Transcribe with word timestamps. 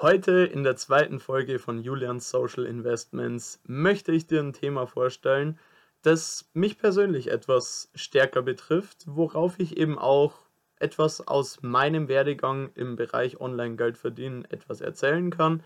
Heute 0.00 0.44
in 0.44 0.62
der 0.62 0.76
zweiten 0.76 1.18
Folge 1.18 1.58
von 1.58 1.82
Julians 1.82 2.30
Social 2.30 2.66
Investments 2.66 3.60
möchte 3.66 4.12
ich 4.12 4.28
dir 4.28 4.38
ein 4.38 4.52
Thema 4.52 4.86
vorstellen, 4.86 5.58
das 6.02 6.48
mich 6.52 6.78
persönlich 6.78 7.32
etwas 7.32 7.90
stärker 7.96 8.42
betrifft, 8.42 9.06
worauf 9.06 9.58
ich 9.58 9.76
eben 9.76 9.98
auch 9.98 10.34
etwas 10.78 11.26
aus 11.26 11.62
meinem 11.62 12.06
Werdegang 12.06 12.70
im 12.76 12.94
Bereich 12.94 13.40
Online-Geld 13.40 13.98
verdienen 13.98 14.44
etwas 14.44 14.80
erzählen 14.80 15.30
kann. 15.30 15.64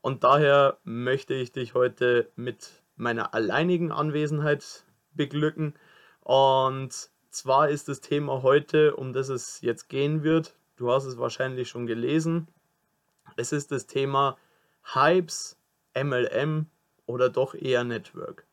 Und 0.00 0.22
daher 0.22 0.78
möchte 0.84 1.34
ich 1.34 1.50
dich 1.50 1.74
heute 1.74 2.30
mit 2.36 2.84
meiner 2.94 3.34
alleinigen 3.34 3.90
Anwesenheit 3.90 4.84
beglücken. 5.12 5.74
Und 6.20 7.10
zwar 7.30 7.68
ist 7.68 7.88
das 7.88 8.00
Thema 8.00 8.44
heute, 8.44 8.94
um 8.94 9.12
das 9.12 9.28
es 9.28 9.60
jetzt 9.60 9.88
gehen 9.88 10.22
wird, 10.22 10.54
du 10.76 10.92
hast 10.92 11.04
es 11.04 11.18
wahrscheinlich 11.18 11.68
schon 11.68 11.88
gelesen, 11.88 12.46
es 13.36 13.52
ist 13.52 13.72
das 13.72 13.86
Thema 13.86 14.36
Hypes, 14.94 15.56
MLM 15.94 16.66
oder 17.06 17.28
doch 17.28 17.54
eher 17.54 17.84
Network. 17.84 18.46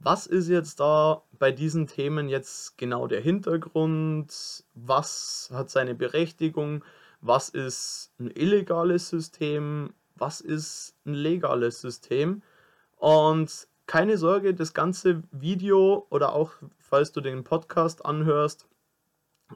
Was 0.00 0.26
ist 0.26 0.48
jetzt 0.48 0.78
da 0.78 1.22
bei 1.32 1.50
diesen 1.50 1.86
Themen 1.88 2.28
jetzt 2.28 2.78
genau 2.78 3.06
der 3.08 3.20
Hintergrund? 3.20 4.64
Was 4.74 5.50
hat 5.52 5.70
seine 5.70 5.94
Berechtigung? 5.94 6.84
Was 7.20 7.48
ist 7.48 8.12
ein 8.20 8.30
illegales 8.30 9.08
System? 9.08 9.92
Was 10.14 10.40
ist 10.40 10.94
ein 11.04 11.14
legales 11.14 11.80
System? 11.80 12.42
Und 12.96 13.66
keine 13.86 14.18
Sorge, 14.18 14.54
das 14.54 14.72
ganze 14.72 15.22
Video 15.32 16.06
oder 16.10 16.32
auch 16.32 16.52
falls 16.78 17.10
du 17.10 17.20
den 17.20 17.42
Podcast 17.42 18.04
anhörst, 18.04 18.68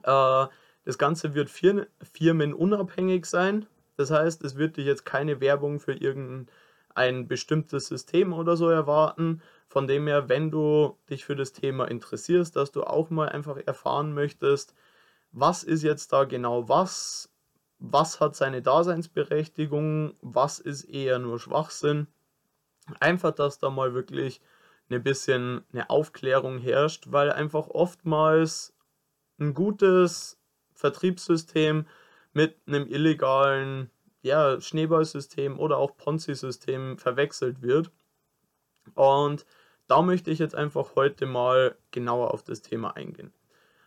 äh, 0.03 0.47
das 0.85 0.99
Ganze 0.99 1.35
wird 1.35 1.51
firmenunabhängig 1.51 3.27
sein. 3.27 3.67
Das 3.97 4.11
heißt, 4.11 4.43
es 4.45 4.57
wird 4.57 4.77
dich 4.77 4.87
jetzt 4.87 5.05
keine 5.05 5.41
Werbung 5.41 5.81
für 5.81 5.93
irgendein 5.93 7.29
bestimmtes 7.29 7.87
System 7.87 8.33
oder 8.33 8.57
so 8.57 8.69
erwarten. 8.69 9.43
Von 9.69 9.87
dem 9.87 10.07
her, 10.07 10.29
wenn 10.29 10.51
du 10.51 10.99
dich 11.11 11.25
für 11.25 11.37
das 11.37 11.53
Thema 11.53 11.87
interessierst, 11.87 12.57
dass 12.57 12.73
du 12.73 12.85
auch 12.85 13.11
mal 13.11 13.29
einfach 13.29 13.57
erfahren 13.57 14.13
möchtest, 14.15 14.75
was 15.33 15.63
ist 15.63 15.83
jetzt 15.83 16.13
da 16.13 16.25
genau 16.25 16.69
was, 16.69 17.31
was 17.79 18.21
hat 18.21 18.37
seine 18.37 18.63
Daseinsberechtigung, 18.63 20.15
was 20.21 20.59
ist 20.59 20.85
eher 20.85 21.19
nur 21.19 21.39
Schwachsinn. 21.39 22.07
Einfach, 23.01 23.33
dass 23.33 23.59
da 23.59 23.71
mal 23.71 23.95
wirklich 23.95 24.41
ein 24.91 25.03
bisschen 25.03 25.65
eine 25.73 25.89
Aufklärung 25.89 26.59
herrscht, 26.59 27.07
weil 27.11 27.33
einfach 27.33 27.69
oftmals 27.69 28.75
ein 29.39 29.55
gutes 29.55 30.39
Vertriebssystem 30.75 31.87
mit 32.33 32.57
einem 32.67 32.87
illegalen 32.87 33.91
ja, 34.23 34.61
Schneeballsystem 34.61 35.59
oder 35.59 35.79
auch 35.79 35.97
Ponzi-System 35.97 36.99
verwechselt 36.99 37.63
wird. 37.63 37.91
Und 38.95 39.45
da 39.89 40.03
möchte 40.03 40.31
ich 40.31 40.39
jetzt 40.39 40.55
einfach 40.55 40.95
heute 40.97 41.27
mal 41.27 41.77
genauer 41.91 42.33
auf 42.33 42.43
das 42.43 42.63
Thema 42.63 42.97
eingehen. 42.97 43.33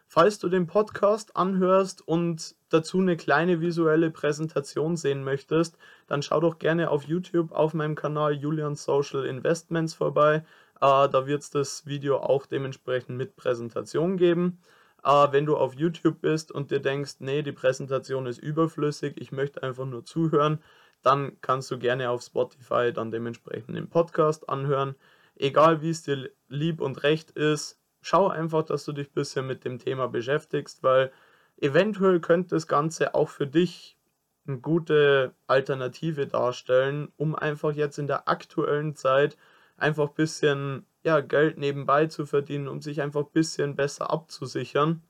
Falls 0.08 0.38
du 0.40 0.50
den 0.50 0.68
Podcast 0.68 1.36
anhörst 1.36 2.08
und 2.08 2.56
dazu 2.70 3.00
eine 3.00 3.18
kleine 3.18 3.60
visuelle 3.60 4.12
Präsentation 4.12 4.98
sehen 4.98 5.24
möchtest, 5.24 5.78
dann 6.08 6.22
schau 6.22 6.40
doch 6.40 6.60
gerne 6.60 6.92
auf 6.92 7.04
YouTube 7.04 7.52
auf 7.52 7.74
meinem 7.74 7.96
Kanal 7.96 8.34
Julian 8.34 8.76
Social 8.76 9.26
Investments 9.26 9.94
vorbei. 9.96 10.46
Äh, 10.80 11.10
da 11.10 11.26
wird 11.26 11.42
es 11.42 11.50
das 11.50 11.86
Video 11.86 12.18
auch 12.18 12.46
dementsprechend 12.46 13.18
mit 13.18 13.36
Präsentation 13.36 14.18
geben. 14.18 14.60
Aber 15.06 15.34
wenn 15.34 15.46
du 15.46 15.56
auf 15.56 15.76
YouTube 15.76 16.20
bist 16.20 16.52
und 16.52 16.72
dir 16.72 16.80
denkst, 16.80 17.18
nee, 17.20 17.44
die 17.44 17.52
Präsentation 17.52 18.26
ist 18.26 18.40
überflüssig, 18.40 19.22
ich 19.22 19.32
möchte 19.32 19.62
einfach 19.62 19.86
nur 19.86 20.04
zuhören, 20.04 20.64
dann 21.04 21.40
kannst 21.42 21.70
du 21.70 21.78
gerne 21.78 22.10
auf 22.10 22.24
Spotify 22.24 22.92
dann 22.92 23.12
dementsprechend 23.12 23.78
den 23.78 23.88
Podcast 23.88 24.50
anhören. 24.50 24.96
Egal 25.36 25.84
wie 25.84 25.92
es 25.92 26.02
dir 26.02 26.32
lieb 26.48 26.82
und 26.82 27.04
recht 27.04 27.30
ist, 27.30 27.80
schau 28.02 28.30
einfach, 28.30 28.64
dass 28.64 28.84
du 28.84 28.94
dich 28.94 29.10
ein 29.10 29.14
bisschen 29.14 29.46
mit 29.46 29.64
dem 29.64 29.78
Thema 29.78 30.08
beschäftigst, 30.08 30.82
weil 30.82 31.12
eventuell 31.58 32.20
könnte 32.20 32.56
das 32.56 32.66
Ganze 32.66 33.14
auch 33.14 33.30
für 33.30 33.46
dich 33.46 34.00
eine 34.48 34.58
gute 34.58 35.36
Alternative 35.46 36.26
darstellen, 36.26 37.12
um 37.16 37.36
einfach 37.36 37.74
jetzt 37.74 38.00
in 38.00 38.08
der 38.08 38.28
aktuellen 38.28 38.96
Zeit 38.96 39.38
einfach 39.78 40.10
ein 40.10 40.16
bisschen 40.16 40.88
ja, 41.06 41.22
Geld 41.22 41.60
nebenbei 41.60 42.08
zu 42.08 42.26
verdienen, 42.26 42.68
um 42.68 42.82
sich 42.82 43.00
einfach 43.00 43.22
ein 43.22 43.32
bisschen 43.32 43.76
besser 43.76 44.10
abzusichern. 44.10 45.04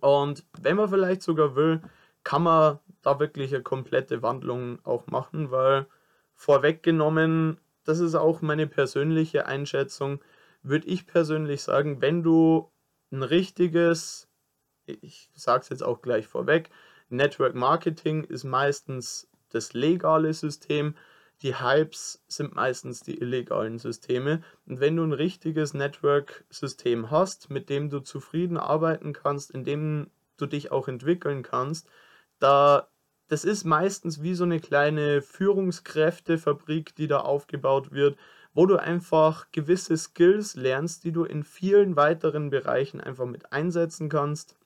Und 0.00 0.44
wenn 0.60 0.76
man 0.76 0.88
vielleicht 0.88 1.22
sogar 1.22 1.56
will, 1.56 1.82
kann 2.22 2.44
man 2.44 2.78
da 3.02 3.18
wirklich 3.18 3.52
eine 3.52 3.64
komplette 3.64 4.22
Wandlung 4.22 4.78
auch 4.84 5.08
machen, 5.08 5.50
weil 5.50 5.86
vorweggenommen, 6.36 7.58
das 7.84 7.98
ist 7.98 8.14
auch 8.14 8.40
meine 8.40 8.68
persönliche 8.68 9.46
Einschätzung, 9.46 10.20
würde 10.62 10.86
ich 10.86 11.08
persönlich 11.08 11.62
sagen, 11.62 12.00
wenn 12.00 12.22
du 12.22 12.70
ein 13.10 13.24
richtiges, 13.24 14.28
ich 14.86 15.28
sage 15.34 15.62
es 15.62 15.70
jetzt 15.70 15.82
auch 15.82 16.02
gleich 16.02 16.28
vorweg, 16.28 16.70
Network 17.08 17.56
Marketing 17.56 18.22
ist 18.22 18.44
meistens 18.44 19.28
das 19.48 19.72
legale 19.72 20.32
System, 20.34 20.94
die 21.42 21.58
Hypes 21.58 22.22
sind 22.28 22.54
meistens 22.54 23.00
die 23.00 23.18
illegalen 23.18 23.78
Systeme. 23.78 24.42
Und 24.66 24.80
wenn 24.80 24.96
du 24.96 25.04
ein 25.04 25.12
richtiges 25.12 25.74
Network-System 25.74 27.10
hast, 27.10 27.50
mit 27.50 27.70
dem 27.70 27.88
du 27.88 28.00
zufrieden 28.00 28.56
arbeiten 28.56 29.12
kannst, 29.12 29.50
in 29.50 29.64
dem 29.64 30.10
du 30.36 30.46
dich 30.46 30.70
auch 30.70 30.88
entwickeln 30.88 31.42
kannst, 31.42 31.88
da 32.38 32.88
das 33.28 33.44
ist 33.44 33.62
meistens 33.62 34.22
wie 34.22 34.34
so 34.34 34.42
eine 34.42 34.58
kleine 34.58 35.22
Führungskräftefabrik, 35.22 36.96
die 36.96 37.06
da 37.06 37.20
aufgebaut 37.20 37.92
wird, 37.92 38.18
wo 38.54 38.66
du 38.66 38.76
einfach 38.76 39.52
gewisse 39.52 39.96
Skills 39.96 40.56
lernst, 40.56 41.04
die 41.04 41.12
du 41.12 41.22
in 41.22 41.44
vielen 41.44 41.94
weiteren 41.94 42.50
Bereichen 42.50 43.00
einfach 43.00 43.26
mit 43.26 43.52
einsetzen 43.52 44.08
kannst. 44.08 44.56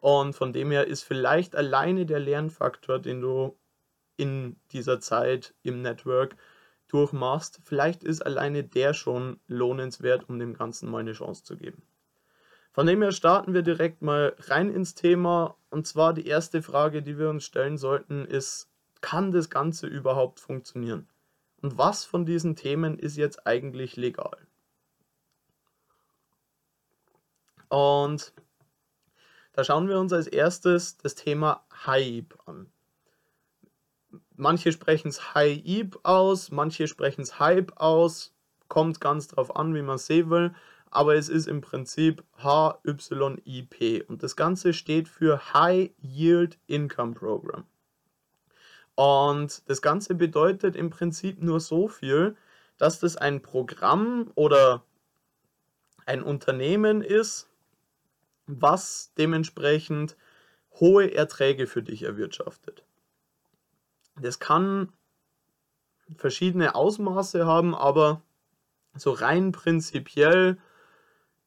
Und 0.00 0.34
von 0.34 0.52
dem 0.52 0.72
her 0.72 0.88
ist 0.88 1.04
vielleicht 1.04 1.54
alleine 1.54 2.04
der 2.04 2.18
Lernfaktor, 2.18 2.98
den 2.98 3.20
du 3.20 3.56
in 4.16 4.56
dieser 4.72 5.00
Zeit 5.00 5.54
im 5.62 5.82
Network 5.82 6.36
durchmachst, 6.88 7.60
vielleicht 7.64 8.04
ist 8.04 8.24
alleine 8.24 8.64
der 8.64 8.94
schon 8.94 9.40
lohnenswert, 9.46 10.28
um 10.28 10.38
dem 10.38 10.54
Ganzen 10.54 10.90
mal 10.90 10.98
eine 10.98 11.12
Chance 11.12 11.44
zu 11.44 11.56
geben. 11.56 11.82
Von 12.72 12.86
dem 12.86 13.02
her 13.02 13.12
starten 13.12 13.52
wir 13.52 13.62
direkt 13.62 14.00
mal 14.00 14.34
rein 14.38 14.70
ins 14.70 14.94
Thema. 14.94 15.56
Und 15.70 15.86
zwar 15.86 16.14
die 16.14 16.26
erste 16.26 16.62
Frage, 16.62 17.02
die 17.02 17.18
wir 17.18 17.28
uns 17.28 17.44
stellen 17.44 17.76
sollten, 17.76 18.24
ist, 18.24 18.70
kann 19.02 19.30
das 19.30 19.50
Ganze 19.50 19.86
überhaupt 19.86 20.40
funktionieren? 20.40 21.08
Und 21.60 21.76
was 21.76 22.04
von 22.04 22.24
diesen 22.24 22.56
Themen 22.56 22.98
ist 22.98 23.16
jetzt 23.16 23.46
eigentlich 23.46 23.96
legal? 23.96 24.36
Und 27.68 28.32
da 29.52 29.64
schauen 29.64 29.88
wir 29.88 29.98
uns 29.98 30.12
als 30.12 30.26
erstes 30.26 30.96
das 30.96 31.14
Thema 31.14 31.64
Hype 31.86 32.38
an. 32.46 32.70
Manche 34.42 34.72
sprechen 34.72 35.06
es 35.06 35.36
Hype 35.36 36.00
aus, 36.02 36.50
manche 36.50 36.88
sprechen 36.88 37.20
es 37.20 37.38
Hype 37.38 37.74
aus. 37.76 38.34
Kommt 38.66 39.00
ganz 39.00 39.28
drauf 39.28 39.54
an, 39.54 39.72
wie 39.72 39.82
man 39.82 39.98
sehen 39.98 40.30
will. 40.30 40.52
Aber 40.90 41.14
es 41.14 41.28
ist 41.28 41.46
im 41.46 41.60
Prinzip 41.60 42.24
HYIP. 42.38 44.04
Und 44.10 44.24
das 44.24 44.34
Ganze 44.34 44.72
steht 44.72 45.06
für 45.06 45.54
High 45.54 45.92
Yield 46.02 46.58
Income 46.66 47.14
Program. 47.14 47.66
Und 48.96 49.62
das 49.70 49.80
Ganze 49.80 50.16
bedeutet 50.16 50.74
im 50.74 50.90
Prinzip 50.90 51.40
nur 51.40 51.60
so 51.60 51.86
viel, 51.86 52.36
dass 52.78 52.98
das 52.98 53.16
ein 53.16 53.42
Programm 53.42 54.32
oder 54.34 54.82
ein 56.04 56.20
Unternehmen 56.20 57.00
ist, 57.00 57.48
was 58.46 59.12
dementsprechend 59.16 60.16
hohe 60.80 61.14
Erträge 61.14 61.68
für 61.68 61.84
dich 61.84 62.02
erwirtschaftet. 62.02 62.82
Das 64.20 64.38
kann 64.38 64.92
verschiedene 66.16 66.74
Ausmaße 66.74 67.46
haben, 67.46 67.74
aber 67.74 68.22
so 68.94 69.12
rein 69.12 69.52
prinzipiell, 69.52 70.58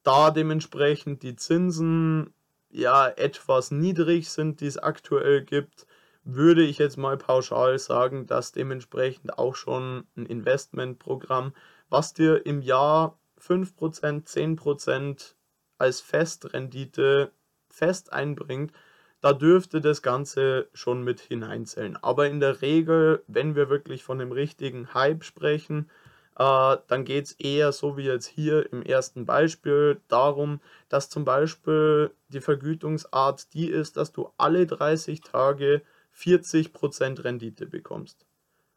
da 0.03 0.31
dementsprechend 0.31 1.23
die 1.23 1.35
Zinsen 1.35 2.33
ja 2.69 3.07
etwas 3.07 3.71
niedrig 3.71 4.29
sind, 4.29 4.61
die 4.61 4.67
es 4.67 4.77
aktuell 4.77 5.43
gibt, 5.43 5.85
würde 6.23 6.63
ich 6.63 6.79
jetzt 6.79 6.97
mal 6.97 7.17
pauschal 7.17 7.77
sagen, 7.77 8.25
dass 8.25 8.51
dementsprechend 8.51 9.37
auch 9.37 9.55
schon 9.55 10.07
ein 10.17 10.25
Investmentprogramm, 10.25 11.53
was 11.89 12.13
dir 12.13 12.45
im 12.45 12.61
Jahr 12.61 13.19
5%, 13.39 14.25
10% 14.25 15.35
als 15.77 16.01
Festrendite 16.01 17.31
fest 17.69 18.11
einbringt, 18.11 18.73
da 19.21 19.33
dürfte 19.33 19.81
das 19.81 20.01
Ganze 20.01 20.67
schon 20.73 21.03
mit 21.03 21.19
hineinzählen. 21.19 21.97
Aber 21.97 22.27
in 22.27 22.39
der 22.39 22.61
Regel, 22.61 23.23
wenn 23.27 23.55
wir 23.55 23.69
wirklich 23.69 24.03
von 24.03 24.19
dem 24.19 24.31
richtigen 24.31 24.93
Hype 24.93 25.23
sprechen, 25.23 25.89
äh, 26.37 26.77
dann 26.87 27.05
geht 27.05 27.25
es 27.25 27.31
eher 27.33 27.71
so 27.71 27.97
wie 27.97 28.03
jetzt 28.03 28.27
hier 28.27 28.71
im 28.71 28.83
ersten 28.83 29.25
Beispiel 29.25 30.01
darum, 30.07 30.59
dass 30.89 31.09
zum 31.09 31.25
Beispiel 31.25 32.11
die 32.27 32.41
Vergütungsart 32.41 33.53
die 33.53 33.69
ist, 33.69 33.97
dass 33.97 34.11
du 34.11 34.29
alle 34.37 34.65
30 34.65 35.21
Tage 35.21 35.81
40% 36.13 37.23
Rendite 37.23 37.65
bekommst. 37.65 38.25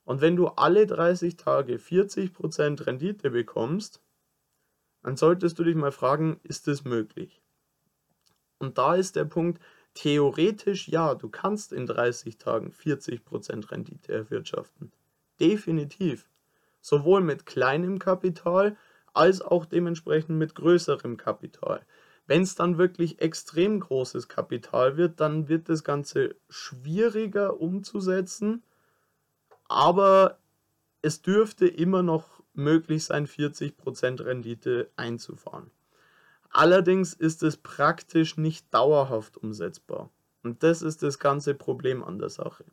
Und 0.05 0.21
wenn 0.21 0.37
du 0.37 0.49
alle 0.49 0.87
30 0.87 1.37
Tage 1.37 1.77
40% 1.77 2.87
Rendite 2.87 3.31
bekommst, 3.31 4.01
dann 5.03 5.17
solltest 5.17 5.59
du 5.59 5.65
dich 5.65 5.77
mal 5.77 5.93
fragen, 5.93 6.41
ist 6.45 6.67
das 6.67 6.85
möglich? 6.85 7.43
Und 8.59 8.79
da 8.79 8.95
ist 8.95 9.17
der 9.17 9.25
Punkt, 9.25 9.63
theoretisch 9.99 10.87
ja, 10.87 11.17
du 11.17 11.29
kannst 11.29 11.73
in 11.73 11.85
30 11.85 12.39
Tagen 12.39 12.71
40% 12.71 13.73
Rendite 13.73 14.13
erwirtschaften. 14.13 14.93
Definitiv. 15.41 16.29
Sowohl 16.81 17.21
mit 17.21 17.47
kleinem 17.47 17.99
Kapital 17.99 18.77
als 19.13 19.43
auch 19.43 19.65
dementsprechend 19.67 20.39
mit 20.39 20.55
größerem 20.55 21.17
Kapital. 21.17 21.85
Wenn 22.29 22.43
es 22.43 22.55
dann 22.55 22.79
wirklich 22.79 23.21
extrem 23.21 23.81
großes 23.81 24.29
Kapital 24.29 24.97
wird, 24.97 25.19
dann 25.19 25.49
wird 25.49 25.69
das 25.69 25.83
Ganze 25.83 26.37
schwieriger 26.49 27.61
umzusetzen, 27.61 28.63
aber 29.65 30.39
es 31.03 31.23
dürfte 31.23 31.67
immer 31.67 32.05
noch 32.05 32.41
möglich 32.53 33.05
sein, 33.05 33.27
40% 33.27 34.25
Rendite 34.25 34.93
einzufahren. 34.95 35.73
Allerdings 36.51 37.13
ist 37.13 37.43
es 37.43 37.57
praktisch 37.57 38.37
nicht 38.37 38.73
dauerhaft 38.73 39.37
umsetzbar. 39.37 40.11
Und 40.43 40.63
das 40.63 40.83
ist 40.83 41.03
das 41.03 41.19
ganze 41.19 41.55
Problem 41.55 42.03
an 42.03 42.19
der 42.19 42.31
Sache. 42.31 42.65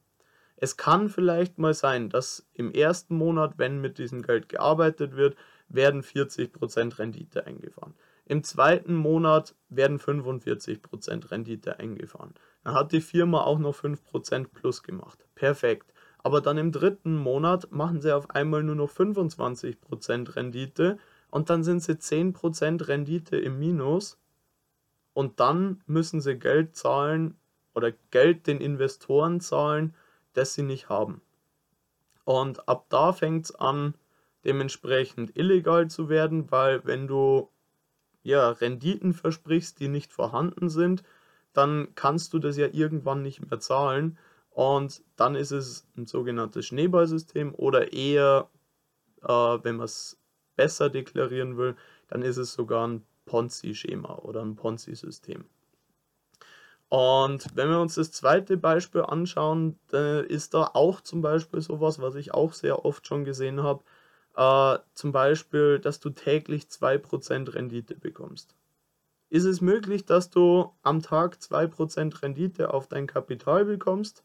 Es 0.58 0.78
kann 0.78 1.10
vielleicht 1.10 1.58
mal 1.58 1.74
sein, 1.74 2.10
dass 2.10 2.48
im 2.54 2.72
ersten 2.72 3.18
Monat, 3.18 3.58
wenn 3.58 3.82
mit 3.82 3.98
diesem 3.98 4.22
Geld 4.22 4.48
gearbeitet 4.48 5.16
wird, 5.16 5.36
werden 5.68 6.02
40% 6.02 6.98
Rendite 6.98 7.46
eingefahren. 7.46 7.94
Im 8.26 8.44
zweiten 8.44 8.96
Monat 8.96 9.54
werden 9.70 10.00
45% 10.00 11.32
Rendite 11.32 11.80
eingefahren. 11.80 12.34
Dann 12.64 12.74
hat 12.74 12.92
die 12.92 13.02
Firma 13.02 13.42
auch 13.42 13.60
noch 13.60 13.76
5% 13.76 14.48
plus 14.54 14.82
gemacht. 14.82 15.26
Perfekt. 15.36 15.94
Aber 16.20 16.42
dann 16.42 16.58
im 16.58 16.72
dritten 16.72 17.16
Monat 17.16 17.72
machen 17.72 18.02
sie 18.02 18.16
auf 18.16 18.32
einmal 18.32 18.64
nur 18.64 18.76
noch 18.76 18.90
25% 18.90 20.36
Rendite 20.36 20.98
und 21.36 21.50
dann 21.50 21.66
sind 21.66 21.84
sie 21.84 21.96
10% 21.96 22.88
Rendite 22.88 23.36
im 23.36 23.60
Minus 23.60 24.18
und 25.14 25.42
dann 25.42 25.84
müssen 25.86 26.22
sie 26.22 26.40
Geld 26.40 26.78
zahlen 26.78 27.38
oder 27.74 27.92
Geld 28.10 28.48
den 28.48 28.62
Investoren 28.62 29.42
zahlen, 29.42 29.94
das 30.32 30.54
sie 30.54 30.64
nicht 30.64 30.88
haben. 30.88 31.20
Und 32.24 32.70
ab 32.70 32.86
da 32.88 33.12
fängt 33.12 33.48
es 33.48 33.54
an, 33.54 33.96
dementsprechend 34.46 35.36
illegal 35.36 35.90
zu 35.90 36.08
werden, 36.08 36.50
weil 36.52 36.86
wenn 36.86 37.06
du 37.06 37.50
ja 38.24 38.52
Renditen 38.52 39.12
versprichst, 39.12 39.82
die 39.82 39.90
nicht 39.90 40.14
vorhanden 40.14 40.70
sind, 40.70 41.04
dann 41.52 41.90
kannst 41.96 42.32
du 42.32 42.40
das 42.40 42.56
ja 42.56 42.68
irgendwann 42.72 43.24
nicht 43.24 43.46
mehr 43.50 43.60
zahlen 43.60 44.18
und 44.52 45.04
dann 45.18 45.36
ist 45.36 45.52
es 45.52 45.86
ein 45.98 46.06
sogenanntes 46.06 46.66
Schneeballsystem 46.68 47.54
oder 47.54 47.92
eher, 47.92 48.48
äh, 49.22 49.28
wenn 49.28 49.76
man 49.76 49.84
es 49.84 50.18
besser 50.56 50.90
deklarieren 50.90 51.58
will, 51.58 51.76
dann 52.08 52.22
ist 52.22 52.38
es 52.38 52.54
sogar 52.54 52.88
ein 52.88 53.04
Ponzi-Schema 53.26 54.16
oder 54.20 54.42
ein 54.42 54.56
Ponzi-System. 54.56 55.46
Und 56.90 57.48
wenn 57.56 57.70
wir 57.70 57.80
uns 57.80 57.96
das 57.96 58.12
zweite 58.12 58.58
Beispiel 58.58 59.02
anschauen, 59.02 59.80
ist 60.28 60.54
da 60.54 60.72
auch 60.74 61.02
zum 61.02 61.22
Beispiel 61.22 61.62
sowas, 61.62 62.00
was 62.00 62.16
ich 62.16 62.34
auch 62.34 62.54
sehr 62.54 62.86
oft 62.86 63.08
schon 63.08 63.26
gesehen 63.26 63.64
habe, 63.64 63.84
äh, 64.36 64.80
zum 64.94 65.12
Beispiel, 65.12 65.80
dass 65.80 66.00
du 66.00 66.10
täglich 66.10 66.70
2% 66.70 67.54
Rendite 67.54 67.96
bekommst. 67.96 68.56
Ist 69.30 69.46
es 69.46 69.62
möglich, 69.62 70.06
dass 70.06 70.30
du 70.30 70.72
am 70.84 71.02
Tag 71.02 71.42
2% 71.42 72.22
Rendite 72.22 72.74
auf 72.74 72.88
dein 72.88 73.08
Kapital 73.08 73.66
bekommst? 73.66 74.24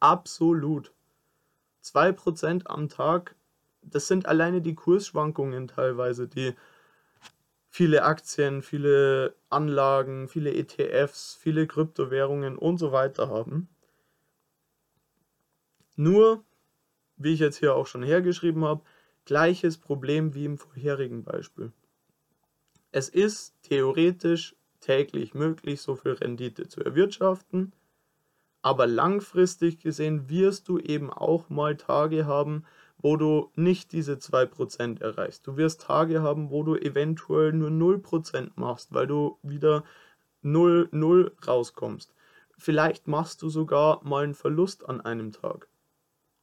Absolut. 0.00 0.92
2% 1.80 2.66
am 2.66 2.88
Tag 2.88 3.34
das 3.82 4.08
sind 4.08 4.26
alleine 4.26 4.62
die 4.62 4.74
Kursschwankungen 4.74 5.68
teilweise, 5.68 6.28
die 6.28 6.54
viele 7.68 8.04
Aktien, 8.04 8.62
viele 8.62 9.34
Anlagen, 9.48 10.28
viele 10.28 10.54
ETFs, 10.54 11.34
viele 11.40 11.66
Kryptowährungen 11.66 12.56
und 12.56 12.78
so 12.78 12.92
weiter 12.92 13.28
haben. 13.28 13.68
Nur, 15.96 16.44
wie 17.16 17.34
ich 17.34 17.40
jetzt 17.40 17.58
hier 17.58 17.74
auch 17.74 17.86
schon 17.86 18.02
hergeschrieben 18.02 18.64
habe, 18.64 18.82
gleiches 19.24 19.78
Problem 19.78 20.34
wie 20.34 20.44
im 20.44 20.58
vorherigen 20.58 21.22
Beispiel. 21.22 21.72
Es 22.90 23.08
ist 23.08 23.54
theoretisch 23.62 24.54
täglich 24.80 25.32
möglich, 25.32 25.80
so 25.80 25.96
viel 25.96 26.12
Rendite 26.12 26.68
zu 26.68 26.82
erwirtschaften, 26.82 27.72
aber 28.60 28.86
langfristig 28.86 29.78
gesehen 29.78 30.28
wirst 30.28 30.68
du 30.68 30.78
eben 30.78 31.10
auch 31.10 31.48
mal 31.48 31.76
Tage 31.76 32.26
haben, 32.26 32.64
wo 33.02 33.16
du 33.16 33.50
nicht 33.56 33.92
diese 33.92 34.14
2% 34.14 35.02
erreichst. 35.02 35.46
Du 35.46 35.56
wirst 35.56 35.82
Tage 35.82 36.22
haben, 36.22 36.50
wo 36.50 36.62
du 36.62 36.76
eventuell 36.76 37.52
nur 37.52 37.68
0% 37.68 38.52
machst, 38.54 38.94
weil 38.94 39.08
du 39.08 39.38
wieder 39.42 39.84
0, 40.42 40.88
0 40.92 41.36
rauskommst. 41.46 42.14
Vielleicht 42.56 43.08
machst 43.08 43.42
du 43.42 43.48
sogar 43.48 44.04
mal 44.04 44.22
einen 44.22 44.34
Verlust 44.34 44.88
an 44.88 45.00
einem 45.00 45.32
Tag. 45.32 45.68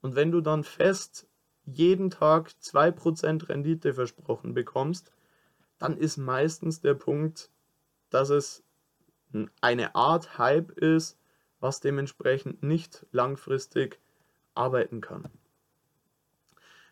Und 0.01 0.15
wenn 0.15 0.31
du 0.31 0.41
dann 0.41 0.65
fest 0.65 1.27
jeden 1.63 2.09
Tag 2.09 2.51
2% 2.61 3.47
Rendite 3.47 3.93
versprochen 3.93 4.53
bekommst, 4.53 5.13
dann 5.77 5.97
ist 5.97 6.17
meistens 6.17 6.81
der 6.81 6.93
Punkt, 6.93 7.49
dass 8.09 8.29
es 8.29 8.63
eine 9.61 9.95
Art 9.95 10.37
Hype 10.37 10.71
ist, 10.71 11.17
was 11.61 11.79
dementsprechend 11.79 12.63
nicht 12.63 13.05
langfristig 13.11 13.99
arbeiten 14.55 14.99
kann 14.99 15.29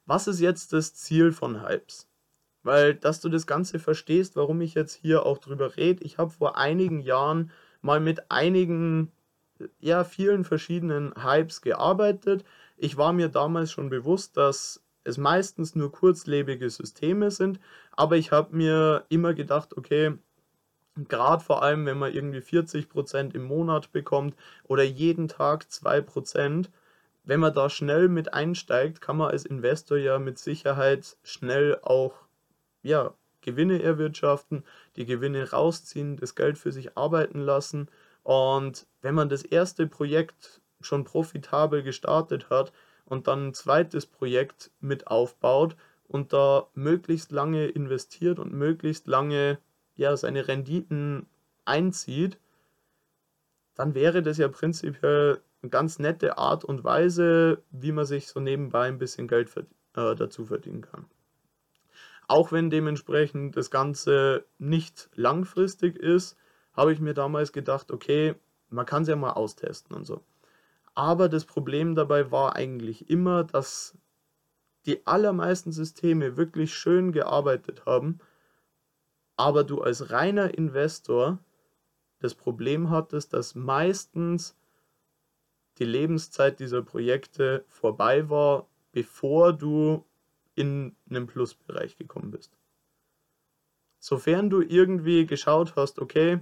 was 0.07 0.27
ist 0.27 0.39
jetzt 0.39 0.73
das 0.73 0.95
Ziel 0.95 1.31
von 1.31 1.61
Hypes? 1.61 2.07
Weil, 2.63 2.95
dass 2.95 3.21
du 3.21 3.29
das 3.29 3.45
Ganze 3.45 3.79
verstehst, 3.79 4.35
warum 4.35 4.61
ich 4.61 4.73
jetzt 4.73 4.95
hier 4.95 5.25
auch 5.25 5.37
drüber 5.37 5.77
rede, 5.77 6.03
ich 6.03 6.17
habe 6.17 6.31
vor 6.31 6.57
einigen 6.57 6.99
Jahren 7.01 7.51
mal 7.81 7.99
mit 7.99 8.31
einigen, 8.31 9.11
ja, 9.79 10.03
vielen 10.03 10.43
verschiedenen 10.43 11.13
Hypes 11.23 11.61
gearbeitet. 11.61 12.43
Ich 12.77 12.97
war 12.97 13.13
mir 13.13 13.29
damals 13.29 13.71
schon 13.71 13.89
bewusst, 13.89 14.37
dass 14.37 14.83
es 15.03 15.17
meistens 15.17 15.75
nur 15.75 15.91
kurzlebige 15.91 16.69
Systeme 16.69 17.31
sind, 17.31 17.59
aber 17.91 18.17
ich 18.17 18.31
habe 18.31 18.55
mir 18.55 19.05
immer 19.09 19.33
gedacht, 19.33 19.77
okay, 19.77 20.17
gerade 21.07 21.43
vor 21.43 21.63
allem, 21.63 21.85
wenn 21.85 21.97
man 21.97 22.13
irgendwie 22.13 22.41
40% 22.41 23.35
im 23.35 23.43
Monat 23.43 23.91
bekommt 23.91 24.35
oder 24.63 24.83
jeden 24.83 25.27
Tag 25.27 25.67
2%, 25.69 26.69
wenn 27.27 27.41
man 27.41 27.53
da 27.53 27.69
schnell 27.69 28.07
mit 28.07 28.33
einsteigt, 28.33 29.01
kann 29.01 29.17
man 29.17 29.31
als 29.31 29.45
Investor 29.45 29.97
ja 29.97 30.17
mit 30.17 30.39
Sicherheit 30.39 31.17
schnell 31.23 31.77
auch 31.81 32.13
ja, 32.83 33.13
Gewinne 33.41 33.83
erwirtschaften, 33.83 34.63
die 34.95 35.05
Gewinne 35.05 35.51
rausziehen, 35.51 36.15
das 36.15 36.35
Geld 36.35 36.57
für 36.57 36.71
sich 36.71 36.97
arbeiten 36.97 37.41
lassen. 37.41 37.89
Und 38.23 38.87
wenn 39.01 39.13
man 39.13 39.27
das 39.27 39.43
erste 39.43 39.87
Projekt 39.87 40.61
schon 40.79 41.03
profitabel 41.03 41.83
gestartet 41.83 42.49
hat 42.49 42.71
und 43.03 43.27
dann 43.27 43.47
ein 43.47 43.53
zweites 43.53 44.05
Projekt 44.05 44.71
mit 44.79 45.07
aufbaut 45.07 45.75
und 46.07 46.31
da 46.31 46.67
möglichst 46.75 47.33
lange 47.33 47.67
investiert 47.67 48.39
und 48.39 48.53
möglichst 48.53 49.05
lange 49.05 49.59
ja, 49.95 50.15
seine 50.15 50.47
Renditen 50.47 51.27
einzieht, 51.65 52.37
dann 53.75 53.95
wäre 53.95 54.23
das 54.23 54.37
ja 54.37 54.47
prinzipiell 54.47 55.41
ganz 55.69 55.99
nette 55.99 56.37
Art 56.37 56.63
und 56.63 56.83
Weise, 56.83 57.63
wie 57.71 57.91
man 57.91 58.05
sich 58.05 58.27
so 58.27 58.39
nebenbei 58.39 58.87
ein 58.87 58.99
bisschen 58.99 59.27
Geld 59.27 59.49
verd 59.49 59.67
äh, 59.95 60.15
dazu 60.15 60.45
verdienen 60.45 60.81
kann. 60.81 61.05
Auch 62.27 62.51
wenn 62.51 62.69
dementsprechend 62.69 63.55
das 63.55 63.71
Ganze 63.71 64.45
nicht 64.57 65.09
langfristig 65.15 65.97
ist, 65.97 66.37
habe 66.73 66.93
ich 66.93 66.99
mir 66.99 67.13
damals 67.13 67.51
gedacht, 67.53 67.91
okay, 67.91 68.35
man 68.69 68.85
kann 68.85 69.03
es 69.03 69.07
ja 69.07 69.15
mal 69.15 69.31
austesten 69.31 69.95
und 69.95 70.05
so. 70.05 70.23
Aber 70.93 71.29
das 71.29 71.45
Problem 71.45 71.95
dabei 71.95 72.31
war 72.31 72.55
eigentlich 72.55 73.09
immer, 73.09 73.43
dass 73.43 73.97
die 74.85 75.05
allermeisten 75.05 75.71
Systeme 75.71 76.37
wirklich 76.37 76.73
schön 76.73 77.11
gearbeitet 77.11 77.85
haben, 77.85 78.19
aber 79.35 79.63
du 79.63 79.81
als 79.81 80.11
reiner 80.11 80.57
Investor 80.57 81.39
das 82.19 82.35
Problem 82.35 82.89
hattest, 82.89 83.33
dass 83.33 83.53
meistens 83.53 84.55
die 85.79 85.85
Lebenszeit 85.85 86.59
dieser 86.59 86.81
Projekte 86.81 87.65
vorbei 87.67 88.29
war, 88.29 88.67
bevor 88.91 89.53
du 89.53 90.05
in 90.55 90.95
einen 91.09 91.27
Plusbereich 91.27 91.97
gekommen 91.97 92.31
bist. 92.31 92.51
Sofern 93.99 94.49
du 94.49 94.61
irgendwie 94.61 95.25
geschaut 95.25 95.75
hast, 95.75 95.99
okay, 95.99 96.39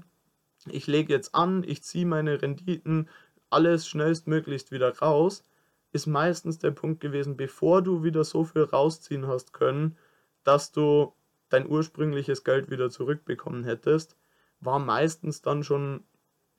ich 0.67 0.87
lege 0.87 1.13
jetzt 1.13 1.35
an, 1.35 1.63
ich 1.63 1.83
ziehe 1.83 2.05
meine 2.05 2.41
Renditen, 2.41 3.09
alles 3.49 3.87
schnellstmöglichst 3.87 4.71
wieder 4.71 4.97
raus, 4.99 5.43
ist 5.91 6.07
meistens 6.07 6.59
der 6.59 6.71
Punkt 6.71 6.99
gewesen, 6.99 7.37
bevor 7.37 7.81
du 7.81 8.03
wieder 8.03 8.23
so 8.23 8.43
viel 8.43 8.63
rausziehen 8.63 9.27
hast 9.27 9.53
können, 9.53 9.97
dass 10.43 10.71
du 10.71 11.13
dein 11.49 11.69
ursprüngliches 11.69 12.43
Geld 12.43 12.69
wieder 12.69 12.89
zurückbekommen 12.89 13.63
hättest, 13.63 14.17
war 14.59 14.79
meistens 14.79 15.41
dann 15.41 15.63
schon 15.63 16.03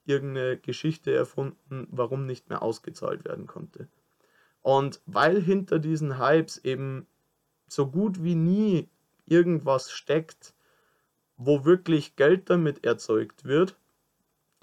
irgendeine 0.06 0.56
Geschichte 0.56 1.14
erfunden, 1.14 1.88
warum 1.90 2.26
nicht 2.26 2.48
mehr 2.48 2.62
ausgezahlt 2.62 3.24
werden 3.24 3.46
konnte. 3.46 3.88
Und 4.62 5.00
weil 5.06 5.40
hinter 5.40 5.78
diesen 5.78 6.18
Hypes 6.18 6.58
eben 6.58 7.06
so 7.68 7.90
gut 7.90 8.22
wie 8.22 8.34
nie 8.34 8.88
irgendwas 9.26 9.90
steckt, 9.90 10.54
wo 11.36 11.64
wirklich 11.64 12.16
Geld 12.16 12.50
damit 12.50 12.84
erzeugt 12.84 13.44
wird, 13.44 13.76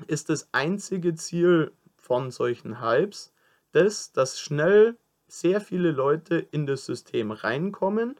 ist 0.07 0.29
das 0.29 0.49
einzige 0.51 1.15
Ziel 1.15 1.71
von 1.97 2.31
solchen 2.31 2.81
Hypes 2.81 3.33
das, 3.71 4.11
dass 4.11 4.39
schnell 4.39 4.97
sehr 5.27 5.61
viele 5.61 5.91
Leute 5.91 6.35
in 6.35 6.65
das 6.65 6.85
System 6.85 7.31
reinkommen, 7.31 8.15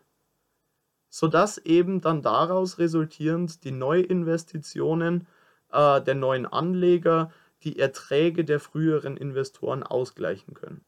sodass 1.10 1.60
eben 1.60 2.02
dann 2.02 2.22
daraus 2.22 2.80
resultierend 2.80 3.64
die 3.64 3.72
Neuinvestitionen 3.72 5.28
äh, 5.74 6.02
der 6.02 6.16
neuen 6.16 6.46
Anleger 6.46 7.32
die 7.64 7.80
Erträge 7.80 8.46
der 8.46 8.60
früheren 8.60 9.18
Investoren 9.18 9.84
ausgleichen 9.84 10.54
können. 10.54 10.84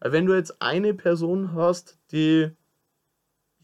Wenn 0.00 0.26
du 0.26 0.34
jetzt 0.34 0.60
eine 0.60 0.94
Person 0.94 1.54
hast, 1.54 1.98
die 2.10 2.50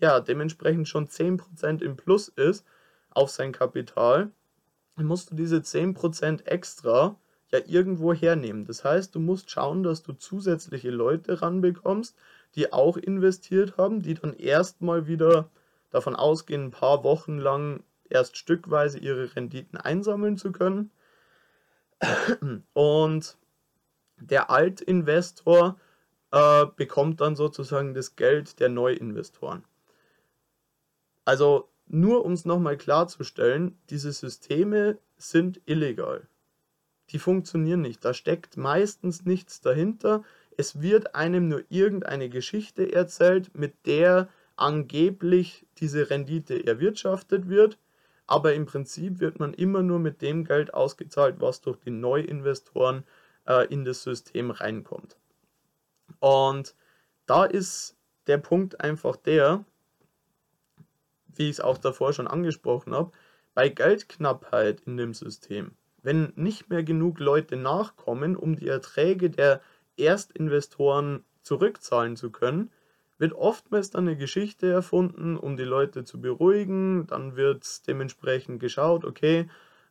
ja 0.00 0.20
dementsprechend 0.20 0.88
schon 0.88 1.08
10% 1.08 1.82
im 1.82 1.96
Plus 1.96 2.28
ist 2.28 2.64
auf 3.10 3.30
sein 3.30 3.52
Kapital, 3.52 4.30
dann 4.96 5.06
musst 5.06 5.30
du 5.30 5.34
diese 5.34 5.56
10% 5.56 6.46
extra 6.46 7.18
ja 7.50 7.60
irgendwo 7.66 8.12
hernehmen. 8.12 8.66
Das 8.66 8.84
heißt, 8.84 9.14
du 9.14 9.20
musst 9.20 9.50
schauen, 9.50 9.82
dass 9.82 10.02
du 10.02 10.12
zusätzliche 10.12 10.90
Leute 10.90 11.40
ranbekommst, 11.40 12.16
die 12.54 12.72
auch 12.72 12.96
investiert 12.96 13.76
haben, 13.76 14.02
die 14.02 14.14
dann 14.14 14.34
erstmal 14.34 15.06
wieder 15.06 15.50
davon 15.90 16.14
ausgehen, 16.14 16.66
ein 16.66 16.70
paar 16.70 17.02
Wochen 17.04 17.38
lang 17.38 17.82
erst 18.10 18.36
stückweise 18.36 18.98
ihre 18.98 19.34
Renditen 19.36 19.78
einsammeln 19.78 20.36
zu 20.36 20.52
können. 20.52 20.90
Und 22.72 23.36
der 24.16 24.50
Altinvestor 24.50 25.78
äh, 26.30 26.66
bekommt 26.76 27.20
dann 27.20 27.36
sozusagen 27.36 27.94
das 27.94 28.16
Geld 28.16 28.60
der 28.60 28.68
Neuinvestoren. 28.68 29.64
Also 31.24 31.68
nur 31.86 32.24
um 32.24 32.32
es 32.32 32.44
nochmal 32.44 32.76
klarzustellen, 32.76 33.78
diese 33.90 34.12
Systeme 34.12 34.98
sind 35.16 35.60
illegal 35.66 36.28
die 37.10 37.18
funktionieren 37.18 37.80
nicht. 37.80 38.04
Da 38.04 38.14
steckt 38.14 38.56
meistens 38.56 39.24
nichts 39.24 39.60
dahinter. 39.60 40.22
Es 40.56 40.80
wird 40.80 41.14
einem 41.14 41.48
nur 41.48 41.64
irgendeine 41.68 42.28
Geschichte 42.28 42.92
erzählt, 42.92 43.56
mit 43.56 43.86
der 43.86 44.28
angeblich 44.56 45.66
diese 45.78 46.10
Rendite 46.10 46.66
erwirtschaftet 46.66 47.48
wird. 47.48 47.78
Aber 48.28 48.54
im 48.54 48.66
Prinzip 48.66 49.18
wird 49.18 49.40
man 49.40 49.52
immer 49.54 49.82
nur 49.82 49.98
mit 49.98 50.22
dem 50.22 50.44
Geld 50.44 50.72
ausgezahlt, 50.72 51.40
was 51.40 51.60
durch 51.60 51.78
die 51.78 51.90
Neuinvestoren 51.90 53.02
äh, 53.48 53.66
in 53.66 53.84
das 53.84 54.04
System 54.04 54.52
reinkommt. 54.52 55.16
Und 56.20 56.76
da 57.26 57.44
ist 57.44 57.96
der 58.28 58.38
Punkt 58.38 58.80
einfach 58.80 59.16
der, 59.16 59.64
wie 61.34 61.44
ich 61.44 61.56
es 61.56 61.60
auch 61.60 61.78
davor 61.78 62.12
schon 62.12 62.28
angesprochen 62.28 62.94
habe, 62.94 63.10
bei 63.54 63.68
Geldknappheit 63.68 64.82
in 64.86 64.96
dem 64.96 65.14
System 65.14 65.74
wenn 66.02 66.32
nicht 66.36 66.70
mehr 66.70 66.82
genug 66.82 67.18
Leute 67.18 67.56
nachkommen, 67.56 68.36
um 68.36 68.56
die 68.56 68.68
Erträge 68.68 69.30
der 69.30 69.60
Erstinvestoren 69.96 71.24
zurückzahlen 71.42 72.16
zu 72.16 72.30
können, 72.30 72.70
wird 73.18 73.32
oftmals 73.32 73.90
dann 73.90 74.08
eine 74.08 74.16
Geschichte 74.16 74.70
erfunden, 74.70 75.36
um 75.36 75.56
die 75.56 75.64
Leute 75.64 76.04
zu 76.04 76.20
beruhigen. 76.20 77.06
Dann 77.08 77.36
wird 77.36 77.86
dementsprechend 77.86 78.60
geschaut, 78.60 79.04
okay, 79.04 79.48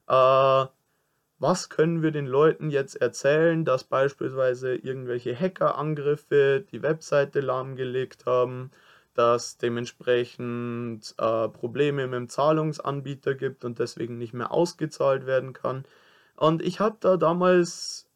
äh, 0.07 0.65
was 1.39 1.69
können 1.69 2.01
wir 2.01 2.11
den 2.11 2.25
Leuten 2.25 2.71
jetzt 2.71 2.95
erzählen, 2.95 3.63
dass 3.63 3.83
beispielsweise 3.83 4.75
irgendwelche 4.75 5.39
Hackerangriffe 5.39 6.65
die 6.71 6.81
Webseite 6.81 7.41
lahmgelegt 7.41 8.25
haben, 8.25 8.71
dass 9.13 9.57
dementsprechend 9.57 11.13
äh, 11.17 11.49
Probleme 11.49 12.07
mit 12.07 12.15
dem 12.15 12.29
Zahlungsanbieter 12.29 13.35
gibt 13.35 13.65
und 13.65 13.79
deswegen 13.79 14.17
nicht 14.17 14.33
mehr 14.33 14.51
ausgezahlt 14.51 15.25
werden 15.25 15.53
kann. 15.53 15.85
Und 16.35 16.61
ich 16.61 16.79
habe 16.79 16.97
da 16.99 17.17
damals 17.17 18.09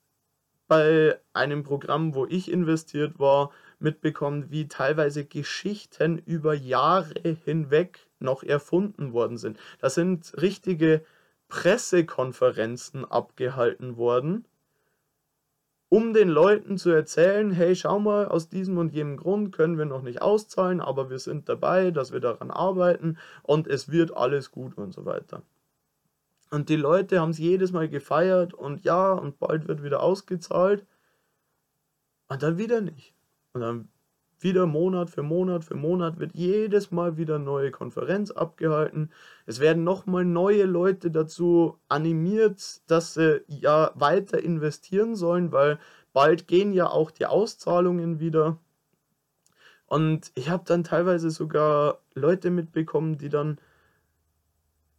bei 0.67 1.19
einem 1.33 1.63
Programm, 1.63 2.15
wo 2.15 2.25
ich 2.25 2.51
investiert 2.51 3.19
war, 3.19 3.51
mitbekommen, 3.81 4.49
wie 4.49 4.67
teilweise 4.67 5.25
Geschichten 5.25 6.17
über 6.19 6.53
Jahre 6.53 7.37
hinweg 7.43 8.07
noch 8.19 8.43
erfunden 8.43 9.13
worden 9.13 9.37
sind. 9.37 9.59
Da 9.79 9.89
sind 9.89 10.33
richtige 10.41 11.03
Pressekonferenzen 11.47 13.03
abgehalten 13.05 13.97
worden, 13.97 14.45
um 15.89 16.13
den 16.13 16.29
Leuten 16.29 16.77
zu 16.77 16.89
erzählen, 16.89 17.51
hey, 17.51 17.75
schau 17.75 17.99
mal, 17.99 18.27
aus 18.27 18.47
diesem 18.47 18.77
und 18.77 18.93
jenem 18.93 19.17
Grund 19.17 19.51
können 19.51 19.77
wir 19.77 19.85
noch 19.85 20.03
nicht 20.03 20.21
auszahlen, 20.21 20.79
aber 20.79 21.09
wir 21.09 21.19
sind 21.19 21.49
dabei, 21.49 21.91
dass 21.91 22.13
wir 22.13 22.21
daran 22.21 22.49
arbeiten 22.49 23.17
und 23.43 23.67
es 23.67 23.91
wird 23.91 24.15
alles 24.15 24.51
gut 24.51 24.77
und 24.77 24.93
so 24.93 25.03
weiter. 25.03 25.43
Und 26.49 26.67
die 26.69 26.75
Leute 26.75 27.19
haben 27.19 27.31
es 27.31 27.37
jedes 27.37 27.71
Mal 27.71 27.89
gefeiert 27.89 28.53
und 28.53 28.83
ja, 28.83 29.13
und 29.13 29.39
bald 29.39 29.67
wird 29.67 29.83
wieder 29.83 30.03
ausgezahlt. 30.03 30.85
Und 32.27 32.43
dann 32.43 32.57
wieder 32.57 32.81
nicht. 32.81 33.13
Und 33.53 33.61
dann 33.61 33.89
wieder 34.39 34.65
Monat 34.65 35.09
für 35.09 35.23
Monat 35.23 35.63
für 35.63 35.75
Monat 35.75 36.19
wird 36.19 36.33
jedes 36.33 36.91
Mal 36.91 37.17
wieder 37.17 37.37
neue 37.37 37.71
Konferenz 37.71 38.31
abgehalten. 38.31 39.11
Es 39.45 39.59
werden 39.59 39.83
nochmal 39.83 40.25
neue 40.25 40.65
Leute 40.65 41.11
dazu 41.11 41.77
animiert, 41.87 42.81
dass 42.89 43.13
sie 43.13 43.43
ja 43.47 43.91
weiter 43.95 44.41
investieren 44.41 45.15
sollen, 45.15 45.51
weil 45.51 45.79
bald 46.13 46.47
gehen 46.47 46.73
ja 46.73 46.89
auch 46.89 47.11
die 47.11 47.27
Auszahlungen 47.27 48.19
wieder. 48.19 48.57
Und 49.85 50.31
ich 50.35 50.49
habe 50.49 50.63
dann 50.65 50.83
teilweise 50.83 51.29
sogar 51.29 51.99
Leute 52.15 52.49
mitbekommen, 52.49 53.17
die 53.17 53.29
dann 53.29 53.59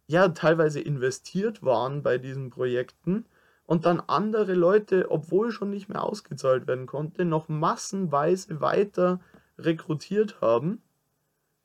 ja 0.07 0.29
teilweise 0.29 0.79
investiert 0.79 1.63
waren 1.63 2.03
bei 2.03 2.17
diesen 2.17 2.49
Projekten 2.49 3.25
und 3.65 3.85
dann 3.85 4.01
andere 4.01 4.53
Leute, 4.53 5.09
obwohl 5.09 5.51
schon 5.51 5.69
nicht 5.69 5.89
mehr 5.89 6.03
ausgezahlt 6.03 6.67
werden 6.67 6.85
konnte, 6.85 7.25
noch 7.25 7.47
massenweise 7.49 8.61
weiter 8.61 9.19
rekrutiert 9.57 10.41
haben, 10.41 10.81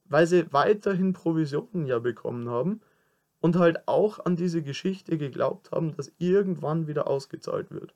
weil 0.04 0.26
sie 0.26 0.52
weiterhin 0.52 1.12
Provisionen 1.12 1.86
ja 1.86 1.98
bekommen 1.98 2.48
haben 2.48 2.80
und 3.40 3.56
halt 3.56 3.86
auch 3.86 4.24
an 4.24 4.36
diese 4.36 4.62
Geschichte 4.62 5.18
geglaubt 5.18 5.70
haben, 5.70 5.94
dass 5.96 6.12
irgendwann 6.18 6.86
wieder 6.86 7.06
ausgezahlt 7.06 7.70
wird. 7.70 7.94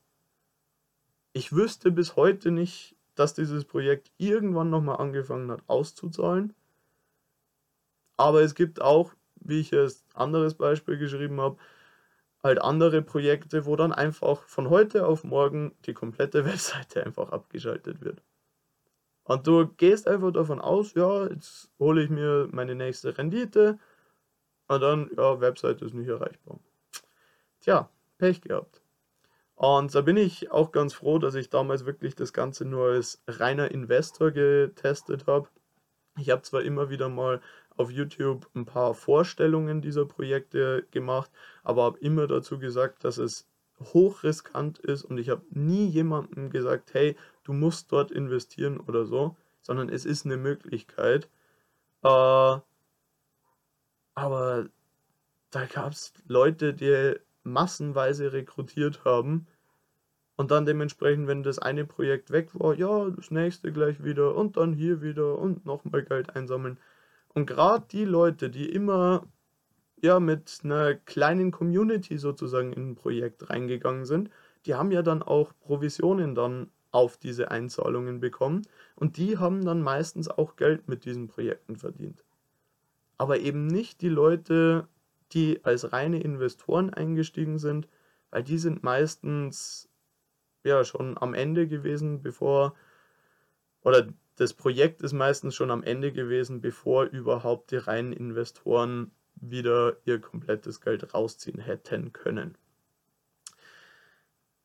Ich 1.32 1.52
wüsste 1.52 1.90
bis 1.90 2.16
heute 2.16 2.50
nicht, 2.50 2.96
dass 3.14 3.34
dieses 3.34 3.64
Projekt 3.64 4.10
irgendwann 4.18 4.70
nochmal 4.70 4.98
angefangen 4.98 5.50
hat 5.50 5.62
auszuzahlen. 5.66 6.54
Aber 8.16 8.42
es 8.42 8.54
gibt 8.54 8.80
auch, 8.80 9.12
wie 9.36 9.60
ich 9.60 9.72
es 9.72 10.04
anderes 10.14 10.54
Beispiel 10.54 10.98
geschrieben 10.98 11.40
habe, 11.40 11.56
halt 12.42 12.60
andere 12.60 13.02
Projekte, 13.02 13.66
wo 13.66 13.76
dann 13.76 13.92
einfach 13.92 14.42
von 14.48 14.70
heute 14.70 15.06
auf 15.06 15.24
morgen 15.24 15.74
die 15.86 15.94
komplette 15.94 16.44
Webseite 16.46 17.04
einfach 17.04 17.30
abgeschaltet 17.30 18.00
wird. 18.00 18.22
Und 19.24 19.46
du 19.46 19.68
gehst 19.68 20.08
einfach 20.08 20.32
davon 20.32 20.60
aus, 20.60 20.94
ja, 20.94 21.26
jetzt 21.28 21.70
hole 21.78 22.02
ich 22.02 22.10
mir 22.10 22.48
meine 22.50 22.74
nächste 22.74 23.16
Rendite 23.16 23.78
und 24.66 24.80
dann, 24.80 25.10
ja, 25.16 25.40
Webseite 25.40 25.84
ist 25.84 25.94
nicht 25.94 26.08
erreichbar. 26.08 26.58
Tja, 27.60 27.88
Pech 28.18 28.40
gehabt. 28.40 28.82
Und 29.54 29.94
da 29.94 30.00
bin 30.00 30.16
ich 30.16 30.50
auch 30.50 30.72
ganz 30.72 30.92
froh, 30.92 31.18
dass 31.18 31.36
ich 31.36 31.50
damals 31.50 31.86
wirklich 31.86 32.16
das 32.16 32.32
Ganze 32.32 32.64
nur 32.64 32.88
als 32.88 33.22
reiner 33.28 33.70
Investor 33.70 34.32
getestet 34.32 35.26
habe. 35.28 35.48
Ich 36.18 36.30
habe 36.30 36.42
zwar 36.42 36.62
immer 36.62 36.90
wieder 36.90 37.08
mal 37.08 37.40
auf 37.76 37.90
YouTube 37.90 38.48
ein 38.54 38.64
paar 38.64 38.94
Vorstellungen 38.94 39.82
dieser 39.82 40.06
Projekte 40.06 40.86
gemacht, 40.90 41.30
aber 41.62 41.84
habe 41.84 41.98
immer 41.98 42.26
dazu 42.26 42.58
gesagt, 42.58 43.04
dass 43.04 43.18
es 43.18 43.46
hochriskant 43.80 44.78
ist 44.78 45.04
und 45.04 45.18
ich 45.18 45.28
habe 45.28 45.42
nie 45.50 45.88
jemandem 45.88 46.50
gesagt, 46.50 46.94
hey, 46.94 47.16
du 47.44 47.52
musst 47.52 47.90
dort 47.92 48.10
investieren 48.10 48.78
oder 48.78 49.04
so, 49.06 49.36
sondern 49.60 49.88
es 49.88 50.04
ist 50.04 50.24
eine 50.24 50.36
Möglichkeit. 50.36 51.28
Äh, 52.02 52.58
aber 54.14 54.68
da 55.50 55.66
gab 55.66 55.92
es 55.92 56.12
Leute, 56.26 56.74
die 56.74 57.16
massenweise 57.44 58.32
rekrutiert 58.32 59.04
haben 59.04 59.46
und 60.36 60.50
dann 60.50 60.66
dementsprechend, 60.66 61.26
wenn 61.28 61.42
das 61.42 61.58
eine 61.58 61.84
Projekt 61.84 62.30
weg 62.30 62.50
war, 62.54 62.74
ja, 62.74 63.08
das 63.10 63.30
nächste 63.30 63.72
gleich 63.72 64.02
wieder 64.02 64.34
und 64.34 64.56
dann 64.56 64.72
hier 64.72 65.02
wieder 65.02 65.38
und 65.38 65.66
nochmal 65.66 66.02
Geld 66.02 66.34
einsammeln. 66.34 66.78
Und 67.34 67.46
gerade 67.46 67.86
die 67.90 68.04
Leute, 68.04 68.50
die 68.50 68.68
immer 68.68 69.26
ja 70.00 70.20
mit 70.20 70.60
einer 70.64 70.94
kleinen 70.94 71.50
Community 71.50 72.18
sozusagen 72.18 72.72
in 72.72 72.90
ein 72.90 72.94
Projekt 72.94 73.48
reingegangen 73.48 74.04
sind, 74.04 74.30
die 74.66 74.74
haben 74.74 74.90
ja 74.90 75.02
dann 75.02 75.22
auch 75.22 75.52
Provisionen 75.60 76.34
dann 76.34 76.70
auf 76.90 77.16
diese 77.16 77.50
Einzahlungen 77.50 78.20
bekommen 78.20 78.62
und 78.96 79.16
die 79.16 79.38
haben 79.38 79.64
dann 79.64 79.80
meistens 79.80 80.28
auch 80.28 80.56
Geld 80.56 80.88
mit 80.88 81.04
diesen 81.04 81.28
Projekten 81.28 81.76
verdient. 81.76 82.22
Aber 83.16 83.38
eben 83.38 83.66
nicht 83.66 84.02
die 84.02 84.10
Leute, 84.10 84.88
die 85.32 85.64
als 85.64 85.92
reine 85.92 86.20
Investoren 86.20 86.90
eingestiegen 86.90 87.58
sind, 87.58 87.88
weil 88.30 88.42
die 88.42 88.58
sind 88.58 88.82
meistens 88.82 89.88
ja 90.64 90.84
schon 90.84 91.16
am 91.18 91.32
Ende 91.32 91.66
gewesen, 91.66 92.22
bevor 92.22 92.74
oder 93.82 94.06
das 94.42 94.54
Projekt 94.54 95.02
ist 95.02 95.12
meistens 95.12 95.54
schon 95.54 95.70
am 95.70 95.84
Ende 95.84 96.12
gewesen, 96.12 96.60
bevor 96.60 97.04
überhaupt 97.04 97.70
die 97.70 97.76
reinen 97.76 98.12
Investoren 98.12 99.12
wieder 99.36 99.96
ihr 100.04 100.20
komplettes 100.20 100.80
Geld 100.80 101.14
rausziehen 101.14 101.60
hätten 101.60 102.12
können. 102.12 102.56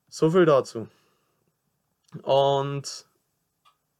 So 0.09 0.31
viel 0.31 0.45
dazu. 0.45 0.87
Und 2.23 3.05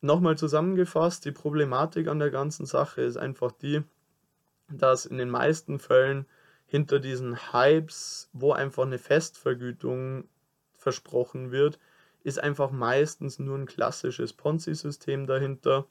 nochmal 0.02 0.38
zusammengefasst, 0.38 1.26
die 1.26 1.32
Problematik 1.32 2.08
an 2.08 2.20
der 2.20 2.32
ganzen 2.32 2.66
Sache 2.66 3.02
ist 3.02 3.18
einfach 3.18 3.52
die, 3.52 3.84
dass 4.70 5.06
in 5.06 5.20
den 5.20 5.30
meisten 5.30 5.78
Fällen 5.80 6.26
hinter 6.66 7.00
diesen 7.00 7.54
Hypes, 7.54 8.30
wo 8.34 8.52
einfach 8.52 8.86
eine 8.86 8.98
Festvergütung 8.98 10.28
versprochen 10.74 11.52
wird, 11.52 11.78
ist 12.28 12.40
einfach 12.40 12.72
meistens 12.72 13.40
nur 13.40 13.58
ein 13.58 13.66
klassisches 13.66 14.34
Ponzi-System 14.34 15.28
dahinter. 15.28 15.88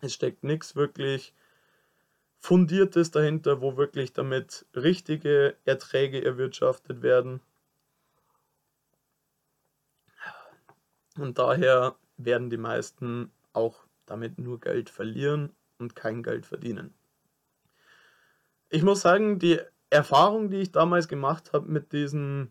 Es 0.00 0.12
steckt 0.12 0.42
nichts 0.42 0.74
wirklich 0.74 1.34
Fundiertes 2.40 3.12
dahinter, 3.12 3.60
wo 3.60 3.76
wirklich 3.76 4.12
damit 4.12 4.66
richtige 4.74 5.56
Erträge 5.64 6.24
erwirtschaftet 6.24 7.02
werden. 7.02 7.40
Und 11.16 11.38
daher 11.38 11.94
werden 12.16 12.50
die 12.50 12.56
meisten 12.56 13.30
auch 13.52 13.84
damit 14.04 14.38
nur 14.38 14.58
Geld 14.58 14.90
verlieren 14.90 15.54
und 15.78 15.94
kein 15.94 16.24
Geld 16.24 16.44
verdienen. 16.44 16.92
Ich 18.68 18.82
muss 18.82 19.02
sagen, 19.02 19.38
die 19.38 19.60
Erfahrung, 19.90 20.50
die 20.50 20.62
ich 20.62 20.72
damals 20.72 21.06
gemacht 21.06 21.52
habe 21.52 21.70
mit 21.70 21.92
diesen 21.92 22.50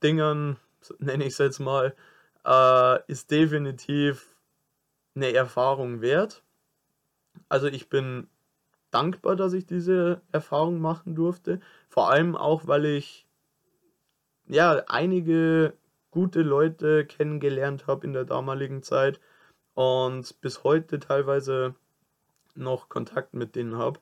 Dingern, 0.00 0.58
nenne 1.00 1.24
ich 1.24 1.32
es 1.32 1.38
jetzt 1.38 1.58
mal, 1.58 1.96
äh, 2.44 3.02
ist 3.10 3.30
definitiv 3.30 4.36
eine 5.14 5.32
Erfahrung 5.32 6.00
wert. 6.00 6.42
Also 7.48 7.66
ich 7.66 7.88
bin 7.88 8.28
dankbar, 8.90 9.36
dass 9.36 9.52
ich 9.52 9.66
diese 9.66 10.20
Erfahrung 10.32 10.80
machen 10.80 11.14
durfte. 11.14 11.60
Vor 11.88 12.10
allem 12.10 12.36
auch, 12.36 12.66
weil 12.66 12.84
ich 12.86 13.26
ja 14.46 14.82
einige 14.88 15.74
gute 16.10 16.42
Leute 16.42 17.06
kennengelernt 17.06 17.86
habe 17.86 18.06
in 18.06 18.12
der 18.12 18.24
damaligen 18.24 18.82
Zeit 18.82 19.20
und 19.74 20.40
bis 20.40 20.64
heute 20.64 20.98
teilweise 20.98 21.74
noch 22.54 22.88
Kontakt 22.88 23.34
mit 23.34 23.54
denen 23.54 23.76
habe. 23.76 24.00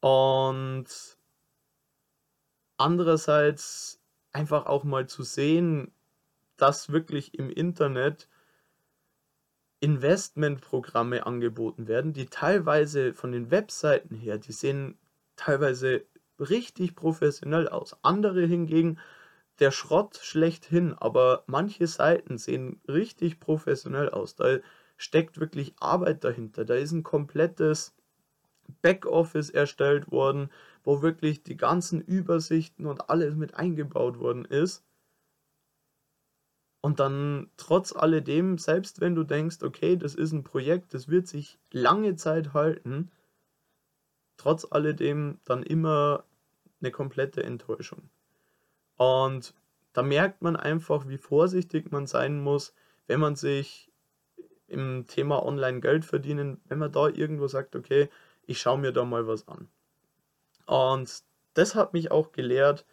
Und 0.00 0.86
andererseits 2.76 4.00
einfach 4.32 4.66
auch 4.66 4.84
mal 4.84 5.06
zu 5.06 5.22
sehen, 5.22 5.92
dass 6.58 6.92
wirklich 6.92 7.34
im 7.34 7.50
Internet 7.50 8.28
Investmentprogramme 9.80 11.24
angeboten 11.24 11.86
werden, 11.86 12.12
die 12.12 12.26
teilweise 12.26 13.14
von 13.14 13.32
den 13.32 13.50
Webseiten 13.50 14.14
her, 14.14 14.38
die 14.38 14.52
sehen 14.52 14.98
teilweise 15.36 16.04
richtig 16.38 16.96
professionell 16.96 17.68
aus. 17.68 17.96
Andere 18.02 18.44
hingegen 18.44 18.98
der 19.60 19.70
Schrott 19.70 20.18
schlechthin, 20.22 20.94
aber 20.94 21.44
manche 21.46 21.86
Seiten 21.86 22.38
sehen 22.38 22.80
richtig 22.88 23.40
professionell 23.40 24.08
aus. 24.08 24.36
Da 24.36 24.58
steckt 24.96 25.40
wirklich 25.40 25.74
Arbeit 25.80 26.24
dahinter. 26.24 26.64
Da 26.64 26.74
ist 26.74 26.92
ein 26.92 27.02
komplettes 27.02 27.94
Backoffice 28.82 29.50
erstellt 29.50 30.10
worden, 30.10 30.50
wo 30.84 31.02
wirklich 31.02 31.42
die 31.42 31.56
ganzen 31.56 32.00
Übersichten 32.00 32.86
und 32.86 33.10
alles 33.10 33.34
mit 33.34 33.54
eingebaut 33.54 34.18
worden 34.18 34.44
ist. 34.44 34.84
Und 36.80 37.00
dann 37.00 37.50
trotz 37.56 37.92
alledem, 37.92 38.58
selbst 38.58 39.00
wenn 39.00 39.14
du 39.14 39.24
denkst, 39.24 39.62
okay, 39.62 39.96
das 39.96 40.14
ist 40.14 40.32
ein 40.32 40.44
Projekt, 40.44 40.94
das 40.94 41.08
wird 41.08 41.26
sich 41.26 41.58
lange 41.72 42.14
Zeit 42.14 42.54
halten, 42.54 43.10
trotz 44.36 44.66
alledem 44.70 45.40
dann 45.44 45.62
immer 45.62 46.24
eine 46.80 46.92
komplette 46.92 47.42
Enttäuschung. 47.42 48.08
Und 48.96 49.54
da 49.92 50.02
merkt 50.02 50.42
man 50.42 50.54
einfach, 50.54 51.08
wie 51.08 51.18
vorsichtig 51.18 51.90
man 51.90 52.06
sein 52.06 52.40
muss, 52.40 52.74
wenn 53.08 53.20
man 53.20 53.34
sich 53.34 53.90
im 54.68 55.06
Thema 55.06 55.44
Online 55.44 55.80
Geld 55.80 56.04
verdienen, 56.04 56.60
wenn 56.68 56.78
man 56.78 56.92
da 56.92 57.08
irgendwo 57.08 57.48
sagt, 57.48 57.74
okay, 57.74 58.08
ich 58.46 58.60
schaue 58.60 58.78
mir 58.78 58.92
da 58.92 59.04
mal 59.04 59.26
was 59.26 59.48
an. 59.48 59.68
Und 60.66 61.22
das 61.54 61.74
hat 61.74 61.94
mich 61.94 62.10
auch 62.10 62.32
gelehrt, 62.32 62.86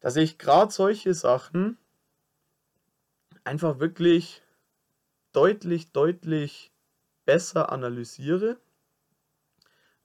dass 0.00 0.16
ich 0.16 0.36
gerade 0.36 0.70
solche 0.72 1.14
Sachen 1.14 1.78
einfach 3.44 3.78
wirklich 3.78 4.42
deutlich, 5.32 5.92
deutlich 5.92 6.72
besser 7.24 7.70
analysiere. 7.72 8.58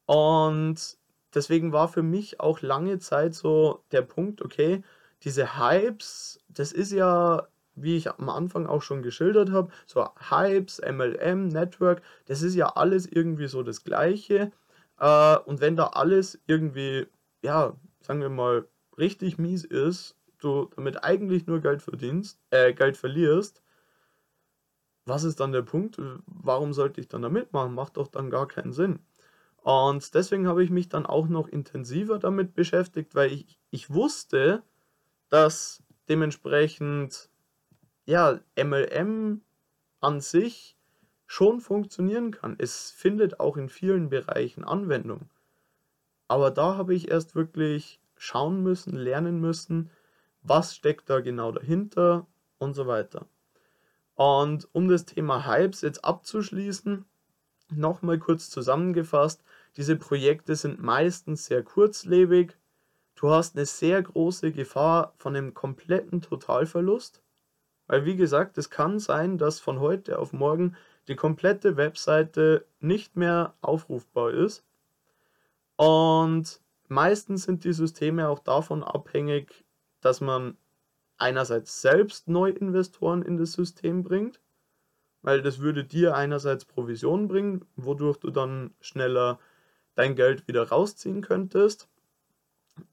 Und 0.06 0.98
deswegen 1.34 1.72
war 1.72 1.88
für 1.88 2.04
mich 2.04 2.40
auch 2.40 2.62
lange 2.62 3.00
Zeit 3.00 3.36
so 3.36 3.84
der 3.92 4.02
Punkt, 4.02 4.42
okay, 4.42 4.84
diese 5.24 5.58
Hypes, 5.60 6.40
das 6.48 6.72
ist 6.72 6.92
ja, 6.92 7.48
wie 7.76 7.98
ich 7.98 8.10
am 8.10 8.30
Anfang 8.30 8.66
auch 8.66 8.82
schon 8.82 9.04
geschildert 9.04 9.52
habe, 9.52 9.72
so 9.86 10.08
Hypes, 10.30 10.80
MLM, 10.80 11.50
Network, 11.50 12.02
das 12.26 12.42
ist 12.42 12.56
ja 12.56 12.70
alles 12.76 13.06
irgendwie 13.06 13.48
so 13.48 13.64
das 13.64 13.84
Gleiche. 13.84 14.52
Äh, 15.00 15.38
und 15.38 15.62
wenn 15.62 15.76
da 15.76 15.88
alles 15.88 16.40
irgendwie, 16.48 17.08
ja, 17.42 17.76
sagen 18.02 18.22
wir 18.22 18.30
mal, 18.30 18.68
richtig 18.98 19.38
mies 19.38 19.64
ist, 19.64 20.16
du 20.40 20.70
damit 20.76 21.04
eigentlich 21.04 21.48
nur 21.48 21.60
Geld 21.62 21.82
verdienst, 21.82 22.40
äh, 22.52 22.74
Geld 22.74 22.98
verlierst, 22.98 23.62
was 25.06 25.24
ist 25.24 25.40
dann 25.40 25.52
der 25.52 25.64
Punkt? 25.64 26.00
Warum 26.28 26.74
sollte 26.74 27.02
ich 27.02 27.08
dann 27.08 27.24
da 27.24 27.30
mitmachen? 27.30 27.74
Macht 27.74 27.98
doch 27.98 28.08
dann 28.08 28.30
gar 28.30 28.48
keinen 28.48 28.74
Sinn. 28.74 29.00
Und 29.58 30.14
deswegen 30.14 30.48
habe 30.48 30.64
ich 30.64 30.70
mich 30.70 30.88
dann 30.88 31.06
auch 31.06 31.28
noch 31.28 31.48
intensiver 31.48 32.20
damit 32.20 32.54
beschäftigt, 32.54 33.16
weil 33.16 33.32
ich, 33.32 33.60
ich 33.72 33.90
wusste, 33.90 34.64
dass 35.30 35.84
dementsprechend 36.08 37.30
ja, 38.06 38.40
MLM 38.56 39.42
an 40.00 40.22
sich 40.22 40.78
schon 41.26 41.60
funktionieren 41.60 42.32
kann. 42.32 42.56
Es 42.58 42.90
findet 42.92 43.40
auch 43.40 43.58
in 43.58 43.70
vielen 43.70 44.10
Bereichen 44.10 44.64
Anwendung. 44.64 45.30
Aber 46.28 46.50
da 46.52 46.78
habe 46.78 46.96
ich 46.96 47.12
erst 47.12 47.36
wirklich 47.36 48.00
schauen 48.18 48.64
müssen, 48.64 48.96
lernen 48.96 49.40
müssen, 49.40 49.92
was 50.42 50.76
steckt 50.76 51.10
da 51.10 51.20
genau 51.20 51.52
dahinter 51.52 52.28
und 52.58 52.74
so 52.74 52.88
weiter. 52.88 53.26
Und 54.16 54.68
um 54.74 54.90
das 54.90 55.06
Thema 55.06 55.48
Hypes 55.48 55.82
jetzt 55.82 56.04
abzuschließen, 56.04 57.06
nochmal 57.70 58.20
kurz 58.20 58.50
zusammengefasst, 58.50 59.44
diese 59.78 59.96
Projekte 59.96 60.56
sind 60.56 60.82
meistens 60.82 61.46
sehr 61.46 61.64
kurzlebig. 61.64 62.58
Du 63.16 63.30
hast 63.30 63.56
eine 63.56 63.66
sehr 63.66 64.02
große 64.02 64.52
Gefahr 64.52 65.14
von 65.18 65.36
einem 65.36 65.54
kompletten 65.54 66.22
Totalverlust. 66.22 67.22
Weil 67.88 68.06
wie 68.06 68.16
gesagt, 68.16 68.58
es 68.58 68.70
kann 68.70 69.00
sein, 69.00 69.38
dass 69.38 69.60
von 69.60 69.80
heute 69.80 70.20
auf 70.20 70.34
morgen 70.34 70.76
die 71.08 71.16
komplette 71.16 71.76
Webseite 71.76 72.66
nicht 72.80 73.16
mehr 73.16 73.56
aufrufbar 73.62 74.32
ist. 74.32 74.64
Und 75.76 76.62
meistens 76.88 77.44
sind 77.44 77.64
die 77.64 77.74
Systeme 77.74 78.28
auch 78.30 78.40
davon 78.40 78.84
abhängig, 78.84 79.66
dass 80.02 80.22
man 80.22 80.58
einerseits 81.18 81.82
selbst 81.82 82.28
Neuinvestoren 82.28 83.22
in 83.22 83.38
das 83.38 83.54
System 83.54 84.04
bringt, 84.04 84.40
weil 85.22 85.42
das 85.42 85.60
würde 85.60 85.84
dir 85.84 86.16
einerseits 86.16 86.66
Provision 86.66 87.28
bringen, 87.28 87.66
wodurch 87.76 88.18
du 88.18 88.30
dann 88.30 88.74
schneller 88.80 89.40
dein 89.96 90.16
Geld 90.16 90.48
wieder 90.48 90.70
rausziehen 90.70 91.22
könntest. 91.22 91.90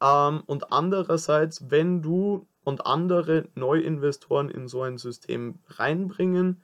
Ähm, 0.03 0.43
und 0.47 0.73
andererseits, 0.73 1.71
wenn 1.71 2.03
du 2.03 2.47
und 2.65 2.85
andere 2.85 3.49
Neuinvestoren 3.55 4.51
in 4.51 4.67
so 4.67 4.83
ein 4.83 4.99
System 4.99 5.61
reinbringen, 5.69 6.63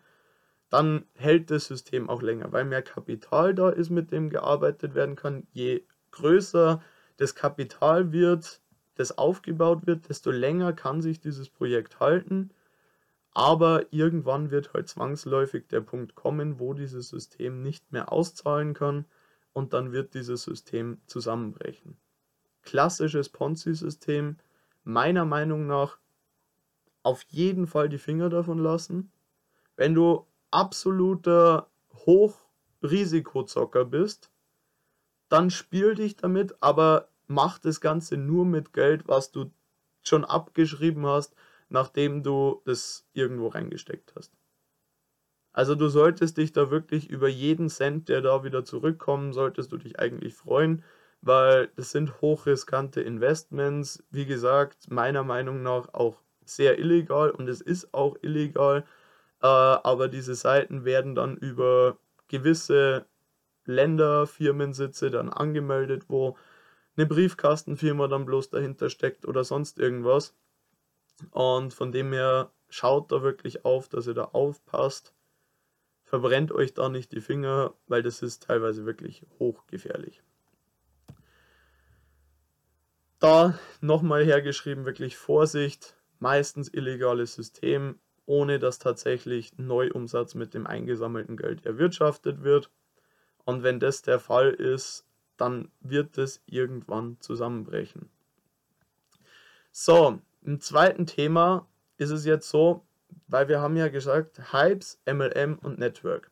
dann 0.69 1.05
hält 1.15 1.51
das 1.51 1.67
System 1.67 2.09
auch 2.09 2.23
länger, 2.23 2.51
weil 2.51 2.65
mehr 2.65 2.83
Kapital 2.83 3.55
da 3.55 3.69
ist, 3.69 3.91
mit 3.91 4.11
dem 4.11 4.31
gearbeitet 4.31 4.95
werden 4.95 5.15
kann. 5.15 5.47
Je 5.53 5.85
größer 6.11 6.83
das 7.19 7.35
Kapital 7.35 8.11
wird, 8.11 8.62
das 9.03 9.19
aufgebaut 9.19 9.87
wird, 9.87 10.09
desto 10.09 10.31
länger 10.31 10.73
kann 10.73 11.03
sich 11.03 11.19
dieses 11.19 11.49
Projekt 11.49 11.99
halten. 11.99 12.51
Aber 13.35 13.93
irgendwann 13.93 14.51
wird 14.53 14.73
halt 14.75 14.89
zwangsläufig 14.89 15.67
der 15.67 15.81
Punkt 15.81 16.15
kommen, 16.15 16.61
wo 16.61 16.73
dieses 16.73 17.09
System 17.09 17.63
nicht 17.63 17.91
mehr 17.91 18.13
auszahlen 18.13 18.75
kann 18.75 19.07
und 19.53 19.73
dann 19.73 19.91
wird 19.91 20.15
dieses 20.15 20.45
System 20.45 21.01
zusammenbrechen. 21.07 21.97
Klassisches 22.63 23.29
Ponzi-System, 23.29 24.37
meiner 24.85 25.25
Meinung 25.25 25.67
nach 25.67 25.99
auf 27.03 27.25
jeden 27.25 27.67
Fall 27.67 27.89
die 27.89 27.99
Finger 27.99 28.29
davon 28.29 28.59
lassen. 28.59 29.11
Wenn 29.75 29.95
du 29.95 30.27
absoluter 30.53 31.69
Hochrisikozocker 32.07 33.85
bist, 33.85 34.31
dann 35.29 35.51
spiel 35.51 35.97
dich 35.97 36.15
damit, 36.15 36.55
aber 36.61 37.09
mach 37.27 37.59
das 37.59 37.81
Ganze 37.81 38.17
nur 38.17 38.45
mit 38.45 38.73
Geld, 38.73 39.09
was 39.09 39.31
du 39.31 39.51
schon 40.03 40.25
abgeschrieben 40.25 41.07
hast, 41.07 41.35
nachdem 41.69 42.23
du 42.23 42.61
das 42.65 43.07
irgendwo 43.13 43.49
reingesteckt 43.49 44.15
hast. 44.17 44.33
Also 45.53 45.75
du 45.75 45.89
solltest 45.89 46.39
dich 46.39 46.53
da 46.53 46.71
wirklich 46.71 47.11
über 47.11 47.29
jeden 47.29 47.69
Cent, 47.69 48.09
der 48.09 48.23
da 48.23 48.43
wieder 48.43 48.65
zurückkommt, 48.65 49.35
solltest 49.35 49.71
du 49.73 49.77
dich 49.77 49.99
eigentlich 49.99 50.35
freuen, 50.35 50.83
weil 51.21 51.69
das 51.77 51.93
sind 51.93 52.21
hochriskante 52.21 53.03
Investments. 53.03 54.03
Wie 54.11 54.27
gesagt, 54.27 54.91
meiner 54.91 55.23
Meinung 55.25 55.63
nach 55.63 55.93
auch 55.93 56.17
sehr 56.45 56.79
illegal 56.79 57.31
und 57.31 57.49
es 57.49 57.61
ist 57.61 57.93
auch 57.95 58.17
illegal, 58.23 58.85
äh, 59.43 59.47
aber 59.47 60.09
diese 60.09 60.35
Seiten 60.35 60.85
werden 60.85 61.15
dann 61.15 61.37
über 61.37 61.99
gewisse 62.29 63.07
Länder, 63.67 64.27
Firmensitze 64.27 65.11
dann 65.11 65.29
angemeldet, 65.29 66.05
wo 66.09 66.37
eine 66.97 67.07
Briefkastenfirma 67.07 68.09
dann 68.09 68.25
bloß 68.27 68.51
dahinter 68.51 68.91
steckt 68.91 69.27
oder 69.27 69.45
sonst 69.45 69.79
irgendwas. 69.79 70.35
Und 71.31 71.73
von 71.75 71.93
dem 71.93 72.13
her 72.13 72.53
schaut 72.69 73.13
da 73.13 73.23
wirklich 73.23 73.65
auf, 73.65 73.89
dass 73.89 74.07
ihr 74.07 74.15
da 74.15 74.25
aufpasst. 74.25 75.15
Verbrennt 76.05 76.53
euch 76.53 76.75
da 76.75 76.89
nicht 76.89 77.13
die 77.13 77.21
Finger, 77.21 77.75
weil 77.87 78.03
das 78.03 78.23
ist 78.23 78.43
teilweise 78.43 78.85
wirklich 78.85 79.25
hochgefährlich. 79.39 80.23
Da 83.19 83.59
nochmal 83.81 84.25
hergeschrieben, 84.25 84.85
wirklich 84.85 85.17
Vorsicht, 85.17 85.97
meistens 86.19 86.69
illegales 86.69 87.35
System, 87.35 88.01
ohne 88.27 88.59
dass 88.59 88.79
tatsächlich 88.79 89.57
Neuumsatz 89.59 90.35
mit 90.35 90.55
dem 90.55 90.67
eingesammelten 90.67 91.37
Geld 91.37 91.65
erwirtschaftet 91.65 92.43
wird. 92.43 92.71
Und 93.45 93.63
wenn 93.63 93.81
das 93.81 94.03
der 94.03 94.19
Fall 94.19 94.51
ist, 94.51 95.07
dann 95.43 95.73
wird 95.81 96.19
es 96.19 96.41
irgendwann 96.47 97.19
zusammenbrechen. 97.19 98.09
So, 99.73 100.21
im 100.43 100.61
zweiten 100.61 101.05
Thema 101.05 101.67
ist 101.97 102.11
es 102.11 102.25
jetzt 102.25 102.49
so, 102.49 102.87
weil 103.27 103.49
wir 103.49 103.61
haben 103.61 103.77
ja 103.77 103.89
gesagt, 103.89 104.53
Hypes, 104.53 105.01
MLM 105.05 105.59
und 105.59 105.81
Network. 105.81 106.31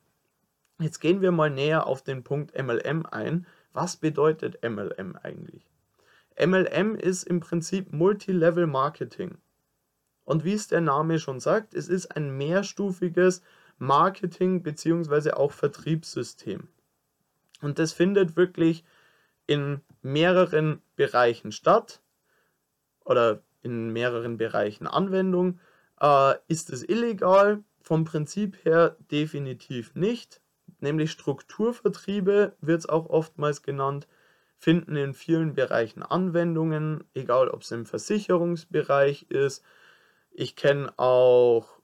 Jetzt 0.79 1.01
gehen 1.01 1.23
wir 1.23 1.33
mal 1.33 1.51
näher 1.51 1.89
auf 1.89 2.03
den 2.03 2.23
Punkt 2.23 2.57
MLM 2.57 3.05
ein. 3.07 3.47
Was 3.73 3.97
bedeutet 3.97 4.63
MLM 4.63 5.17
eigentlich? 5.17 5.69
MLM 6.39 6.95
ist 6.95 7.25
im 7.25 7.41
Prinzip 7.41 7.93
Multilevel 7.93 8.69
Marketing. 8.69 9.39
Und 10.25 10.45
wie 10.45 10.55
es 10.55 10.69
der 10.69 10.83
Name 10.83 11.19
schon 11.19 11.41
sagt, 11.41 11.75
es 11.75 11.89
ist 11.89 12.17
ein 12.17 12.37
mehrstufiges 12.39 13.43
Marketing 13.79 14.63
bzw. 14.63 15.33
auch 15.33 15.51
Vertriebssystem. 15.51 16.69
Und 17.61 17.81
das 17.81 17.93
findet 17.93 18.37
wirklich 18.37 18.85
in 19.51 19.81
mehreren 20.01 20.81
Bereichen 20.95 21.51
statt 21.51 22.01
oder 23.05 23.43
in 23.63 23.93
mehreren 23.93 24.37
Bereichen 24.37 24.87
Anwendung. 24.87 25.59
Äh, 26.01 26.37
ist 26.47 26.71
es 26.71 26.89
illegal? 26.89 27.65
Vom 27.83 28.05
Prinzip 28.05 28.65
her 28.65 28.97
definitiv 29.11 29.97
nicht. 29.97 30.41
Nämlich 30.79 31.11
Strukturvertriebe 31.11 32.55
wird 32.61 32.79
es 32.79 32.89
auch 32.89 33.07
oftmals 33.07 33.63
genannt, 33.63 34.07
finden 34.57 34.95
in 34.95 35.15
vielen 35.15 35.55
Bereichen 35.55 36.05
Anwendungen, 36.05 37.03
egal 37.13 37.49
ob 37.49 37.63
es 37.63 37.73
im 37.73 37.87
Versicherungsbereich 37.87 39.25
ist. 39.31 39.65
Ich 40.31 40.55
kenne 40.55 40.97
auch 40.97 41.81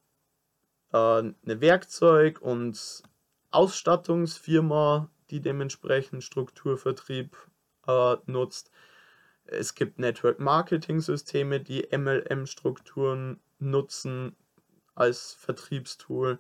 äh, 0.93 0.99
eine 0.99 1.61
Werkzeug- 1.61 2.41
und 2.41 3.03
Ausstattungsfirma, 3.51 5.11
die 5.31 5.41
dementsprechend 5.41 6.23
Strukturvertrieb 6.23 7.37
äh, 7.87 8.17
nutzt. 8.27 8.71
Es 9.45 9.75
gibt 9.75 9.99
Network 9.99 10.41
Marketing 10.41 11.01
Systeme, 11.01 11.61
die 11.61 11.87
MLM-Strukturen 11.97 13.41
nutzen 13.59 14.35
als 14.95 15.35
Vertriebstool 15.35 16.39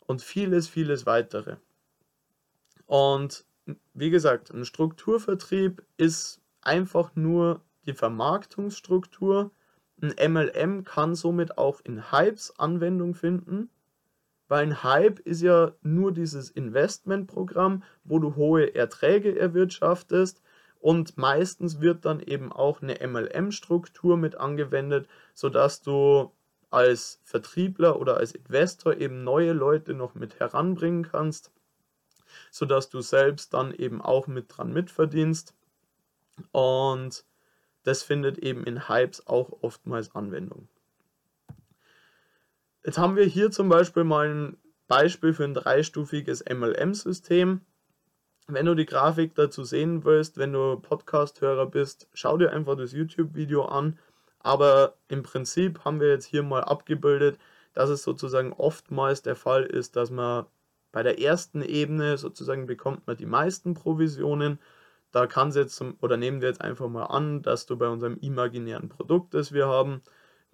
und 0.00 0.22
vieles, 0.22 0.68
vieles 0.68 1.06
weitere. 1.06 1.56
Und 2.86 3.44
wie 3.94 4.10
gesagt, 4.10 4.50
ein 4.50 4.64
Strukturvertrieb 4.64 5.82
ist 5.96 6.40
einfach 6.62 7.14
nur 7.14 7.62
die 7.86 7.94
Vermarktungsstruktur. 7.94 9.50
Ein 10.00 10.32
MLM 10.32 10.84
kann 10.84 11.14
somit 11.14 11.58
auch 11.58 11.80
in 11.84 12.10
Hypes 12.12 12.58
Anwendung 12.58 13.14
finden, 13.14 13.70
weil 14.48 14.62
ein 14.66 14.82
Hype 14.82 15.18
ist 15.20 15.42
ja 15.42 15.72
nur 15.82 16.12
dieses 16.12 16.50
Investmentprogramm, 16.50 17.82
wo 18.04 18.18
du 18.18 18.36
hohe 18.36 18.74
Erträge 18.74 19.38
erwirtschaftest 19.38 20.42
und 20.80 21.18
meistens 21.18 21.80
wird 21.80 22.04
dann 22.04 22.20
eben 22.20 22.52
auch 22.52 22.82
eine 22.82 22.98
MLM-Struktur 23.06 24.16
mit 24.16 24.36
angewendet, 24.36 25.08
sodass 25.34 25.82
du 25.82 26.32
als 26.70 27.20
Vertriebler 27.24 27.98
oder 27.98 28.16
als 28.16 28.32
Investor 28.32 28.96
eben 28.96 29.24
neue 29.24 29.52
Leute 29.52 29.94
noch 29.94 30.14
mit 30.14 30.38
heranbringen 30.38 31.02
kannst, 31.02 31.50
sodass 32.50 32.90
du 32.90 33.00
selbst 33.00 33.54
dann 33.54 33.72
eben 33.72 34.02
auch 34.02 34.26
mit 34.26 34.46
dran 34.48 34.72
mitverdienst. 34.72 35.54
Und 36.52 37.24
das 37.84 38.02
findet 38.02 38.38
eben 38.38 38.64
in 38.64 38.88
Hypes 38.88 39.26
auch 39.26 39.62
oftmals 39.62 40.14
Anwendung. 40.14 40.68
Jetzt 42.84 42.98
haben 42.98 43.16
wir 43.16 43.24
hier 43.24 43.50
zum 43.50 43.68
Beispiel 43.68 44.04
mal 44.04 44.28
ein 44.28 44.56
Beispiel 44.86 45.34
für 45.34 45.44
ein 45.44 45.54
dreistufiges 45.54 46.44
MLM-System. 46.44 47.62
Wenn 48.50 48.64
du 48.64 48.74
die 48.74 48.86
Grafik 48.86 49.34
dazu 49.34 49.62
sehen 49.62 50.04
willst, 50.04 50.38
wenn 50.38 50.54
du 50.54 50.76
Podcast-Hörer 50.80 51.66
bist, 51.66 52.08
schau 52.14 52.38
dir 52.38 52.50
einfach 52.50 52.76
das 52.78 52.92
YouTube-Video 52.92 53.66
an. 53.66 53.98
Aber 54.38 54.94
im 55.08 55.22
Prinzip 55.22 55.84
haben 55.84 56.00
wir 56.00 56.08
jetzt 56.08 56.24
hier 56.24 56.42
mal 56.42 56.64
abgebildet, 56.64 57.38
dass 57.74 57.90
es 57.90 58.02
sozusagen 58.02 58.54
oftmals 58.54 59.20
der 59.20 59.36
Fall 59.36 59.64
ist, 59.64 59.96
dass 59.96 60.10
man 60.10 60.46
bei 60.92 61.02
der 61.02 61.20
ersten 61.20 61.60
Ebene 61.60 62.16
sozusagen 62.16 62.66
bekommt 62.66 63.06
man 63.06 63.18
die 63.18 63.26
meisten 63.26 63.74
Provisionen. 63.74 64.58
Da 65.12 65.26
kann 65.26 65.48
es 65.48 65.56
jetzt, 65.56 65.84
oder 66.00 66.16
nehmen 66.16 66.40
wir 66.40 66.48
jetzt 66.48 66.62
einfach 66.62 66.88
mal 66.88 67.04
an, 67.04 67.42
dass 67.42 67.66
du 67.66 67.76
bei 67.76 67.88
unserem 67.88 68.16
imaginären 68.16 68.88
Produkt, 68.88 69.34
das 69.34 69.52
wir 69.52 69.66
haben, 69.66 70.00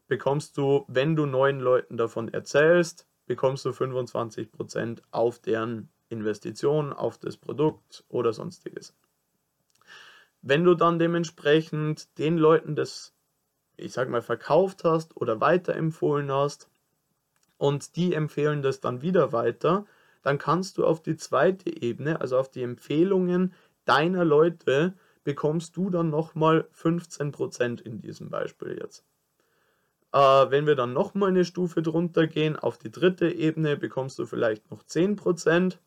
bekommst 0.08 0.56
du, 0.56 0.84
wenn 0.88 1.14
du 1.14 1.26
neuen 1.26 1.60
Leuten 1.60 1.96
davon 1.96 2.26
erzählst, 2.28 3.06
bekommst 3.26 3.64
du 3.64 3.70
25% 3.70 5.00
auf 5.12 5.38
deren 5.38 5.90
Investition 6.08 6.92
auf 6.92 7.18
das 7.18 7.36
Produkt 7.36 8.04
oder 8.08 8.32
sonstiges. 8.32 8.94
Wenn 10.42 10.64
du 10.64 10.74
dann 10.74 10.98
dementsprechend 10.98 12.18
den 12.18 12.36
Leuten 12.36 12.76
das, 12.76 13.14
ich 13.76 13.92
sag 13.92 14.10
mal, 14.10 14.22
verkauft 14.22 14.84
hast 14.84 15.16
oder 15.16 15.40
weiterempfohlen 15.40 16.30
hast 16.30 16.68
und 17.56 17.96
die 17.96 18.14
empfehlen 18.14 18.62
das 18.62 18.80
dann 18.80 19.00
wieder 19.00 19.32
weiter, 19.32 19.86
dann 20.22 20.38
kannst 20.38 20.78
du 20.78 20.86
auf 20.86 21.02
die 21.02 21.16
zweite 21.16 21.70
Ebene, 21.82 22.20
also 22.20 22.38
auf 22.38 22.50
die 22.50 22.62
Empfehlungen 22.62 23.54
deiner 23.84 24.24
Leute, 24.24 24.94
bekommst 25.22 25.76
du 25.76 25.90
dann 25.90 26.10
nochmal 26.10 26.68
15% 26.74 27.80
in 27.80 28.00
diesem 28.00 28.28
Beispiel 28.30 28.78
jetzt. 28.80 29.04
Äh, 30.12 30.50
wenn 30.50 30.66
wir 30.66 30.76
dann 30.76 30.92
nochmal 30.92 31.30
eine 31.30 31.44
Stufe 31.44 31.82
drunter 31.82 32.26
gehen, 32.26 32.56
auf 32.56 32.78
die 32.78 32.90
dritte 32.90 33.30
Ebene 33.30 33.76
bekommst 33.76 34.18
du 34.18 34.26
vielleicht 34.26 34.70
noch 34.70 34.82
10%. 34.82 35.80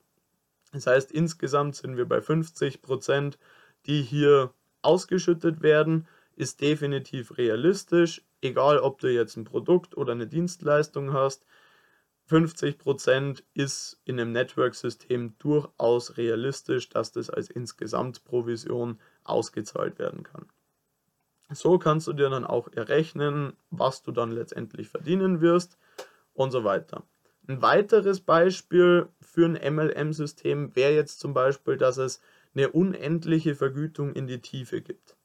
Das 0.72 0.88
heißt, 0.88 1.12
insgesamt 1.12 1.76
sind 1.76 1.98
wir 1.98 2.08
bei 2.08 2.22
50 2.22 2.82
Prozent, 2.82 3.38
die 3.86 4.02
hier 4.02 4.54
ausgeschüttet 4.82 5.62
werden. 5.62 6.08
Ist 6.36 6.62
definitiv 6.62 7.38
realistisch, 7.38 8.24
egal 8.42 8.80
ob 8.80 9.00
du 9.00 9.12
jetzt 9.12 9.38
ein 9.38 9.46
Produkt 9.46 9.98
oder 9.98 10.12
eine 10.12 10.28
Dienstleistung 10.28 11.14
hast. 11.14 11.46
50 12.26 12.78
Prozent 12.78 13.44
ist 13.54 14.02
in 14.04 14.20
einem 14.20 14.34
Network-System 14.34 15.36
durchaus 15.40 16.18
realistisch, 16.18 16.90
dass 16.90 17.14
das 17.14 17.30
als 17.30 17.50
Insgesamtprovision 17.50 19.00
ausgezahlt 19.24 19.98
werden 19.98 20.24
kann. 20.24 20.46
So 21.50 21.80
kannst 21.80 22.08
du 22.08 22.14
dir 22.14 22.30
dann 22.30 22.46
auch 22.46 22.68
errechnen, 22.74 23.54
was 23.70 24.04
du 24.04 24.12
dann 24.12 24.32
letztendlich 24.32 24.90
verdienen 24.90 25.40
wirst 25.40 25.78
und 26.34 26.52
so 26.52 26.66
weiter. 26.66 27.04
Ein 27.48 27.62
weiteres 27.62 28.20
Beispiel 28.20 29.08
für 29.22 29.46
ein 29.46 29.76
MLM-System 29.76 30.76
wäre 30.76 30.94
jetzt 30.94 31.20
zum 31.20 31.34
Beispiel, 31.34 31.78
dass 31.78 31.98
es 31.98 32.22
eine 32.54 32.70
unendliche 32.70 33.56
Vergütung 33.56 34.14
in 34.14 34.28
die 34.28 34.42
Tiefe 34.42 34.82
gibt. 34.82 35.16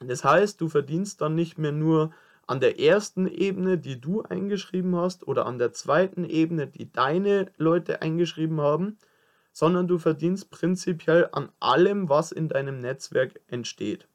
Das 0.00 0.22
heißt, 0.22 0.60
du 0.60 0.68
verdienst 0.68 1.22
dann 1.22 1.34
nicht 1.34 1.56
mehr 1.56 1.72
nur 1.72 2.12
an 2.46 2.60
der 2.60 2.78
ersten 2.78 3.26
Ebene, 3.26 3.78
die 3.78 4.00
du 4.00 4.22
eingeschrieben 4.22 4.94
hast, 4.96 5.26
oder 5.26 5.46
an 5.46 5.58
der 5.58 5.72
zweiten 5.72 6.24
Ebene, 6.24 6.66
die 6.66 6.92
deine 6.92 7.50
Leute 7.56 8.02
eingeschrieben 8.02 8.60
haben, 8.60 8.98
sondern 9.52 9.88
du 9.88 9.98
verdienst 9.98 10.50
prinzipiell 10.50 11.30
an 11.32 11.50
allem, 11.58 12.10
was 12.10 12.32
in 12.32 12.48
deinem 12.48 12.80
Netzwerk 12.80 13.40
entsteht. 13.48 14.06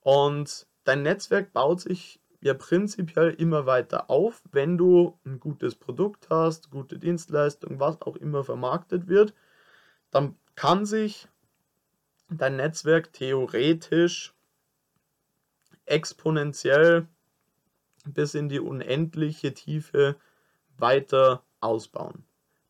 Und 0.00 0.66
dein 0.84 1.02
Netzwerk 1.02 1.52
baut 1.52 1.82
sich 1.82 2.19
ja 2.40 2.54
prinzipiell 2.54 3.30
immer 3.30 3.66
weiter 3.66 4.10
auf, 4.10 4.42
wenn 4.50 4.78
du 4.78 5.18
ein 5.24 5.40
gutes 5.40 5.74
Produkt 5.74 6.28
hast, 6.30 6.70
gute 6.70 6.98
Dienstleistung, 6.98 7.78
was 7.78 8.00
auch 8.02 8.16
immer 8.16 8.44
vermarktet 8.44 9.08
wird, 9.08 9.34
dann 10.10 10.36
kann 10.54 10.86
sich 10.86 11.28
dein 12.30 12.56
Netzwerk 12.56 13.12
theoretisch 13.12 14.34
exponentiell 15.84 17.08
bis 18.06 18.34
in 18.34 18.48
die 18.48 18.60
unendliche 18.60 19.52
Tiefe 19.52 20.16
weiter 20.78 21.44
ausbauen. 21.60 22.24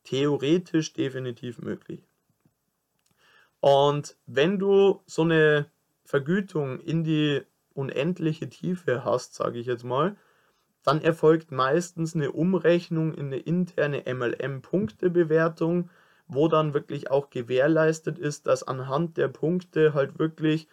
Theoretisch 0.04 0.92
definitiv 0.92 1.58
möglich. 1.58 2.02
Und 3.60 4.16
wenn 4.26 4.58
du 4.58 5.02
so 5.06 5.22
eine 5.22 5.70
Vergütung 6.04 6.80
in 6.80 7.04
die 7.04 7.42
unendliche 7.80 8.48
Tiefe 8.48 9.04
hast, 9.04 9.34
sage 9.34 9.58
ich 9.58 9.66
jetzt 9.66 9.84
mal, 9.84 10.16
dann 10.82 11.02
erfolgt 11.02 11.50
meistens 11.50 12.14
eine 12.14 12.32
Umrechnung 12.32 13.12
in 13.14 13.26
eine 13.26 13.38
interne 13.38 14.04
MLM-Punktebewertung, 14.06 15.90
wo 16.26 16.48
dann 16.48 16.74
wirklich 16.74 17.10
auch 17.10 17.30
gewährleistet 17.30 18.18
ist, 18.18 18.46
dass 18.46 18.62
anhand 18.62 19.16
der 19.16 19.28
Punkte 19.28 19.94
halt 19.94 20.18
wirklich, 20.18 20.68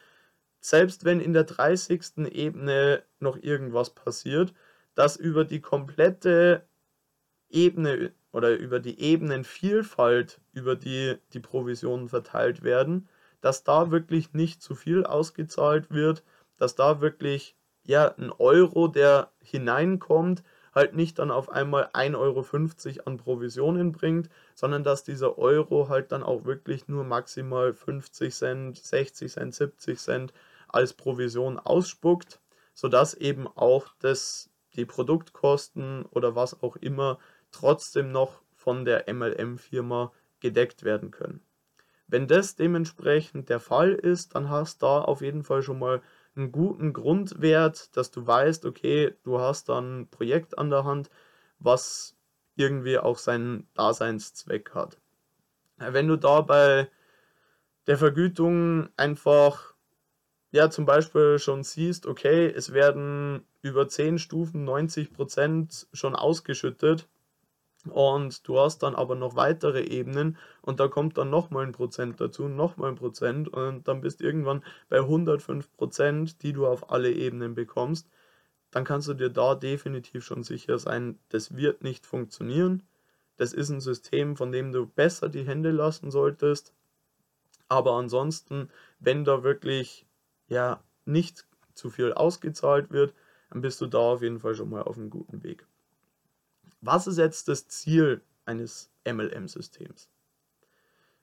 selbst 0.59 1.03
wenn 1.03 1.19
in 1.19 1.33
der 1.33 1.43
30. 1.43 2.29
Ebene 2.31 3.03
noch 3.19 3.37
irgendwas 3.41 3.89
passiert, 3.89 4.53
dass 4.95 5.17
über 5.17 5.45
die 5.45 5.61
komplette 5.61 6.67
Ebene 7.49 8.11
oder 8.31 8.55
über 8.55 8.79
die 8.79 8.99
Ebenenvielfalt, 8.99 10.41
über 10.53 10.75
die 10.75 11.15
die 11.33 11.39
Provisionen 11.39 12.07
verteilt 12.07 12.63
werden, 12.63 13.07
dass 13.41 13.63
da 13.63 13.91
wirklich 13.91 14.33
nicht 14.33 14.61
zu 14.61 14.75
viel 14.75 15.05
ausgezahlt 15.05 15.91
wird, 15.91 16.23
dass 16.57 16.75
da 16.75 17.01
wirklich 17.01 17.55
ja 17.83 18.13
ein 18.17 18.31
Euro, 18.31 18.87
der 18.87 19.31
hineinkommt, 19.41 20.43
halt 20.77 20.95
nicht 20.95 21.17
dann 21.17 21.31
auf 21.31 21.49
einmal 21.49 21.85
1,50 21.93 22.15
Euro 22.17 23.05
an 23.05 23.17
Provisionen 23.17 23.91
bringt, 23.91 24.29
sondern 24.53 24.83
dass 24.83 25.03
dieser 25.03 25.37
Euro 25.39 25.89
halt 25.89 26.11
dann 26.11 26.21
auch 26.21 26.45
wirklich 26.45 26.87
nur 26.87 27.03
maximal 27.03 27.73
50 27.73 28.33
Cent, 28.33 28.77
60 28.77 29.31
Cent, 29.31 29.55
70 29.55 29.99
Cent 29.99 30.33
als 30.67 30.93
Provision 30.93 31.57
ausspuckt, 31.57 32.39
sodass 32.75 33.15
eben 33.15 33.47
auch 33.47 33.87
das, 33.99 34.51
die 34.75 34.85
Produktkosten 34.85 36.05
oder 36.05 36.35
was 36.35 36.61
auch 36.61 36.75
immer 36.75 37.17
trotzdem 37.51 38.11
noch 38.11 38.41
von 38.53 38.85
der 38.85 39.11
MLM-Firma 39.11 40.11
gedeckt 40.39 40.83
werden 40.83 41.09
können. 41.09 41.41
Wenn 42.07 42.27
das 42.27 42.55
dementsprechend 42.55 43.49
der 43.49 43.59
Fall 43.59 43.93
ist, 43.93 44.35
dann 44.35 44.49
hast 44.49 44.81
du 44.81 44.85
da 44.85 45.01
auf 45.01 45.21
jeden 45.21 45.43
Fall 45.43 45.63
schon 45.63 45.79
mal 45.79 46.01
einen 46.37 46.51
guten 46.51 46.93
Grundwert, 46.93 47.95
dass 47.97 48.11
du 48.11 48.25
weißt, 48.25 48.65
okay, 48.65 49.15
du 49.23 49.39
hast 49.39 49.69
dann 49.69 50.01
ein 50.01 50.09
Projekt 50.09 50.57
an 50.57 50.69
der 50.69 50.83
Hand, 50.83 51.09
was 51.59 52.15
irgendwie 52.55 52.97
auch 52.97 53.17
seinen 53.17 53.67
Daseinszweck 53.73 54.73
hat. 54.73 54.97
Wenn 55.77 56.07
du 56.07 56.17
da 56.17 56.41
bei 56.41 56.89
der 57.87 57.97
Vergütung 57.97 58.89
einfach, 58.97 59.73
ja, 60.51 60.69
zum 60.69 60.85
Beispiel 60.85 61.39
schon 61.39 61.63
siehst, 61.63 62.05
okay, 62.05 62.47
es 62.47 62.73
werden 62.73 63.45
über 63.61 63.87
10 63.87 64.17
Stufen 64.17 64.67
90% 64.67 65.87
schon 65.93 66.15
ausgeschüttet, 66.15 67.07
und 67.89 68.47
du 68.47 68.59
hast 68.59 68.79
dann 68.79 68.95
aber 68.95 69.15
noch 69.15 69.35
weitere 69.35 69.81
Ebenen 69.83 70.37
und 70.61 70.79
da 70.79 70.87
kommt 70.87 71.17
dann 71.17 71.29
nochmal 71.29 71.65
ein 71.65 71.71
Prozent 71.71 72.19
dazu, 72.19 72.47
nochmal 72.47 72.91
ein 72.91 72.95
Prozent 72.95 73.49
und 73.49 73.87
dann 73.87 74.01
bist 74.01 74.19
du 74.19 74.25
irgendwann 74.25 74.63
bei 74.89 74.97
105 74.99 75.71
Prozent, 75.73 76.43
die 76.43 76.53
du 76.53 76.67
auf 76.67 76.91
alle 76.91 77.11
Ebenen 77.11 77.55
bekommst. 77.55 78.09
Dann 78.71 78.83
kannst 78.83 79.07
du 79.07 79.13
dir 79.13 79.29
da 79.29 79.55
definitiv 79.55 80.23
schon 80.23 80.43
sicher 80.43 80.77
sein, 80.77 81.19
das 81.29 81.55
wird 81.55 81.83
nicht 81.83 82.05
funktionieren. 82.05 82.83
Das 83.37 83.53
ist 83.53 83.69
ein 83.69 83.81
System, 83.81 84.35
von 84.35 84.51
dem 84.51 84.71
du 84.71 84.85
besser 84.85 85.29
die 85.29 85.45
Hände 85.45 85.71
lassen 85.71 86.11
solltest. 86.11 86.73
Aber 87.69 87.93
ansonsten, 87.93 88.69
wenn 88.99 89.23
da 89.23 89.43
wirklich 89.43 90.05
ja 90.47 90.83
nicht 91.05 91.45
zu 91.73 91.89
viel 91.89 92.13
ausgezahlt 92.13 92.91
wird, 92.91 93.13
dann 93.49 93.61
bist 93.61 93.79
du 93.81 93.87
da 93.87 93.99
auf 93.99 94.21
jeden 94.21 94.39
Fall 94.39 94.55
schon 94.55 94.69
mal 94.69 94.83
auf 94.83 94.97
einem 94.97 95.09
guten 95.09 95.43
Weg. 95.43 95.65
Was 96.87 97.05
ist 97.05 97.17
jetzt 97.17 97.49
das 97.49 97.67
Ziel 97.67 98.21
eines 98.45 98.89
MLM-Systems? 99.03 100.09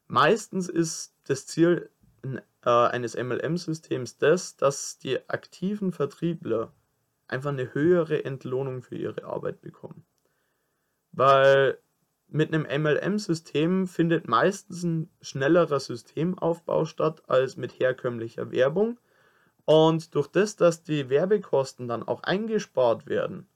Meistens 0.07 0.69
ist 0.69 1.15
das 1.25 1.47
Ziel 1.47 1.89
äh, 2.23 2.69
eines 2.69 3.17
MLM-Systems 3.17 4.19
das, 4.19 4.59
dass 4.59 4.99
die 4.99 5.27
aktiven 5.31 5.93
Vertriebler 5.93 6.75
einfach 7.29 7.49
eine 7.49 7.73
höhere 7.73 8.27
Entlohnung 8.27 8.83
für 8.83 8.97
ihre 8.97 9.25
Arbeit 9.25 9.63
bekommen. 9.63 10.05
Weil 11.13 11.79
mit 12.29 12.53
einem 12.53 12.67
MLM-System 12.83 13.87
findet 13.87 14.29
meistens 14.29 14.83
ein 14.83 15.11
schnellerer 15.23 15.81
Systemaufbau 15.81 16.85
statt 16.85 17.23
als 17.27 17.57
mit 17.57 17.81
herkömmlicher 17.81 18.51
Werbung. 18.51 19.01
Und 19.65 20.15
durch 20.15 20.27
das, 20.27 20.57
dass 20.57 20.83
die 20.83 21.09
Werbekosten 21.09 21.89
dann 21.89 22.03
auch 22.03 22.23
eingespart 22.23 23.07
werden, 23.07 23.49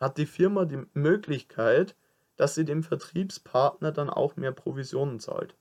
hat 0.00 0.18
die 0.18 0.26
Firma 0.26 0.64
die 0.64 0.86
Möglichkeit, 0.94 1.96
dass 2.36 2.54
sie 2.54 2.64
dem 2.64 2.82
Vertriebspartner 2.82 3.92
dann 3.92 4.10
auch 4.10 4.36
mehr 4.36 4.52
Provisionen 4.52 5.20
zahlt. 5.20 5.56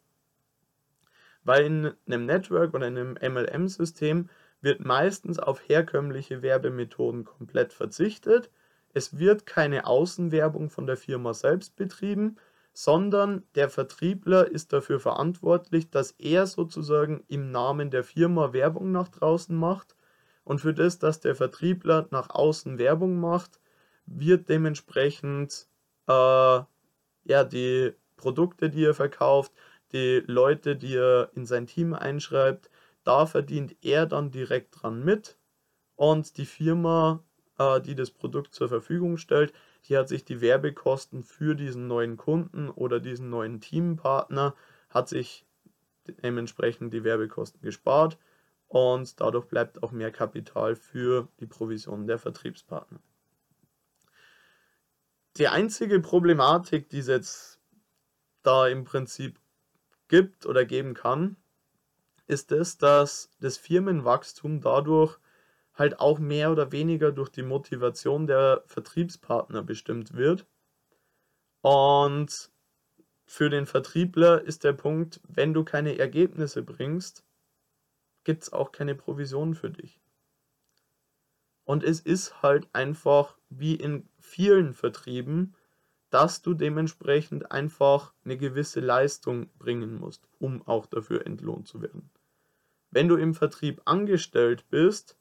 Weil 1.43 1.65
in 1.65 1.93
einem 2.05 2.25
Network 2.25 2.73
oder 2.73 2.87
in 2.87 2.97
einem 2.97 3.17
MLM-System 3.21 4.29
wird 4.61 4.83
meistens 4.83 5.39
auf 5.39 5.67
herkömmliche 5.67 6.41
Werbemethoden 6.41 7.25
komplett 7.25 7.73
verzichtet. 7.73 8.49
Es 8.93 9.17
wird 9.17 9.45
keine 9.45 9.85
Außenwerbung 9.85 10.69
von 10.69 10.87
der 10.87 10.97
Firma 10.97 11.33
selbst 11.33 11.75
betrieben, 11.75 12.37
sondern 12.73 13.43
der 13.55 13.69
Vertriebler 13.69 14.51
ist 14.51 14.71
dafür 14.71 14.99
verantwortlich, 14.99 15.89
dass 15.89 16.11
er 16.11 16.45
sozusagen 16.45 17.23
im 17.27 17.51
Namen 17.51 17.89
der 17.89 18.03
Firma 18.03 18.53
Werbung 18.53 18.91
nach 18.91 19.07
draußen 19.07 19.55
macht. 19.55 19.95
Und 20.43 20.61
für 20.61 20.73
das, 20.73 20.99
dass 20.99 21.19
der 21.19 21.35
Vertriebler 21.35 22.07
nach 22.11 22.29
außen 22.29 22.77
Werbung 22.77 23.19
macht, 23.19 23.59
wird 24.07 24.49
dementsprechend 24.49 25.67
äh, 26.07 26.11
ja, 26.11 27.43
die 27.43 27.93
Produkte, 28.15 28.69
die 28.69 28.85
er 28.85 28.93
verkauft, 28.93 29.51
die 29.93 30.23
Leute, 30.25 30.75
die 30.75 30.95
er 30.95 31.31
in 31.35 31.45
sein 31.45 31.67
Team 31.67 31.93
einschreibt, 31.93 32.69
da 33.03 33.25
verdient 33.25 33.75
er 33.81 34.05
dann 34.05 34.31
direkt 34.31 34.81
dran 34.81 35.03
mit 35.03 35.37
und 35.95 36.37
die 36.37 36.45
Firma, 36.45 37.23
äh, 37.57 37.79
die 37.81 37.95
das 37.95 38.11
Produkt 38.11 38.53
zur 38.53 38.69
Verfügung 38.69 39.17
stellt, 39.17 39.53
die 39.85 39.97
hat 39.97 40.09
sich 40.09 40.25
die 40.25 40.41
Werbekosten 40.41 41.23
für 41.23 41.55
diesen 41.55 41.87
neuen 41.87 42.17
Kunden 42.17 42.69
oder 42.69 42.99
diesen 42.99 43.29
neuen 43.29 43.61
Teampartner, 43.61 44.55
hat 44.89 45.09
sich 45.09 45.45
dementsprechend 46.23 46.93
die 46.93 47.03
Werbekosten 47.03 47.61
gespart 47.61 48.17
und 48.67 49.19
dadurch 49.21 49.45
bleibt 49.45 49.83
auch 49.83 49.91
mehr 49.91 50.11
Kapital 50.11 50.75
für 50.75 51.27
die 51.39 51.47
Provision 51.47 52.07
der 52.07 52.19
Vertriebspartner. 52.19 52.99
Die 55.37 55.47
einzige 55.47 55.99
Problematik, 55.99 56.89
die 56.89 56.97
es 56.97 57.07
jetzt 57.07 57.59
da 58.41 58.67
im 58.67 58.85
Prinzip 58.85 59.39
gibt 60.07 60.47
oder 60.47 60.65
geben 60.65 60.95
kann, 60.95 61.37
ist 62.25 62.51
es, 62.51 62.79
dass 62.79 63.29
das 63.39 63.57
Firmenwachstum 63.57 64.61
dadurch 64.61 65.19
halt 65.75 65.99
auch 65.99 66.17
mehr 66.17 66.51
oder 66.51 66.71
weniger 66.71 67.11
durch 67.11 67.29
die 67.29 67.43
Motivation 67.43 68.25
der 68.25 68.63
Vertriebspartner 68.65 69.61
bestimmt 69.61 70.15
wird. 70.15 70.47
Und 71.61 72.49
für 73.25 73.51
den 73.51 73.67
Vertriebler 73.67 74.41
ist 74.41 74.63
der 74.63 74.73
Punkt, 74.73 75.21
wenn 75.27 75.53
du 75.53 75.63
keine 75.63 75.99
Ergebnisse 75.99 76.63
bringst, 76.63 77.23
gibt 78.23 78.43
es 78.43 78.53
auch 78.53 78.71
keine 78.71 78.95
Provision 78.95 79.53
für 79.53 79.69
dich. 79.69 79.99
Und 81.67 81.83
es 81.83 81.99
ist 81.99 82.41
halt 82.41 82.69
einfach 82.71 83.35
wie 83.49 83.75
in 83.75 84.07
vielen 84.21 84.73
Vertrieben, 84.73 85.53
dass 86.09 86.41
du 86.41 86.53
dementsprechend 86.53 87.51
einfach 87.51 88.13
eine 88.23 88.37
gewisse 88.37 88.79
Leistung 88.79 89.49
bringen 89.59 89.99
musst, 89.99 90.23
um 90.39 90.65
auch 90.65 90.85
dafür 90.85 91.27
entlohnt 91.27 91.67
zu 91.67 91.81
werden. 91.81 92.09
Wenn 92.89 93.09
du 93.09 93.17
im 93.17 93.33
Vertrieb 93.33 93.81
angestellt 93.83 94.63
bist, 94.69 95.17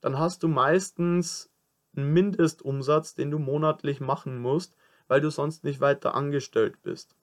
dann 0.00 0.20
hast 0.20 0.44
du 0.44 0.46
meistens 0.46 1.50
einen 1.96 2.12
Mindestumsatz, 2.12 3.16
den 3.16 3.32
du 3.32 3.40
monatlich 3.40 3.98
machen 3.98 4.38
musst, 4.38 4.76
weil 5.08 5.20
du 5.20 5.30
sonst 5.30 5.64
nicht 5.64 5.80
weiter 5.80 6.14
angestellt 6.14 6.80
bist. 6.84 7.16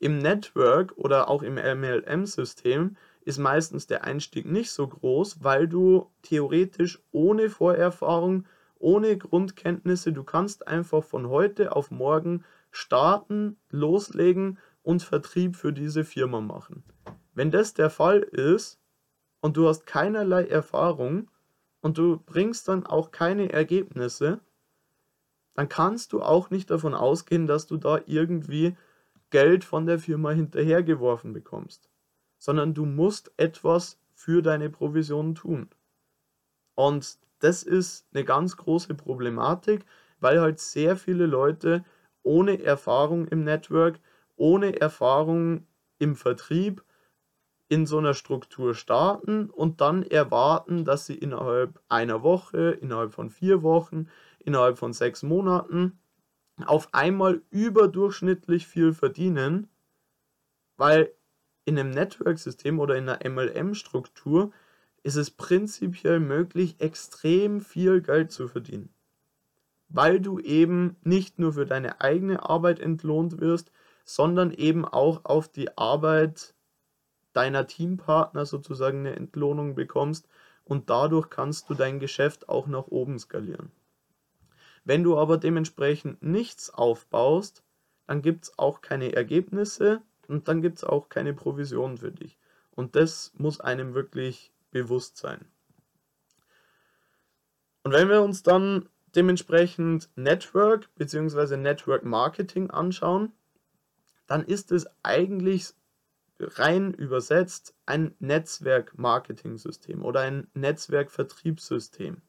Im 0.00 0.18
Network 0.18 0.98
oder 0.98 1.28
auch 1.28 1.44
im 1.44 1.54
MLM-System 1.54 2.96
ist 3.24 3.38
meistens 3.38 3.86
der 3.86 4.04
Einstieg 4.04 4.46
nicht 4.46 4.70
so 4.70 4.86
groß, 4.86 5.42
weil 5.42 5.68
du 5.68 6.10
theoretisch 6.22 7.02
ohne 7.12 7.50
Vorerfahrung, 7.50 8.46
ohne 8.78 9.16
Grundkenntnisse, 9.16 10.12
du 10.12 10.24
kannst 10.24 10.66
einfach 10.66 11.04
von 11.04 11.28
heute 11.28 11.74
auf 11.74 11.90
morgen 11.90 12.44
starten, 12.70 13.56
loslegen 13.70 14.58
und 14.82 15.02
Vertrieb 15.02 15.56
für 15.56 15.72
diese 15.72 16.04
Firma 16.04 16.40
machen. 16.40 16.82
Wenn 17.34 17.50
das 17.50 17.74
der 17.74 17.90
Fall 17.90 18.20
ist 18.20 18.80
und 19.40 19.56
du 19.56 19.68
hast 19.68 19.86
keinerlei 19.86 20.46
Erfahrung 20.46 21.30
und 21.80 21.98
du 21.98 22.18
bringst 22.18 22.68
dann 22.68 22.84
auch 22.84 23.10
keine 23.12 23.52
Ergebnisse, 23.52 24.40
dann 25.54 25.68
kannst 25.68 26.12
du 26.12 26.22
auch 26.22 26.50
nicht 26.50 26.70
davon 26.70 26.94
ausgehen, 26.94 27.46
dass 27.46 27.66
du 27.66 27.76
da 27.76 28.00
irgendwie 28.06 28.76
Geld 29.30 29.64
von 29.64 29.86
der 29.86 29.98
Firma 29.98 30.30
hinterhergeworfen 30.30 31.32
bekommst 31.32 31.91
sondern 32.42 32.74
du 32.74 32.86
musst 32.86 33.30
etwas 33.36 34.00
für 34.14 34.42
deine 34.42 34.68
Provision 34.68 35.36
tun. 35.36 35.68
Und 36.74 37.18
das 37.38 37.62
ist 37.62 38.04
eine 38.12 38.24
ganz 38.24 38.56
große 38.56 38.94
Problematik, 38.94 39.84
weil 40.18 40.40
halt 40.40 40.58
sehr 40.58 40.96
viele 40.96 41.26
Leute 41.26 41.84
ohne 42.24 42.60
Erfahrung 42.60 43.28
im 43.28 43.44
Network, 43.44 44.00
ohne 44.34 44.80
Erfahrung 44.80 45.68
im 46.00 46.16
Vertrieb 46.16 46.82
in 47.68 47.86
so 47.86 47.98
einer 47.98 48.14
Struktur 48.14 48.74
starten 48.74 49.48
und 49.48 49.80
dann 49.80 50.02
erwarten, 50.02 50.84
dass 50.84 51.06
sie 51.06 51.14
innerhalb 51.14 51.80
einer 51.88 52.24
Woche, 52.24 52.72
innerhalb 52.72 53.12
von 53.12 53.30
vier 53.30 53.62
Wochen, 53.62 54.08
innerhalb 54.40 54.78
von 54.78 54.92
sechs 54.92 55.22
Monaten 55.22 56.00
auf 56.66 56.92
einmal 56.92 57.40
überdurchschnittlich 57.50 58.66
viel 58.66 58.92
verdienen, 58.94 59.68
weil 60.76 61.14
in 61.64 61.78
einem 61.78 61.90
Network-System 61.90 62.78
oder 62.80 62.96
in 62.96 63.08
einer 63.08 63.28
MLM-Struktur 63.28 64.52
ist 65.02 65.16
es 65.16 65.30
prinzipiell 65.30 66.20
möglich, 66.20 66.76
extrem 66.80 67.60
viel 67.60 68.00
Geld 68.00 68.32
zu 68.32 68.48
verdienen. 68.48 68.92
Weil 69.88 70.20
du 70.20 70.38
eben 70.38 70.96
nicht 71.02 71.38
nur 71.38 71.52
für 71.52 71.66
deine 71.66 72.00
eigene 72.00 72.48
Arbeit 72.48 72.80
entlohnt 72.80 73.40
wirst, 73.40 73.70
sondern 74.04 74.50
eben 74.52 74.84
auch 74.84 75.24
auf 75.24 75.48
die 75.48 75.76
Arbeit 75.76 76.54
deiner 77.32 77.66
Teampartner 77.66 78.46
sozusagen 78.46 79.00
eine 79.00 79.16
Entlohnung 79.16 79.74
bekommst 79.74 80.28
und 80.64 80.90
dadurch 80.90 81.30
kannst 81.30 81.68
du 81.68 81.74
dein 81.74 81.98
Geschäft 81.98 82.48
auch 82.48 82.66
nach 82.66 82.88
oben 82.88 83.18
skalieren. 83.18 83.70
Wenn 84.84 85.04
du 85.04 85.16
aber 85.16 85.38
dementsprechend 85.38 86.22
nichts 86.22 86.70
aufbaust, 86.70 87.62
dann 88.06 88.22
gibt 88.22 88.44
es 88.44 88.58
auch 88.58 88.80
keine 88.80 89.12
Ergebnisse 89.14 90.02
und 90.28 90.48
dann 90.48 90.62
gibt 90.62 90.78
es 90.78 90.84
auch 90.84 91.08
keine 91.08 91.34
Provision 91.34 91.98
für 91.98 92.12
dich. 92.12 92.38
Und 92.74 92.96
das 92.96 93.32
muss 93.36 93.60
einem 93.60 93.94
wirklich 93.94 94.52
bewusst 94.70 95.16
sein. 95.16 95.44
Und 97.82 97.92
wenn 97.92 98.08
wir 98.08 98.22
uns 98.22 98.42
dann 98.42 98.88
dementsprechend 99.14 100.08
Network 100.16 100.88
bzw. 100.94 101.56
Network 101.56 102.04
Marketing 102.04 102.70
anschauen, 102.70 103.32
dann 104.26 104.44
ist 104.44 104.72
es 104.72 104.86
eigentlich 105.02 105.74
rein 106.38 106.94
übersetzt 106.94 107.74
ein 107.86 108.14
Netzwerk-Marketing-System 108.18 110.04
oder 110.04 110.20
ein 110.20 110.48
Netzwerk-Vertriebssystem. 110.54 112.20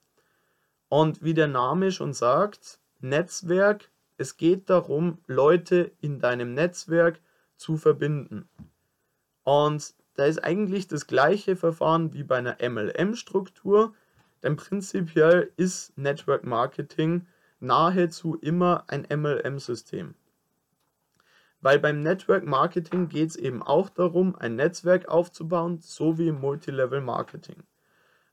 Und 0.90 1.24
wie 1.24 1.34
der 1.34 1.48
Name 1.48 1.92
schon 1.92 2.14
sagt, 2.14 2.80
Netzwerk, 3.00 3.90
es 4.18 4.38
geht 4.38 4.70
darum, 4.70 5.18
Leute 5.26 5.92
in 6.02 6.20
deinem 6.20 6.54
Netzwerk 6.54 7.20
zu 7.56 7.78
verbinden. 7.78 8.50
Und 9.44 9.94
da 10.16 10.26
ist 10.26 10.44
eigentlich 10.44 10.88
das 10.88 11.08
gleiche 11.08 11.56
Verfahren 11.56 12.14
wie 12.14 12.24
bei 12.24 12.38
einer 12.38 12.58
MLM-Struktur, 12.62 13.94
denn 14.44 14.56
prinzipiell 14.56 15.52
ist 15.58 15.98
Network 15.98 16.44
Marketing 16.44 17.26
nahezu 17.60 18.36
immer 18.36 18.84
ein 18.88 19.08
MLM-System. 19.10 20.16
Weil 21.62 21.80
beim 21.80 22.04
Network 22.04 22.46
Marketing 22.46 23.08
geht 23.08 23.30
es 23.30 23.36
eben 23.38 23.64
auch 23.64 23.90
darum, 23.90 24.36
ein 24.36 24.58
Netzwerk 24.58 25.08
aufzubauen, 25.08 25.80
so 25.80 26.18
wie 26.18 26.28
im 26.28 26.42
Multilevel 26.42 27.00
Marketing. 27.00 27.64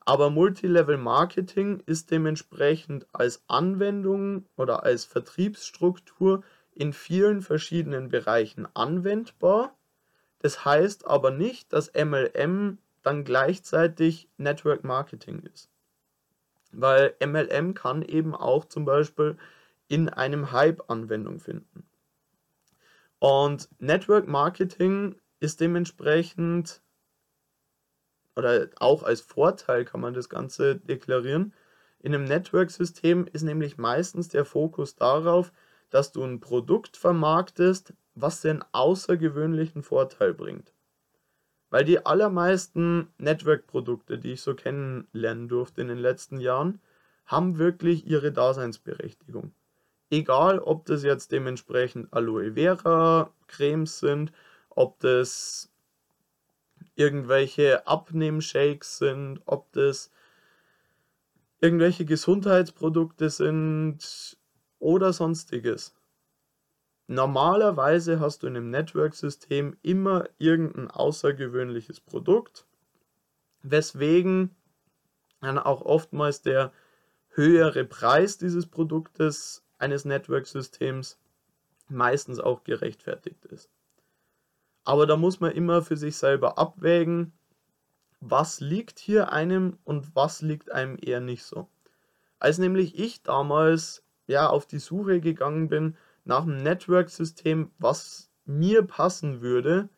Aber 0.01 0.31
Multilevel 0.31 0.97
Marketing 0.97 1.81
ist 1.87 2.11
dementsprechend 2.11 3.07
als 3.13 3.45
Anwendung 3.47 4.47
oder 4.57 4.83
als 4.83 5.05
Vertriebsstruktur 5.05 6.43
in 6.81 6.95
vielen 6.95 7.43
verschiedenen 7.43 8.09
Bereichen 8.09 8.67
anwendbar. 8.75 9.77
Das 10.39 10.65
heißt 10.65 11.07
aber 11.07 11.31
nicht, 11.31 11.75
dass 11.75 11.93
MLM 11.93 12.79
dann 13.03 13.23
gleichzeitig 13.25 14.31
Network 14.39 14.83
Marketing 14.83 15.41
ist. 15.41 15.69
Weil 16.73 17.15
MLM 17.23 17.75
kann 17.75 18.01
eben 18.01 18.35
auch 18.35 18.65
zum 18.65 18.87
Beispiel 18.87 19.37
in 19.89 20.09
einem 20.09 20.53
Hype 20.53 20.89
Anwendung 20.89 21.39
finden. 21.39 21.87
Und 23.19 23.69
Network 23.79 24.27
Marketing 24.27 25.17
ist 25.39 25.61
dementsprechend 25.61 26.81
oder 28.37 28.69
auch 28.77 29.03
als 29.03 29.21
Vorteil 29.21 29.85
kann 29.85 30.01
man 30.01 30.15
das 30.15 30.31
Ganze 30.31 30.77
deklarieren. 30.77 31.53
In 31.99 32.15
einem 32.15 32.25
Network-System 32.25 33.27
ist 33.31 33.43
nämlich 33.43 33.77
meistens 33.77 34.29
der 34.29 34.47
Fokus 34.47 34.97
darauf, 34.97 35.53
dass 35.91 36.13
du 36.13 36.25
ein 36.25 36.41
Produkt 36.41 36.97
vermarktest, 36.97 37.95
was 38.15 38.45
einen 38.45 38.65
außergewöhnlichen 38.73 39.83
Vorteil 39.83 40.35
bringt. 40.35 40.73
Weil 41.69 41.85
die 41.85 42.05
allermeisten 42.05 43.09
Network-Produkte, 43.19 44.19
die 44.19 44.33
ich 44.33 44.43
so 44.43 44.55
kennenlernen 44.55 45.49
durfte 45.49 45.83
in 45.83 45.89
den 45.89 45.99
letzten 45.99 46.41
Jahren, 46.41 46.81
haben 47.27 47.59
wirklich 47.59 48.07
ihre 48.07 48.33
Daseinsberechtigung. 48.33 49.53
Egal, 50.11 50.59
ob 50.59 50.87
das 50.87 51.05
jetzt 51.05 51.31
dementsprechend 51.31 52.13
Aloe 52.13 52.55
Vera 52.55 53.33
Cremes 53.47 54.01
sind, 54.01 54.33
ob 54.71 54.99
das 54.99 55.71
irgendwelche 56.97 57.87
Abnehmshakes 57.87 58.99
sind, 58.99 59.41
ob 59.47 59.71
das 59.73 60.11
irgendwelche 61.61 62.05
Gesundheitsprodukte 62.05 63.31
sind 63.31 64.37
oder 64.81 65.13
sonstiges. 65.13 65.95
Normalerweise 67.07 68.21
hast 68.21 68.43
du 68.43 68.47
in 68.47 68.57
einem 68.57 68.71
Network-System 68.71 69.77
immer 69.83 70.29
irgendein 70.39 70.91
außergewöhnliches 70.91 72.01
Produkt, 72.01 72.67
weswegen 73.63 74.55
dann 75.41 75.59
auch 75.59 75.83
oftmals 75.83 76.43
der 76.43 76.73
höhere 77.31 77.85
Preis 77.85 78.39
dieses 78.39 78.67
Produktes 78.67 79.65
eines 79.79 80.05
Network-Systems 80.05 81.19
meistens 81.89 82.39
auch 82.39 82.65
gerechtfertigt 82.65 83.45
ist. 83.47 83.71
Aber 84.85 85.07
da 85.07 85.17
muss 85.17 85.41
man 85.41 85.53
immer 85.53 85.83
für 85.83 85.97
sich 85.97 86.17
selber 86.17 86.59
abwägen, 86.59 87.33
was 88.21 88.61
liegt 88.61 88.99
hier 88.99 89.33
einem 89.33 89.79
und 89.85 90.15
was 90.15 90.43
liegt 90.43 90.71
einem 90.71 90.99
eher 91.01 91.21
nicht 91.21 91.45
so. 91.45 91.69
Als 92.39 92.59
nämlich 92.59 92.99
ich 92.99 93.23
damals 93.23 94.05
ja 94.31 94.49
auf 94.49 94.67
die 94.67 94.79
Suche 94.79 95.21
gegangen 95.21 95.69
bin 95.69 95.97
nach 96.25 96.43
einem 96.43 96.63
Network-System, 96.63 97.71
was 97.79 98.31
mir 98.45 98.83
passen 98.83 99.41
würde, 99.41 99.89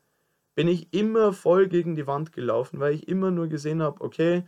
bin 0.54 0.68
ich 0.68 0.92
immer 0.92 1.32
voll 1.32 1.68
gegen 1.68 1.94
die 1.94 2.06
Wand 2.06 2.32
gelaufen, 2.32 2.80
weil 2.80 2.94
ich 2.94 3.08
immer 3.08 3.30
nur 3.30 3.48
gesehen 3.48 3.82
habe, 3.82 4.00
okay, 4.00 4.44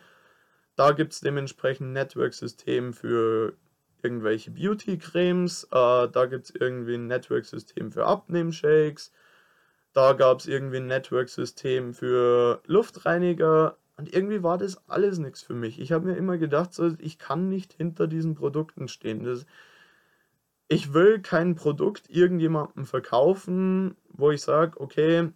da 0.76 0.92
gibt 0.92 1.12
es 1.12 1.20
dementsprechend 1.20 1.88
ein 1.88 1.92
Network-System 1.92 2.92
für 2.92 3.54
irgendwelche 4.02 4.50
Beauty-Cremes, 4.50 5.64
äh, 5.64 6.08
da 6.08 6.26
gibt 6.26 6.46
es 6.46 6.54
irgendwie 6.54 6.94
ein 6.94 7.06
Network-System 7.06 7.92
für 7.92 8.06
Abnehmshakes, 8.06 9.12
da 9.92 10.12
gab 10.12 10.40
es 10.40 10.46
irgendwie 10.46 10.78
ein 10.78 10.86
Network-System 10.86 11.94
für 11.94 12.60
Luftreiniger 12.66 13.76
und 13.96 14.12
irgendwie 14.12 14.42
war 14.42 14.58
das 14.58 14.88
alles 14.88 15.18
nichts 15.18 15.42
für 15.42 15.54
mich. 15.54 15.80
Ich 15.80 15.92
habe 15.92 16.06
mir 16.06 16.16
immer 16.16 16.36
gedacht, 16.36 16.74
so, 16.74 16.94
ich 16.98 17.18
kann 17.18 17.48
nicht 17.48 17.72
hinter 17.72 18.06
diesen 18.08 18.34
Produkten 18.34 18.88
stehen. 18.88 19.22
Das, 19.24 19.46
ich 20.68 20.92
will 20.92 21.20
kein 21.20 21.54
Produkt 21.54 22.08
irgendjemandem 22.10 22.86
verkaufen, 22.86 23.96
wo 24.08 24.30
ich 24.30 24.42
sage, 24.42 24.80
okay, 24.80 25.32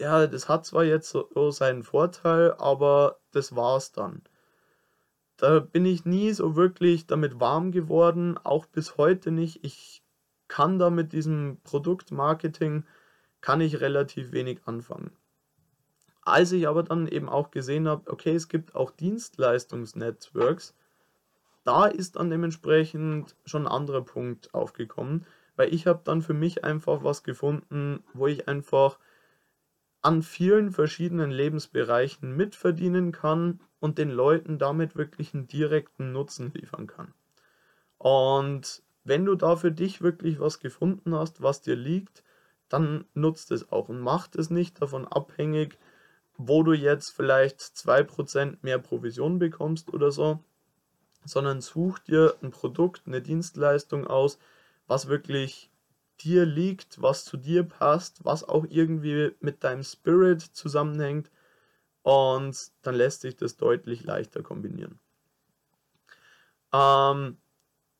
ja, 0.00 0.26
das 0.26 0.48
hat 0.48 0.66
zwar 0.66 0.84
jetzt 0.84 1.10
so 1.10 1.50
seinen 1.50 1.82
Vorteil, 1.82 2.54
aber 2.54 3.20
das 3.30 3.54
war's 3.54 3.92
dann 3.92 4.22
da 5.36 5.60
bin 5.60 5.84
ich 5.84 6.04
nie 6.04 6.32
so 6.32 6.56
wirklich 6.56 7.06
damit 7.06 7.40
warm 7.40 7.72
geworden, 7.72 8.38
auch 8.38 8.66
bis 8.66 8.96
heute 8.96 9.30
nicht. 9.30 9.64
Ich 9.64 10.02
kann 10.48 10.78
da 10.78 10.90
mit 10.90 11.12
diesem 11.12 11.58
Produktmarketing, 11.64 12.84
kann 13.40 13.60
ich 13.60 13.80
relativ 13.80 14.32
wenig 14.32 14.60
anfangen. 14.66 15.10
Als 16.22 16.52
ich 16.52 16.68
aber 16.68 16.82
dann 16.82 17.08
eben 17.08 17.28
auch 17.28 17.50
gesehen 17.50 17.88
habe, 17.88 18.10
okay, 18.10 18.34
es 18.34 18.48
gibt 18.48 18.74
auch 18.74 18.90
Dienstleistungsnetworks, 18.90 20.74
da 21.64 21.86
ist 21.86 22.16
dann 22.16 22.30
dementsprechend 22.30 23.36
schon 23.44 23.66
ein 23.66 23.72
anderer 23.72 24.02
Punkt 24.02 24.54
aufgekommen, 24.54 25.26
weil 25.56 25.72
ich 25.72 25.86
habe 25.86 26.02
dann 26.04 26.22
für 26.22 26.34
mich 26.34 26.64
einfach 26.64 27.02
was 27.02 27.22
gefunden, 27.22 28.04
wo 28.12 28.26
ich 28.26 28.48
einfach 28.48 28.98
an 30.02 30.22
vielen 30.22 30.70
verschiedenen 30.70 31.30
Lebensbereichen 31.30 32.36
mitverdienen 32.36 33.10
kann 33.10 33.60
und 33.80 33.96
den 33.96 34.10
Leuten 34.10 34.58
damit 34.58 34.96
wirklich 34.96 35.32
einen 35.32 35.46
direkten 35.46 36.12
Nutzen 36.12 36.52
liefern 36.52 36.86
kann. 36.86 37.14
Und 37.96 38.82
wenn 39.04 39.24
du 39.24 39.34
da 39.34 39.56
für 39.56 39.72
dich 39.72 40.02
wirklich 40.02 40.40
was 40.40 40.60
gefunden 40.60 41.14
hast, 41.14 41.42
was 41.42 41.62
dir 41.62 41.76
liegt, 41.76 42.22
dann 42.68 43.06
nutzt 43.14 43.50
es 43.50 43.70
auch 43.72 43.88
und 43.88 44.00
macht 44.00 44.36
es 44.36 44.50
nicht 44.50 44.82
davon 44.82 45.06
abhängig, 45.06 45.78
wo 46.36 46.62
du 46.62 46.72
jetzt 46.72 47.10
vielleicht 47.10 47.60
2% 47.60 48.58
mehr 48.62 48.78
Provision 48.78 49.38
bekommst 49.38 49.92
oder 49.92 50.10
so, 50.10 50.40
sondern 51.24 51.60
such 51.60 51.98
dir 52.00 52.34
ein 52.42 52.50
Produkt, 52.50 53.02
eine 53.06 53.22
Dienstleistung 53.22 54.06
aus, 54.06 54.38
was 54.86 55.08
wirklich 55.08 55.70
dir 56.20 56.46
liegt, 56.46 57.00
was 57.02 57.24
zu 57.24 57.36
dir 57.36 57.64
passt, 57.64 58.24
was 58.24 58.44
auch 58.44 58.66
irgendwie 58.68 59.32
mit 59.40 59.64
deinem 59.64 59.82
Spirit 59.82 60.40
zusammenhängt 60.40 61.30
und 62.02 62.70
dann 62.82 62.94
lässt 62.94 63.22
sich 63.22 63.36
das 63.36 63.56
deutlich 63.56 64.04
leichter 64.04 64.42
kombinieren. 64.42 65.00
Ähm, 66.72 67.38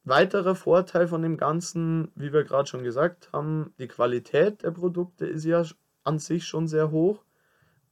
weiterer 0.04 0.54
Vorteil 0.54 1.08
von 1.08 1.22
dem 1.22 1.36
Ganzen, 1.36 2.12
wie 2.14 2.32
wir 2.32 2.44
gerade 2.44 2.68
schon 2.68 2.84
gesagt 2.84 3.32
haben, 3.32 3.72
die 3.78 3.88
Qualität 3.88 4.62
der 4.62 4.72
Produkte 4.72 5.26
ist 5.26 5.44
ja 5.44 5.64
an 6.02 6.18
sich 6.18 6.46
schon 6.46 6.68
sehr 6.68 6.90
hoch. 6.90 7.24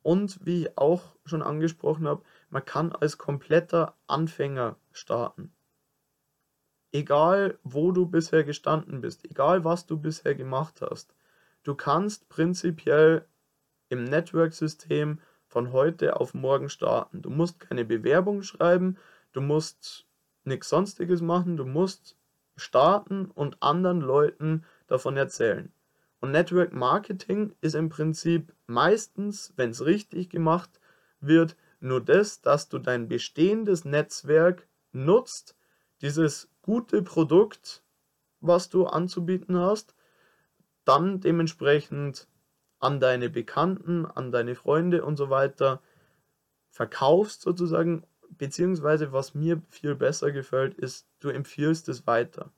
Und 0.02 0.44
wie 0.44 0.62
ich 0.62 0.78
auch 0.78 1.14
schon 1.24 1.42
angesprochen 1.42 2.08
habe, 2.08 2.24
man 2.52 2.66
kann 2.66 2.92
als 2.92 3.16
kompletter 3.16 3.96
Anfänger 4.06 4.76
starten. 4.92 5.54
Egal, 6.92 7.58
wo 7.62 7.92
du 7.92 8.04
bisher 8.04 8.44
gestanden 8.44 9.00
bist, 9.00 9.24
egal, 9.24 9.64
was 9.64 9.86
du 9.86 9.98
bisher 9.98 10.34
gemacht 10.34 10.82
hast, 10.82 11.14
du 11.62 11.74
kannst 11.74 12.28
prinzipiell 12.28 13.24
im 13.88 14.04
Network-System 14.04 15.18
von 15.46 15.72
heute 15.72 16.20
auf 16.20 16.34
morgen 16.34 16.68
starten. 16.68 17.22
Du 17.22 17.30
musst 17.30 17.58
keine 17.58 17.86
Bewerbung 17.86 18.42
schreiben, 18.42 18.98
du 19.32 19.40
musst 19.40 20.06
nichts 20.44 20.68
Sonstiges 20.68 21.22
machen, 21.22 21.56
du 21.56 21.64
musst 21.64 22.18
starten 22.56 23.30
und 23.30 23.62
anderen 23.62 24.02
Leuten 24.02 24.64
davon 24.88 25.16
erzählen. 25.16 25.72
Und 26.20 26.32
Network 26.32 26.74
Marketing 26.74 27.54
ist 27.62 27.74
im 27.74 27.88
Prinzip 27.88 28.52
meistens, 28.66 29.54
wenn 29.56 29.70
es 29.70 29.86
richtig 29.86 30.28
gemacht 30.28 30.80
wird, 31.20 31.56
nur 31.82 32.00
das, 32.00 32.40
dass 32.40 32.68
du 32.68 32.78
dein 32.78 33.08
bestehendes 33.08 33.84
Netzwerk 33.84 34.68
nutzt, 34.92 35.56
dieses 36.00 36.48
gute 36.62 37.02
Produkt, 37.02 37.82
was 38.40 38.68
du 38.68 38.86
anzubieten 38.86 39.58
hast, 39.58 39.94
dann 40.84 41.20
dementsprechend 41.20 42.28
an 42.78 43.00
deine 43.00 43.30
Bekannten, 43.30 44.06
an 44.06 44.32
deine 44.32 44.54
Freunde 44.54 45.04
und 45.04 45.16
so 45.16 45.30
weiter 45.30 45.80
verkaufst 46.70 47.42
sozusagen, 47.42 48.04
beziehungsweise 48.30 49.12
was 49.12 49.34
mir 49.34 49.62
viel 49.68 49.94
besser 49.94 50.32
gefällt, 50.32 50.74
ist, 50.74 51.06
du 51.20 51.28
empfiehlst 51.28 51.88
es 51.88 52.06
weiter. 52.06 52.50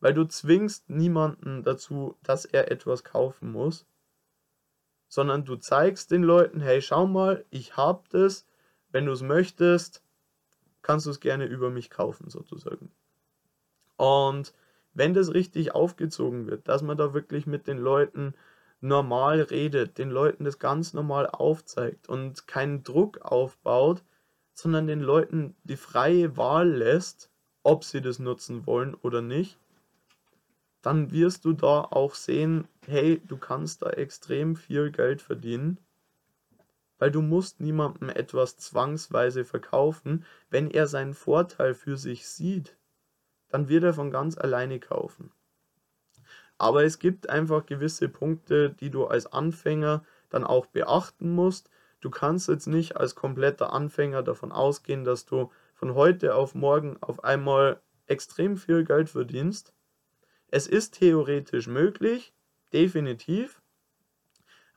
Weil 0.00 0.14
du 0.14 0.24
zwingst 0.24 0.88
niemanden 0.88 1.62
dazu, 1.62 2.16
dass 2.22 2.44
er 2.44 2.70
etwas 2.70 3.04
kaufen 3.04 3.52
muss, 3.52 3.86
sondern 5.12 5.44
du 5.44 5.56
zeigst 5.56 6.10
den 6.10 6.22
Leuten, 6.22 6.62
hey, 6.62 6.80
schau 6.80 7.06
mal, 7.06 7.44
ich 7.50 7.76
hab 7.76 8.08
das, 8.08 8.46
wenn 8.92 9.04
du 9.04 9.12
es 9.12 9.20
möchtest, 9.20 10.02
kannst 10.80 11.04
du 11.04 11.10
es 11.10 11.20
gerne 11.20 11.44
über 11.44 11.68
mich 11.68 11.90
kaufen 11.90 12.30
sozusagen. 12.30 12.90
Und 13.98 14.54
wenn 14.94 15.12
das 15.12 15.34
richtig 15.34 15.74
aufgezogen 15.74 16.46
wird, 16.46 16.66
dass 16.66 16.80
man 16.80 16.96
da 16.96 17.12
wirklich 17.12 17.46
mit 17.46 17.66
den 17.66 17.76
Leuten 17.76 18.32
normal 18.80 19.42
redet, 19.42 19.98
den 19.98 20.08
Leuten 20.08 20.44
das 20.44 20.58
ganz 20.58 20.94
normal 20.94 21.26
aufzeigt 21.26 22.08
und 22.08 22.46
keinen 22.46 22.82
Druck 22.82 23.20
aufbaut, 23.20 24.02
sondern 24.54 24.86
den 24.86 25.02
Leuten 25.02 25.54
die 25.62 25.76
freie 25.76 26.38
Wahl 26.38 26.70
lässt, 26.70 27.30
ob 27.62 27.84
sie 27.84 28.00
das 28.00 28.18
nutzen 28.18 28.64
wollen 28.64 28.94
oder 28.94 29.20
nicht, 29.20 29.58
dann 30.82 31.12
wirst 31.12 31.44
du 31.44 31.52
da 31.52 31.82
auch 31.82 32.14
sehen, 32.14 32.68
hey, 32.86 33.22
du 33.26 33.36
kannst 33.36 33.82
da 33.82 33.90
extrem 33.90 34.56
viel 34.56 34.90
Geld 34.90 35.22
verdienen, 35.22 35.78
weil 36.98 37.10
du 37.10 37.22
musst 37.22 37.60
niemandem 37.60 38.10
etwas 38.10 38.56
zwangsweise 38.58 39.44
verkaufen. 39.44 40.24
Wenn 40.50 40.70
er 40.70 40.86
seinen 40.86 41.14
Vorteil 41.14 41.74
für 41.74 41.96
sich 41.96 42.28
sieht, 42.28 42.76
dann 43.48 43.68
wird 43.68 43.84
er 43.84 43.94
von 43.94 44.10
ganz 44.10 44.36
alleine 44.36 44.80
kaufen. 44.80 45.32
Aber 46.58 46.84
es 46.84 46.98
gibt 46.98 47.28
einfach 47.28 47.66
gewisse 47.66 48.08
Punkte, 48.08 48.70
die 48.70 48.90
du 48.90 49.06
als 49.06 49.26
Anfänger 49.26 50.04
dann 50.30 50.44
auch 50.44 50.66
beachten 50.66 51.34
musst. 51.34 51.70
Du 52.00 52.10
kannst 52.10 52.48
jetzt 52.48 52.66
nicht 52.66 52.96
als 52.96 53.14
kompletter 53.14 53.72
Anfänger 53.72 54.22
davon 54.22 54.52
ausgehen, 54.52 55.04
dass 55.04 55.26
du 55.26 55.50
von 55.74 55.94
heute 55.94 56.34
auf 56.34 56.54
morgen 56.54 56.98
auf 57.00 57.24
einmal 57.24 57.80
extrem 58.06 58.56
viel 58.56 58.84
Geld 58.84 59.10
verdienst, 59.10 59.74
es 60.52 60.66
ist 60.66 60.98
theoretisch 60.98 61.66
möglich, 61.66 62.34
definitiv, 62.74 63.62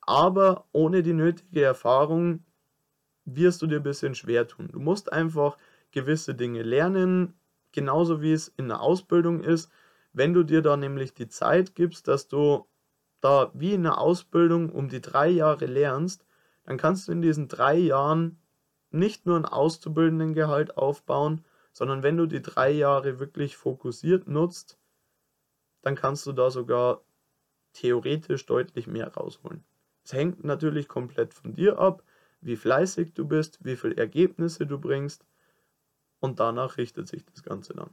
aber 0.02 0.66
ohne 0.72 1.04
die 1.04 1.14
nötige 1.14 1.64
Erfahrung 1.64 2.46
wirst 3.26 3.62
du 3.62 3.68
dir 3.68 3.78
ein 3.78 3.84
bisschen 3.84 4.16
schwer 4.16 4.48
tun. 4.48 4.70
Du 4.72 4.80
musst 4.80 5.12
einfach 5.12 5.58
gewisse 5.92 6.34
Dinge 6.34 6.64
lernen, 6.64 7.34
genauso 7.74 8.22
wie 8.22 8.32
es 8.32 8.48
in 8.48 8.70
der 8.70 8.80
Ausbildung 8.80 9.42
ist. 9.42 9.70
Wenn 10.14 10.34
du 10.34 10.44
dir 10.44 10.62
da 10.62 10.78
nämlich 10.78 11.14
die 11.14 11.28
Zeit 11.28 11.76
gibst, 11.76 12.08
dass 12.08 12.30
du 12.30 12.66
da 13.20 13.52
wie 13.54 13.74
in 13.74 13.84
der 13.84 13.98
Ausbildung 13.98 14.70
um 14.70 14.88
die 14.88 15.02
drei 15.02 15.28
Jahre 15.28 15.66
lernst, 15.66 16.26
dann 16.64 16.78
kannst 16.78 17.10
du 17.10 17.12
in 17.12 17.22
diesen 17.22 17.50
drei 17.50 17.76
Jahren 17.76 18.40
nicht 18.92 19.26
nur 19.26 19.36
ein 19.36 19.46
Auszubildendengehalt 19.46 20.78
aufbauen, 20.78 21.44
sondern 21.74 22.02
wenn 22.02 22.16
du 22.16 22.28
die 22.28 22.42
drei 22.42 22.72
Jahre 22.72 23.20
wirklich 23.20 23.58
fokussiert 23.58 24.30
nutzt, 24.30 24.80
dann 25.86 25.96
kannst 25.96 26.26
du 26.26 26.32
da 26.32 26.50
sogar 26.50 27.02
theoretisch 27.74 28.48
deutlich 28.48 28.88
mehr 28.88 29.08
rausholen. 29.14 29.64
Es 30.04 30.14
hängt 30.14 30.44
natürlich 30.44 30.88
komplett 30.88 31.32
von 31.36 31.54
dir 31.54 31.78
ab, 31.78 32.02
wie 32.42 32.56
fleißig 32.56 33.14
du 33.14 33.28
bist, 33.28 33.60
wie 33.64 33.76
viele 33.76 33.96
Ergebnisse 33.96 34.66
du 34.66 34.80
bringst 34.80 35.28
und 36.20 36.40
danach 36.40 36.78
richtet 36.78 37.08
sich 37.08 37.24
das 37.26 37.44
Ganze 37.44 37.76
dann. 37.76 37.92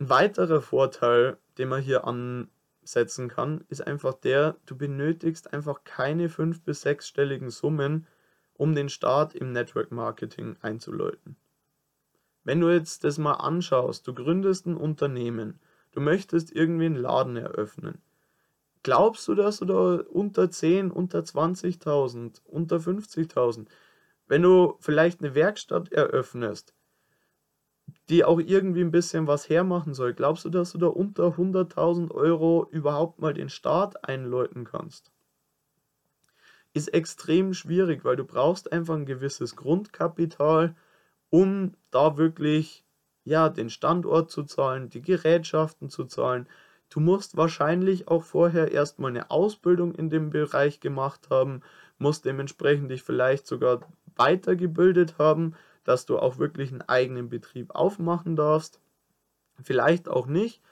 Ein 0.00 0.10
weiterer 0.10 0.60
Vorteil, 0.60 1.38
den 1.56 1.70
man 1.70 1.80
hier 1.80 2.04
ansetzen 2.04 3.28
kann, 3.28 3.64
ist 3.68 3.86
einfach 3.86 4.14
der, 4.14 4.56
du 4.66 4.76
benötigst 4.76 5.54
einfach 5.54 5.82
keine 5.84 6.28
fünf- 6.28 6.62
bis 6.62 6.82
sechsstelligen 6.82 7.48
Summen, 7.48 8.06
um 8.52 8.74
den 8.74 8.90
Start 8.90 9.34
im 9.34 9.52
Network 9.52 9.92
Marketing 9.92 10.56
einzuläuten. 10.60 11.36
Wenn 12.48 12.62
du 12.62 12.70
jetzt 12.70 13.04
das 13.04 13.18
mal 13.18 13.34
anschaust, 13.34 14.08
du 14.08 14.14
gründest 14.14 14.64
ein 14.64 14.78
Unternehmen, 14.78 15.60
du 15.92 16.00
möchtest 16.00 16.50
irgendwie 16.50 16.86
einen 16.86 16.96
Laden 16.96 17.36
eröffnen. 17.36 18.00
Glaubst 18.82 19.28
du, 19.28 19.34
dass 19.34 19.58
du 19.58 19.66
da 19.66 19.96
unter 20.08 20.50
10, 20.50 20.90
unter 20.90 21.18
20.000, 21.18 22.40
unter 22.46 22.78
50.000, 22.78 23.66
wenn 24.28 24.40
du 24.40 24.78
vielleicht 24.80 25.20
eine 25.20 25.34
Werkstatt 25.34 25.92
eröffnest, 25.92 26.72
die 28.08 28.24
auch 28.24 28.40
irgendwie 28.40 28.80
ein 28.80 28.92
bisschen 28.92 29.26
was 29.26 29.50
hermachen 29.50 29.92
soll, 29.92 30.14
glaubst 30.14 30.46
du, 30.46 30.48
dass 30.48 30.72
du 30.72 30.78
da 30.78 30.86
unter 30.86 31.36
100.000 31.36 32.12
Euro 32.12 32.66
überhaupt 32.70 33.18
mal 33.18 33.34
den 33.34 33.50
Start 33.50 34.08
einläuten 34.08 34.64
kannst? 34.64 35.12
Ist 36.72 36.94
extrem 36.94 37.52
schwierig, 37.52 38.06
weil 38.06 38.16
du 38.16 38.24
brauchst 38.24 38.72
einfach 38.72 38.94
ein 38.94 39.04
gewisses 39.04 39.54
Grundkapital, 39.54 40.74
um 41.30 41.74
da 41.90 42.16
wirklich 42.16 42.84
ja, 43.28 43.48
den 43.48 43.68
Standort 43.70 44.30
zu 44.30 44.42
zahlen, 44.44 44.88
die 44.88 45.02
Gerätschaften 45.02 45.90
zu 45.90 46.04
zahlen. 46.04 46.48
Du 46.88 47.00
musst 47.00 47.36
wahrscheinlich 47.36 48.08
auch 48.08 48.22
vorher 48.22 48.72
erstmal 48.72 49.10
eine 49.10 49.30
Ausbildung 49.30 49.94
in 49.94 50.08
dem 50.08 50.30
Bereich 50.30 50.80
gemacht 50.80 51.28
haben, 51.28 51.60
musst 51.98 52.24
dementsprechend 52.24 52.90
dich 52.90 53.02
vielleicht 53.02 53.46
sogar 53.46 53.80
weitergebildet 54.16 55.18
haben, 55.18 55.54
dass 55.84 56.06
du 56.06 56.18
auch 56.18 56.38
wirklich 56.38 56.72
einen 56.72 56.82
eigenen 56.82 57.28
Betrieb 57.28 57.74
aufmachen 57.74 58.34
darfst. 58.34 58.80
Vielleicht 59.62 60.08
auch 60.08 60.26
nicht, 60.26 60.62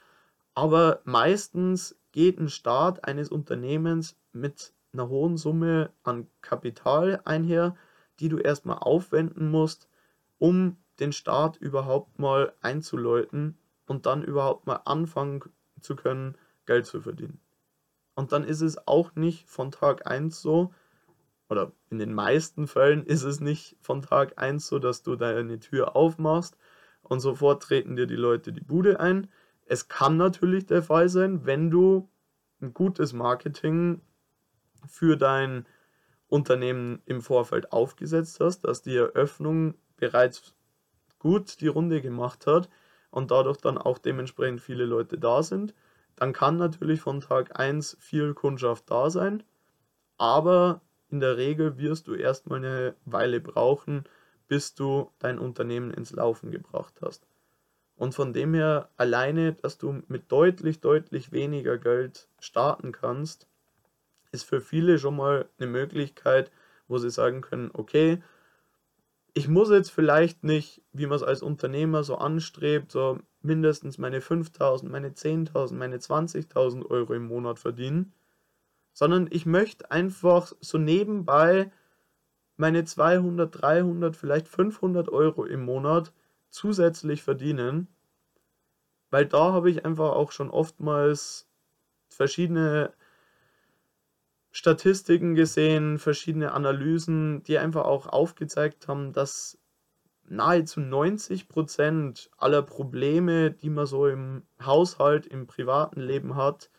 aber 0.55 1.01
meistens 1.03 1.95
geht 2.11 2.39
ein 2.39 2.49
Start 2.49 3.05
eines 3.05 3.29
Unternehmens 3.29 4.15
mit 4.31 4.73
einer 4.93 5.09
hohen 5.09 5.37
Summe 5.37 5.91
an 6.03 6.27
Kapital 6.41 7.21
einher, 7.25 7.75
die 8.19 8.29
du 8.29 8.39
erstmal 8.39 8.79
aufwenden 8.79 9.51
musst, 9.51 9.87
um 10.39 10.77
den 10.99 11.11
Start 11.11 11.57
überhaupt 11.57 12.19
mal 12.19 12.53
einzuläuten 12.61 13.57
und 13.85 14.05
dann 14.05 14.23
überhaupt 14.23 14.67
mal 14.67 14.81
anfangen 14.85 15.43
zu 15.79 15.95
können, 15.95 16.37
Geld 16.65 16.85
zu 16.85 17.01
verdienen. 17.01 17.39
Und 18.15 18.31
dann 18.31 18.43
ist 18.43 18.61
es 18.61 18.87
auch 18.87 19.15
nicht 19.15 19.47
von 19.47 19.71
Tag 19.71 20.09
1 20.09 20.41
so, 20.41 20.73
oder 21.49 21.71
in 21.89 21.99
den 21.99 22.13
meisten 22.13 22.67
Fällen 22.67 23.05
ist 23.05 23.23
es 23.23 23.39
nicht 23.39 23.77
von 23.79 24.01
Tag 24.01 24.37
1 24.37 24.67
so, 24.67 24.79
dass 24.79 25.03
du 25.03 25.15
deine 25.15 25.59
Tür 25.59 25.95
aufmachst 25.95 26.57
und 27.03 27.19
sofort 27.19 27.63
treten 27.63 27.95
dir 27.95 28.07
die 28.07 28.15
Leute 28.15 28.51
die 28.51 28.61
Bude 28.61 28.99
ein. 28.99 29.29
Es 29.65 29.87
kann 29.87 30.17
natürlich 30.17 30.65
der 30.65 30.83
Fall 30.83 31.09
sein, 31.09 31.45
wenn 31.45 31.69
du 31.69 32.09
ein 32.61 32.73
gutes 32.73 33.13
Marketing 33.13 34.01
für 34.87 35.15
dein 35.15 35.65
Unternehmen 36.27 37.01
im 37.05 37.21
Vorfeld 37.21 37.71
aufgesetzt 37.71 38.39
hast, 38.39 38.61
dass 38.61 38.81
die 38.81 38.95
Eröffnung 38.95 39.75
bereits 39.97 40.53
gut 41.19 41.61
die 41.61 41.67
Runde 41.67 42.01
gemacht 42.01 42.47
hat 42.47 42.69
und 43.09 43.31
dadurch 43.31 43.57
dann 43.57 43.77
auch 43.77 43.97
dementsprechend 43.97 44.61
viele 44.61 44.85
Leute 44.85 45.17
da 45.17 45.43
sind, 45.43 45.73
dann 46.15 46.33
kann 46.33 46.57
natürlich 46.57 47.01
von 47.01 47.21
Tag 47.21 47.59
1 47.59 47.97
viel 47.99 48.33
Kundschaft 48.33 48.89
da 48.89 49.09
sein, 49.09 49.43
aber 50.17 50.81
in 51.09 51.19
der 51.19 51.37
Regel 51.37 51.77
wirst 51.77 52.07
du 52.07 52.15
erstmal 52.15 52.59
eine 52.59 52.95
Weile 53.05 53.39
brauchen, 53.39 54.03
bis 54.47 54.73
du 54.73 55.11
dein 55.19 55.39
Unternehmen 55.39 55.91
ins 55.91 56.11
Laufen 56.11 56.51
gebracht 56.51 56.95
hast. 57.01 57.27
Und 57.95 58.13
von 58.13 58.33
dem 58.33 58.53
her 58.53 58.89
alleine, 58.97 59.53
dass 59.53 59.77
du 59.77 60.03
mit 60.07 60.31
deutlich, 60.31 60.81
deutlich 60.81 61.31
weniger 61.31 61.77
Geld 61.77 62.27
starten 62.39 62.91
kannst, 62.91 63.47
ist 64.31 64.43
für 64.43 64.61
viele 64.61 64.99
schon 64.99 65.15
mal 65.15 65.49
eine 65.57 65.67
Möglichkeit, 65.67 66.51
wo 66.87 66.97
sie 66.97 67.09
sagen 67.09 67.41
können, 67.41 67.71
okay, 67.73 68.21
ich 69.37 69.47
muss 69.47 69.69
jetzt 69.69 69.91
vielleicht 69.91 70.43
nicht, 70.43 70.81
wie 70.93 71.05
man 71.05 71.15
es 71.15 71.21
als 71.21 71.43
Unternehmer 71.43 72.03
so 72.03 72.15
anstrebt, 72.15 72.91
so 72.91 73.19
mindestens 73.43 73.99
meine 73.99 74.19
5.000, 74.19 74.89
meine 74.89 75.11
10.000, 75.11 75.75
meine 75.75 75.97
20.000 75.97 76.87
Euro 76.87 77.13
im 77.13 77.27
Monat 77.27 77.59
verdienen, 77.59 78.13
sondern 78.93 79.27
ich 79.29 79.45
möchte 79.45 79.91
einfach 79.91 80.53
so 80.59 80.79
nebenbei 80.79 81.71
meine 82.55 82.83
200, 82.83 83.61
300, 83.61 84.15
vielleicht 84.15 84.47
500 84.47 85.09
Euro 85.09 85.45
im 85.45 85.63
Monat 85.63 86.13
zusätzlich 86.49 87.21
verdienen, 87.21 87.89
weil 89.11 89.27
da 89.27 89.53
habe 89.53 89.69
ich 89.69 89.85
einfach 89.85 90.13
auch 90.13 90.31
schon 90.31 90.49
oftmals 90.49 91.47
verschiedene 92.09 92.91
Statistiken 94.57 95.35
gesehen, 95.35 95.99
verschiedene 95.99 96.51
Analysen, 96.51 97.43
die 97.43 97.59
einfach 97.59 97.85
auch 97.85 98.07
aufgezeigt 98.07 98.87
haben, 98.87 99.13
dass 99.13 99.59
nahezu 100.27 100.79
90 100.79 101.47
Prozent 101.47 102.31
aller 102.37 102.63
Probleme, 102.63 103.51
die 103.51 103.69
man 103.69 103.85
so 103.85 104.07
im 104.07 104.41
Haushalt, 104.59 105.27
im 105.27 105.45
privaten 105.45 106.01
Leben 106.01 106.35
hat, 106.35 106.71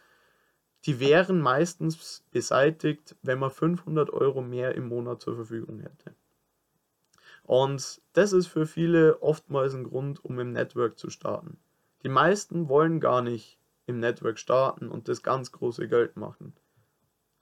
die 0.87 0.99
wären 0.99 1.41
meistens 1.41 2.24
beseitigt, 2.33 3.14
wenn 3.22 3.39
man 3.39 3.53
500 3.53 4.11
Euro 4.11 4.43
mehr 4.43 4.74
im 4.74 4.89
Monat 4.89 5.22
zur 5.22 5.37
Verfügung 5.37 5.79
hätte. 5.79 6.16
Und 7.45 8.01
das 8.12 8.33
ist 8.33 8.49
für 8.49 8.66
viele 8.66 9.22
oftmals 9.22 9.74
ein 9.74 9.85
Grund, 9.85 10.24
um 10.24 10.41
im 10.41 10.51
Network 10.51 10.99
zu 10.99 11.11
starten. 11.11 11.59
Die 12.03 12.09
meisten 12.09 12.68
wollen 12.68 12.99
gar 12.99 13.22
nicht 13.22 13.57
im 13.87 14.01
Network 14.01 14.41
starten 14.41 14.89
und 14.89 15.07
das 15.07 15.22
ganz 15.22 15.53
große 15.53 15.87
Geld 15.87 16.16
machen. 16.16 16.55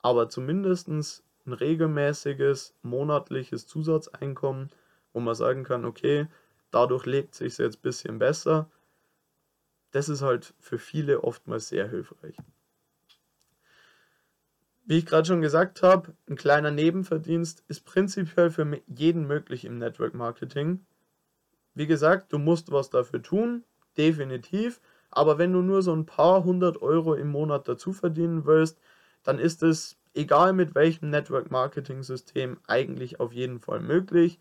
Aber 0.06 0.28
zumindest 0.28 0.86
ein 0.86 1.52
regelmäßiges 1.52 2.76
monatliches 2.82 3.66
Zusatzeinkommen, 3.66 4.70
wo 5.12 5.18
man 5.18 5.34
sagen 5.34 5.64
kann, 5.64 5.84
okay, 5.84 6.28
dadurch 6.70 7.06
lebt 7.06 7.34
sich 7.34 7.58
jetzt 7.58 7.78
ein 7.78 7.82
bisschen 7.82 8.18
besser. 8.20 8.70
Das 9.90 10.08
ist 10.08 10.22
halt 10.22 10.54
für 10.60 10.78
viele 10.78 11.24
oftmals 11.24 11.66
sehr 11.66 11.88
hilfreich. 11.88 12.36
Wie 14.84 14.98
ich 14.98 15.06
gerade 15.06 15.26
schon 15.26 15.40
gesagt 15.40 15.82
habe, 15.82 16.14
ein 16.28 16.36
kleiner 16.36 16.70
Nebenverdienst 16.70 17.64
ist 17.66 17.84
prinzipiell 17.84 18.50
für 18.50 18.80
jeden 18.86 19.26
möglich 19.26 19.64
im 19.64 19.76
Network 19.76 20.14
Marketing. 20.14 20.86
Wie 21.74 21.88
gesagt, 21.88 22.32
du 22.32 22.38
musst 22.38 22.70
was 22.70 22.90
dafür 22.90 23.24
tun, 23.24 23.64
definitiv. 23.96 24.80
Aber 25.10 25.38
wenn 25.38 25.52
du 25.52 25.62
nur 25.62 25.82
so 25.82 25.92
ein 25.92 26.06
paar 26.06 26.44
hundert 26.44 26.80
Euro 26.80 27.14
im 27.14 27.26
Monat 27.26 27.66
dazu 27.66 27.92
verdienen 27.92 28.46
willst, 28.46 28.78
dann 29.26 29.38
ist 29.38 29.62
es, 29.62 29.96
egal 30.14 30.52
mit 30.52 30.74
welchem 30.74 31.10
Network 31.10 31.50
Marketing 31.50 32.02
System, 32.02 32.58
eigentlich 32.66 33.20
auf 33.20 33.32
jeden 33.32 33.60
Fall 33.60 33.80
möglich. 33.80 34.38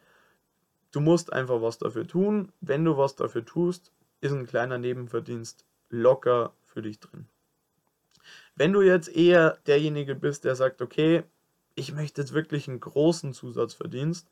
Du 0.92 1.02
musst 1.02 1.34
einfach 1.34 1.62
was 1.62 1.78
dafür 1.78 2.08
tun. 2.08 2.52
Wenn 2.62 2.86
du 2.86 2.98
was 2.98 3.16
dafür 3.16 3.44
tust, 3.44 3.92
ist 4.22 4.32
ein 4.32 4.48
kleiner 4.48 4.78
Nebenverdienst 4.78 5.66
locker 5.90 6.54
für 6.64 6.82
dich 6.82 7.00
drin. 7.00 7.28
Wenn 8.56 8.74
du 8.74 8.82
jetzt 8.82 9.10
eher 9.10 9.58
derjenige 9.68 10.16
bist, 10.16 10.46
der 10.46 10.56
sagt, 10.56 10.82
okay, 10.82 11.24
ich 11.76 11.94
möchte 11.94 12.22
jetzt 12.22 12.34
wirklich 12.34 12.68
einen 12.68 12.80
großen 12.80 13.34
Zusatzverdienst, 13.34 14.28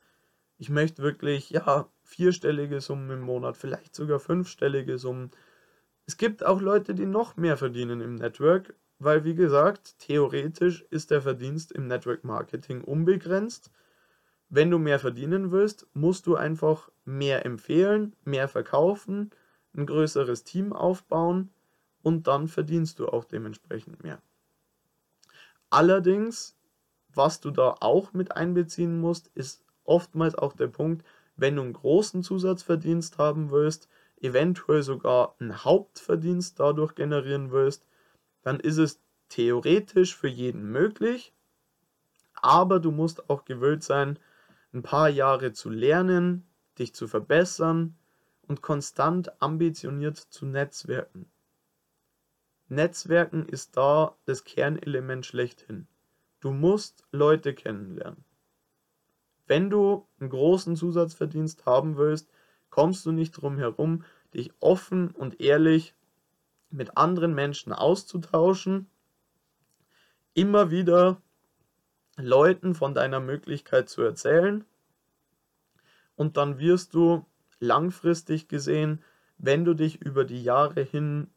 ich 0.56 0.70
möchte 0.70 1.02
wirklich, 1.02 1.50
ja, 1.50 1.88
vierstellige 2.02 2.80
Summen 2.80 3.10
im 3.10 3.20
Monat, 3.20 3.56
vielleicht 3.56 3.94
sogar 3.94 4.20
fünfstellige 4.20 4.98
Summen. 4.98 5.30
Es 6.06 6.16
gibt 6.16 6.44
auch 6.44 6.60
Leute, 6.60 6.94
die 6.94 7.06
noch 7.06 7.36
mehr 7.36 7.56
verdienen 7.56 8.00
im 8.00 8.14
Network, 8.14 8.74
weil, 8.98 9.24
wie 9.24 9.34
gesagt, 9.34 9.98
theoretisch 9.98 10.82
ist 10.90 11.10
der 11.10 11.22
Verdienst 11.22 11.72
im 11.72 11.86
Network 11.86 12.24
Marketing 12.24 12.82
unbegrenzt. 12.82 13.70
Wenn 14.48 14.70
du 14.70 14.78
mehr 14.78 14.98
verdienen 14.98 15.50
willst, 15.50 15.86
musst 15.94 16.26
du 16.26 16.36
einfach 16.36 16.90
mehr 17.04 17.44
empfehlen, 17.44 18.14
mehr 18.24 18.48
verkaufen, 18.48 19.30
ein 19.76 19.86
größeres 19.86 20.44
Team 20.44 20.72
aufbauen 20.72 21.50
und 22.02 22.26
dann 22.26 22.48
verdienst 22.48 22.98
du 22.98 23.08
auch 23.08 23.24
dementsprechend 23.24 24.02
mehr. 24.02 24.20
Allerdings, 25.70 26.56
was 27.12 27.40
du 27.40 27.50
da 27.50 27.74
auch 27.80 28.12
mit 28.12 28.36
einbeziehen 28.36 29.00
musst, 29.00 29.30
ist 29.34 29.64
oftmals 29.82 30.34
auch 30.36 30.52
der 30.52 30.68
Punkt, 30.68 31.04
wenn 31.36 31.56
du 31.56 31.62
einen 31.62 31.72
großen 31.72 32.22
Zusatzverdienst 32.22 33.18
haben 33.18 33.50
willst, 33.50 33.88
eventuell 34.20 34.82
sogar 34.82 35.34
einen 35.40 35.64
Hauptverdienst 35.64 36.60
dadurch 36.60 36.94
generieren 36.94 37.50
willst, 37.50 37.86
dann 38.44 38.60
ist 38.60 38.78
es 38.78 39.00
theoretisch 39.28 40.14
für 40.14 40.28
jeden 40.28 40.70
möglich, 40.70 41.32
aber 42.34 42.78
du 42.78 42.92
musst 42.92 43.28
auch 43.28 43.44
gewillt 43.44 43.82
sein, 43.82 44.18
ein 44.72 44.82
paar 44.82 45.08
Jahre 45.08 45.52
zu 45.52 45.70
lernen, 45.70 46.46
dich 46.78 46.94
zu 46.94 47.08
verbessern 47.08 47.96
und 48.42 48.60
konstant 48.60 49.42
ambitioniert 49.42 50.18
zu 50.18 50.46
netzwerken. 50.46 51.30
Netzwerken 52.68 53.48
ist 53.48 53.76
da 53.76 54.16
das 54.26 54.44
Kernelement 54.44 55.26
schlechthin. 55.26 55.86
Du 56.40 56.50
musst 56.50 57.04
Leute 57.12 57.54
kennenlernen. 57.54 58.24
Wenn 59.46 59.70
du 59.70 60.06
einen 60.18 60.30
großen 60.30 60.76
Zusatzverdienst 60.76 61.66
haben 61.66 61.96
willst, 61.96 62.30
kommst 62.70 63.06
du 63.06 63.12
nicht 63.12 63.32
drum 63.32 63.58
herum, 63.58 64.04
dich 64.34 64.52
offen 64.60 65.10
und 65.10 65.40
ehrlich 65.40 65.94
mit 66.74 66.96
anderen 66.96 67.34
Menschen 67.34 67.72
auszutauschen, 67.72 68.88
immer 70.34 70.70
wieder 70.70 71.20
Leuten 72.16 72.74
von 72.74 72.94
deiner 72.94 73.20
Möglichkeit 73.20 73.88
zu 73.88 74.02
erzählen 74.02 74.64
und 76.16 76.36
dann 76.36 76.58
wirst 76.58 76.94
du 76.94 77.24
langfristig 77.60 78.48
gesehen, 78.48 79.02
wenn 79.38 79.64
du 79.64 79.74
dich 79.74 80.00
über 80.02 80.24
die 80.24 80.42
Jahre 80.42 80.82
hin 80.82 81.28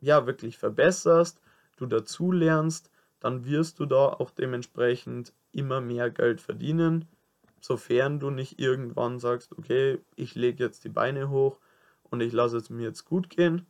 ja 0.00 0.26
wirklich 0.26 0.58
verbesserst, 0.58 1.40
du 1.76 1.86
dazulernst, 1.86 2.90
dann 3.20 3.44
wirst 3.44 3.80
du 3.80 3.86
da 3.86 4.06
auch 4.08 4.30
dementsprechend 4.30 5.32
immer 5.52 5.80
mehr 5.80 6.10
Geld 6.10 6.40
verdienen, 6.40 7.06
sofern 7.60 8.20
du 8.20 8.30
nicht 8.30 8.60
irgendwann 8.60 9.18
sagst, 9.18 9.56
okay, 9.58 10.00
ich 10.14 10.34
lege 10.34 10.62
jetzt 10.62 10.84
die 10.84 10.88
Beine 10.88 11.30
hoch 11.30 11.58
und 12.10 12.20
ich 12.20 12.32
lasse 12.32 12.56
es 12.56 12.70
mir 12.70 12.84
jetzt 12.84 13.04
gut 13.04 13.28
gehen. 13.30 13.66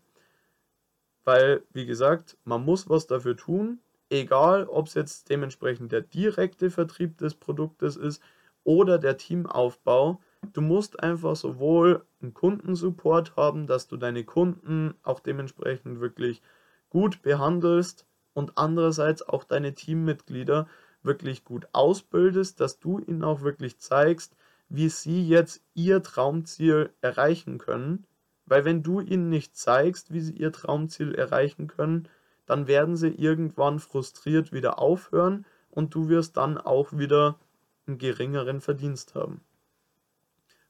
Weil, 1.28 1.62
wie 1.74 1.84
gesagt, 1.84 2.38
man 2.44 2.64
muss 2.64 2.88
was 2.88 3.06
dafür 3.06 3.36
tun, 3.36 3.80
egal 4.08 4.66
ob 4.66 4.86
es 4.86 4.94
jetzt 4.94 5.28
dementsprechend 5.28 5.92
der 5.92 6.00
direkte 6.00 6.70
Vertrieb 6.70 7.18
des 7.18 7.34
Produktes 7.34 7.96
ist 7.96 8.22
oder 8.64 8.96
der 8.96 9.18
Teamaufbau. 9.18 10.22
Du 10.54 10.62
musst 10.62 11.02
einfach 11.02 11.36
sowohl 11.36 12.06
einen 12.22 12.32
Kundensupport 12.32 13.36
haben, 13.36 13.66
dass 13.66 13.88
du 13.88 13.98
deine 13.98 14.24
Kunden 14.24 14.94
auch 15.02 15.20
dementsprechend 15.20 16.00
wirklich 16.00 16.40
gut 16.88 17.20
behandelst 17.20 18.06
und 18.32 18.56
andererseits 18.56 19.20
auch 19.20 19.44
deine 19.44 19.74
Teammitglieder 19.74 20.66
wirklich 21.02 21.44
gut 21.44 21.68
ausbildest, 21.72 22.58
dass 22.58 22.78
du 22.78 23.00
ihnen 23.00 23.22
auch 23.22 23.42
wirklich 23.42 23.76
zeigst, 23.76 24.34
wie 24.70 24.88
sie 24.88 25.28
jetzt 25.28 25.62
ihr 25.74 26.02
Traumziel 26.02 26.88
erreichen 27.02 27.58
können. 27.58 28.06
Weil 28.48 28.64
wenn 28.64 28.82
du 28.82 29.00
ihnen 29.00 29.28
nicht 29.28 29.56
zeigst, 29.56 30.12
wie 30.12 30.20
sie 30.20 30.34
ihr 30.34 30.52
Traumziel 30.52 31.14
erreichen 31.14 31.66
können, 31.66 32.08
dann 32.46 32.66
werden 32.66 32.96
sie 32.96 33.08
irgendwann 33.08 33.78
frustriert 33.78 34.52
wieder 34.52 34.78
aufhören 34.78 35.44
und 35.70 35.94
du 35.94 36.08
wirst 36.08 36.36
dann 36.36 36.56
auch 36.58 36.92
wieder 36.92 37.38
einen 37.86 37.98
geringeren 37.98 38.60
Verdienst 38.60 39.14
haben. 39.14 39.42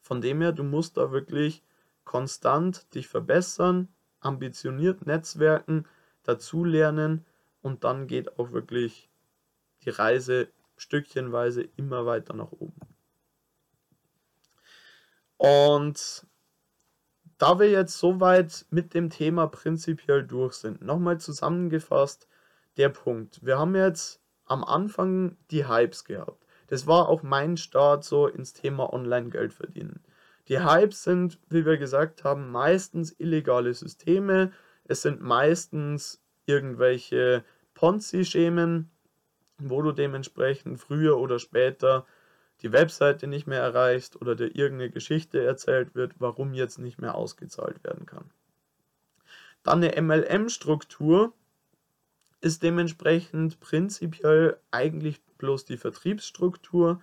Von 0.01 0.20
dem 0.20 0.41
her, 0.41 0.53
du 0.53 0.64
musst 0.64 0.97
da 0.97 1.12
wirklich 1.12 1.62
konstant 2.05 2.95
dich 2.95 3.09
verbessern, 3.09 3.89
ambitioniert 4.20 5.07
netzwerken, 5.07 5.87
dazulernen 6.24 7.24
und 7.62 7.85
dann 7.85 8.07
geht 8.07 8.39
auch 8.39 8.53
wirklich 8.53 9.09
die 9.85 9.91
Reise 9.91 10.49
stückchenweise 10.76 11.62
immer 11.76 12.07
weiter 12.07 12.35
nach 12.35 12.53
oben. 12.53 12.81
Und 15.37 16.26
da 17.39 17.59
wir 17.59 17.70
jetzt 17.70 17.99
soweit 17.99 18.66
mit 18.70 18.95
dem 18.95 19.11
Thema 19.11 19.47
prinzipiell 19.47 20.24
durch 20.24 20.55
sind, 20.55 20.82
nochmal 20.82 21.18
zusammengefasst 21.18 22.28
der 22.76 22.89
Punkt. 22.89 23.45
Wir 23.45 23.59
haben 23.59 23.74
jetzt 23.74 24.20
am 24.45 24.64
Anfang 24.64 25.36
die 25.51 25.68
Hypes 25.68 26.05
gehabt. 26.05 26.45
Das 26.66 26.86
war 26.86 27.09
auch 27.09 27.22
mein 27.22 27.57
Start 27.57 28.05
so 28.05 28.26
ins 28.26 28.53
Thema 28.53 28.93
Online-Geld 28.93 29.55
verdienen. 29.55 30.03
Die 30.49 30.61
Hypes 30.61 31.05
sind, 31.05 31.39
wie 31.49 31.64
wir 31.64 31.76
gesagt 31.76 32.24
haben, 32.24 32.51
meistens 32.51 33.14
illegale 33.18 33.72
Systeme. 33.72 34.53
Es 34.84 35.03
sind 35.03 35.20
meistens 35.20 36.22
irgendwelche 36.47 37.45
Ponzi-Schemen, 37.74 38.91
wo 39.59 39.82
du 39.82 39.93
dementsprechend 39.93 40.80
früher 40.80 41.18
oder 41.18 41.39
später 41.39 42.07
die 42.63 42.73
Webseite 42.73 43.27
nicht 43.27 43.47
mehr 43.47 43.61
erreichst 43.61 44.21
oder 44.21 44.35
dir 44.35 44.55
irgendeine 44.55 44.91
Geschichte 44.91 45.45
erzählt 45.45 45.95
wird, 45.95 46.15
warum 46.19 46.55
jetzt 46.55 46.79
nicht 46.79 46.99
mehr 46.99 47.15
ausgezahlt 47.15 47.83
werden 47.85 48.07
kann. 48.07 48.31
Dann 49.63 49.83
eine 49.83 50.01
MLM-Struktur 50.01 51.33
ist 52.41 52.63
dementsprechend 52.63 53.61
prinzipiell 53.61 54.59
eigentlich 54.71 55.21
bloß 55.39 55.65
die 55.65 55.77
Vertriebsstruktur, 55.77 57.01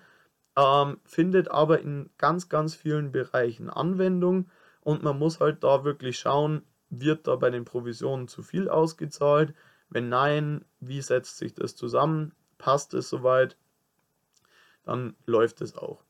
ähm, 0.56 0.98
findet 1.04 1.50
aber 1.50 1.80
in 1.80 2.10
ganz, 2.18 2.48
ganz 2.48 2.74
vielen 2.74 3.12
Bereichen 3.12 3.68
Anwendung 3.68 4.50
und 4.80 5.02
man 5.02 5.18
muss 5.18 5.40
halt 5.40 5.62
da 5.62 5.84
wirklich 5.84 6.18
schauen, 6.18 6.62
wird 6.88 7.26
da 7.26 7.36
bei 7.36 7.50
den 7.50 7.64
Provisionen 7.64 8.28
zu 8.28 8.42
viel 8.42 8.68
ausgezahlt? 8.68 9.54
Wenn 9.90 10.08
nein, 10.08 10.64
wie 10.80 11.02
setzt 11.02 11.38
sich 11.38 11.54
das 11.54 11.76
zusammen? 11.76 12.32
Passt 12.58 12.94
es 12.94 13.08
soweit? 13.08 13.56
Dann 14.86 15.14
läuft 15.26 15.60
es 15.60 15.76
auch. 15.76 16.02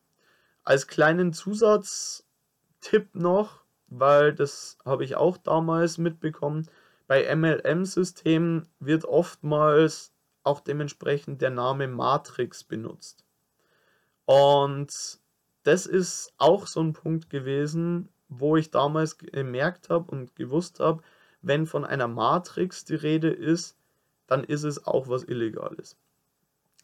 Als 0.63 0.87
kleinen 0.87 1.33
Zusatztipp 1.33 3.13
noch, 3.13 3.63
weil 3.87 4.33
das 4.33 4.77
habe 4.85 5.03
ich 5.03 5.15
auch 5.15 5.35
damals 5.37 5.97
mitbekommen, 5.97 6.69
bei 7.07 7.35
MLM-Systemen 7.35 8.67
wird 8.79 9.05
oftmals 9.05 10.13
auch 10.43 10.59
dementsprechend 10.59 11.41
der 11.41 11.49
Name 11.49 11.87
Matrix 11.87 12.63
benutzt. 12.63 13.25
Und 14.25 15.19
das 15.63 15.85
ist 15.85 16.33
auch 16.37 16.67
so 16.67 16.81
ein 16.81 16.93
Punkt 16.93 17.29
gewesen, 17.29 18.09
wo 18.29 18.57
ich 18.57 18.71
damals 18.71 19.17
gemerkt 19.17 19.89
habe 19.89 20.11
und 20.11 20.35
gewusst 20.35 20.79
habe, 20.79 21.01
wenn 21.41 21.65
von 21.65 21.85
einer 21.85 22.07
Matrix 22.07 22.85
die 22.85 22.95
Rede 22.95 23.29
ist, 23.29 23.77
dann 24.27 24.43
ist 24.43 24.63
es 24.63 24.85
auch 24.85 25.07
was 25.07 25.23
Illegales. 25.23 25.97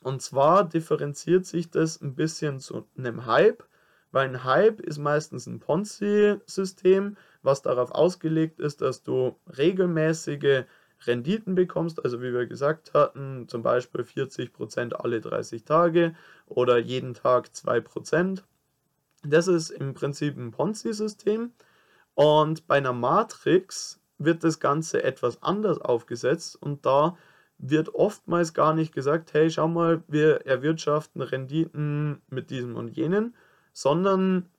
Und 0.04 0.22
zwar 0.22 0.68
differenziert 0.68 1.46
sich 1.46 1.70
das 1.70 2.02
ein 2.02 2.16
bisschen 2.16 2.60
zu 2.60 2.86
einem 2.98 3.26
Hype, 3.26 3.64
weil 4.12 4.28
ein 4.28 4.44
Hype 4.44 4.80
ist 4.80 5.00
meistens 5.00 5.48
ein 5.48 5.60
Ponzi-System, 5.60 7.18
was 7.42 7.62
darauf 7.62 7.92
ausgelegt 7.92 8.60
ist, 8.60 8.82
dass 8.82 9.04
du 9.04 9.36
regelmäßige 9.58 10.66
Renditen 11.08 11.56
bekommst, 11.56 12.04
also 12.04 12.22
wie 12.22 12.34
wir 12.34 12.46
gesagt 12.46 12.94
hatten, 12.94 13.48
zum 13.48 13.64
Beispiel 13.64 14.02
40% 14.02 14.94
alle 14.94 15.22
30 15.22 15.64
Tage 15.64 16.16
oder 16.48 16.78
jeden 16.78 17.14
Tag 17.14 17.48
2%. 17.48 18.44
Das 19.24 19.48
ist 19.48 19.70
im 19.70 19.94
Prinzip 19.94 20.38
ein 20.38 20.52
Ponzi-System 20.52 21.52
und 22.14 22.68
bei 22.68 22.76
einer 22.76 22.94
Matrix 22.94 24.00
wird 24.18 24.44
das 24.44 24.60
Ganze 24.60 25.04
etwas 25.04 25.42
anders 25.42 25.80
aufgesetzt 25.80 26.62
und 26.62 26.86
da 26.86 27.18
wird 27.66 27.96
oftmals 27.96 28.54
gar 28.54 28.74
nicht 28.74 28.94
gesagt, 28.94 29.34
hey, 29.34 29.50
schau 29.50 29.70
mal, 29.70 30.04
wir 30.10 30.46
erwirtschaften 30.46 31.22
Renditen 31.22 32.22
mit 32.30 32.50
diesem 32.50 32.76
und 32.76 32.90
jenen, 32.90 33.36
sondern 33.72 34.50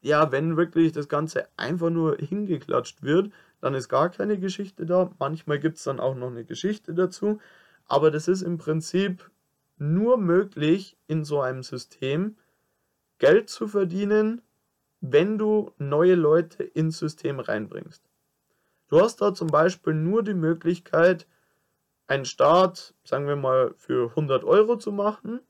ja, 0.00 0.32
wenn 0.32 0.56
wirklich 0.56 0.92
das 0.92 1.08
Ganze 1.08 1.46
einfach 1.58 1.90
nur 1.90 2.16
hingeklatscht 2.16 3.02
wird, 3.02 3.32
dann 3.60 3.74
ist 3.74 3.90
gar 3.90 4.08
keine 4.08 4.38
Geschichte 4.38 4.86
da. 4.86 5.10
Manchmal 5.18 5.58
gibt 5.58 5.76
es 5.76 5.84
dann 5.84 6.00
auch 6.00 6.16
noch 6.16 6.30
eine 6.30 6.44
Geschichte 6.44 6.94
dazu. 6.94 7.38
Aber 7.86 8.10
das 8.10 8.28
ist 8.28 8.42
im 8.42 8.56
Prinzip 8.56 9.30
nur 9.76 10.16
möglich 10.16 10.96
in 11.06 11.24
so 11.24 11.42
einem 11.42 11.62
System, 11.62 12.36
Geld 13.18 13.50
zu 13.50 13.68
verdienen, 13.68 14.40
wenn 15.00 15.36
du 15.36 15.72
neue 15.76 16.14
Leute 16.14 16.64
ins 16.64 16.98
System 16.98 17.40
reinbringst. 17.40 18.02
Du 18.88 19.00
hast 19.00 19.20
da 19.20 19.34
zum 19.34 19.48
Beispiel 19.48 19.94
nur 19.94 20.22
die 20.22 20.34
Möglichkeit, 20.34 21.26
einen 22.06 22.24
Start, 22.24 22.94
sagen 23.04 23.26
wir 23.26 23.36
mal, 23.36 23.74
für 23.76 24.10
100 24.10 24.44
Euro 24.44 24.76
zu 24.76 24.92
machen 24.92 25.40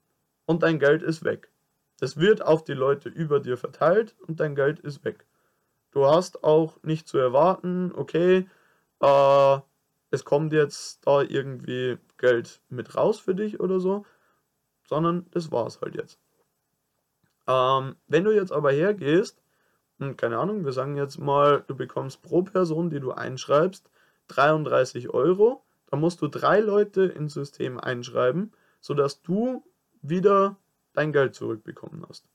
und 0.47 0.63
dein 0.63 0.79
Geld 0.79 1.03
ist 1.03 1.25
weg. 1.25 1.51
Das 1.99 2.17
wird 2.17 2.43
auf 2.43 2.65
die 2.65 2.75
Leute 2.75 3.09
über 3.09 3.41
dir 3.41 3.57
verteilt 3.57 4.17
und 4.27 4.41
dein 4.41 4.55
Geld 4.55 4.81
ist 4.81 5.05
weg. 5.05 5.27
Du 5.93 6.07
hast 6.07 6.43
auch 6.43 6.83
nicht 6.83 7.07
zu 7.07 7.19
erwarten, 7.19 7.93
okay, 7.95 8.49
äh, 9.01 9.59
es 10.11 10.25
kommt 10.25 10.53
jetzt 10.53 11.07
da 11.07 11.23
irgendwie 11.23 11.99
Geld 12.19 12.61
mit 12.69 12.97
raus 12.97 13.19
für 13.19 13.35
dich 13.35 13.61
oder 13.61 13.81
so, 13.81 14.05
sondern 14.85 15.27
das 15.31 15.51
war 15.51 15.67
es 15.67 15.81
halt 15.81 15.95
jetzt. 15.95 16.19
Ähm, 17.47 17.97
wenn 18.07 18.25
du 18.25 18.31
jetzt 18.31 18.53
aber 18.53 18.73
hergehst 18.73 19.43
und 19.99 20.17
keine 20.17 20.39
Ahnung, 20.39 20.65
wir 20.65 20.73
sagen 20.73 20.97
jetzt 20.97 21.19
mal, 21.19 21.65
du 21.67 21.75
bekommst 21.75 22.23
pro 22.23 22.43
Person, 22.43 22.91
die 22.91 23.01
du 23.01 23.13
einschreibst, 23.13 23.91
33 24.29 25.11
Euro, 25.11 25.65
dann 25.93 26.01
musst 26.01 26.23
du 26.23 26.29
drei 26.29 26.61
Leute 26.61 27.03
ins 27.03 27.35
System 27.35 27.79
einschreiben, 27.79 28.53
sodass 28.81 29.21
du 29.21 29.63
wieder 30.01 30.57
dein 30.95 31.13
Geld 31.13 31.35
zurückbekommen 31.35 32.03
hast. 32.09 32.31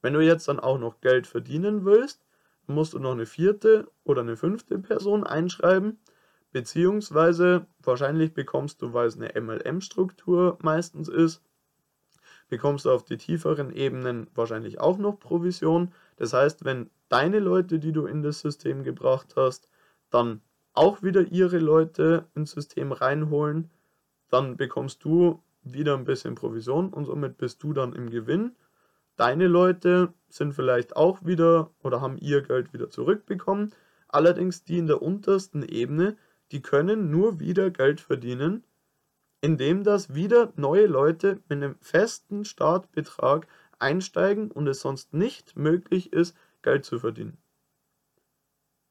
Wenn 0.00 0.14
du 0.14 0.20
jetzt 0.20 0.48
dann 0.48 0.58
auch 0.58 0.78
noch 0.78 1.00
Geld 1.00 1.28
verdienen 1.28 1.84
willst, 1.84 2.26
musst 2.66 2.94
du 2.94 2.98
noch 2.98 3.12
eine 3.12 3.24
vierte 3.24 3.88
oder 4.02 4.22
eine 4.22 4.36
fünfte 4.36 4.80
Person 4.80 5.22
einschreiben, 5.22 6.00
beziehungsweise 6.50 7.66
wahrscheinlich 7.78 8.34
bekommst 8.34 8.82
du, 8.82 8.92
weil 8.92 9.06
es 9.06 9.16
eine 9.16 9.40
MLM-Struktur 9.40 10.58
meistens 10.60 11.08
ist, 11.08 11.40
bekommst 12.48 12.84
du 12.84 12.90
auf 12.90 13.04
die 13.04 13.16
tieferen 13.16 13.72
Ebenen 13.72 14.26
wahrscheinlich 14.34 14.80
auch 14.80 14.98
noch 14.98 15.20
Provision. 15.20 15.92
Das 16.16 16.32
heißt, 16.32 16.64
wenn 16.64 16.90
deine 17.08 17.38
Leute, 17.38 17.78
die 17.78 17.92
du 17.92 18.06
in 18.06 18.24
das 18.24 18.40
System 18.40 18.82
gebracht 18.82 19.34
hast, 19.36 19.68
dann 20.10 20.40
auch 20.72 21.02
wieder 21.02 21.22
ihre 21.22 21.58
Leute 21.58 22.26
ins 22.34 22.52
System 22.52 22.92
reinholen, 22.92 23.70
dann 24.28 24.56
bekommst 24.56 25.04
du 25.04 25.42
wieder 25.62 25.96
ein 25.96 26.04
bisschen 26.04 26.34
Provision 26.34 26.92
und 26.92 27.04
somit 27.04 27.38
bist 27.38 27.62
du 27.62 27.72
dann 27.72 27.92
im 27.92 28.10
Gewinn. 28.10 28.56
Deine 29.16 29.46
Leute 29.46 30.12
sind 30.28 30.54
vielleicht 30.54 30.96
auch 30.96 31.24
wieder 31.24 31.70
oder 31.82 32.00
haben 32.00 32.16
ihr 32.16 32.42
Geld 32.42 32.72
wieder 32.72 32.90
zurückbekommen. 32.90 33.72
Allerdings 34.08 34.64
die 34.64 34.78
in 34.78 34.86
der 34.86 35.02
untersten 35.02 35.62
Ebene, 35.62 36.16
die 36.50 36.62
können 36.62 37.10
nur 37.10 37.38
wieder 37.38 37.70
Geld 37.70 38.00
verdienen, 38.00 38.64
indem 39.40 39.84
das 39.84 40.14
wieder 40.14 40.52
neue 40.56 40.86
Leute 40.86 41.40
mit 41.48 41.62
einem 41.62 41.76
festen 41.80 42.44
Startbetrag 42.44 43.46
einsteigen 43.78 44.50
und 44.50 44.66
es 44.68 44.80
sonst 44.80 45.12
nicht 45.12 45.56
möglich 45.56 46.12
ist, 46.12 46.36
Geld 46.62 46.84
zu 46.84 46.98
verdienen. 46.98 47.36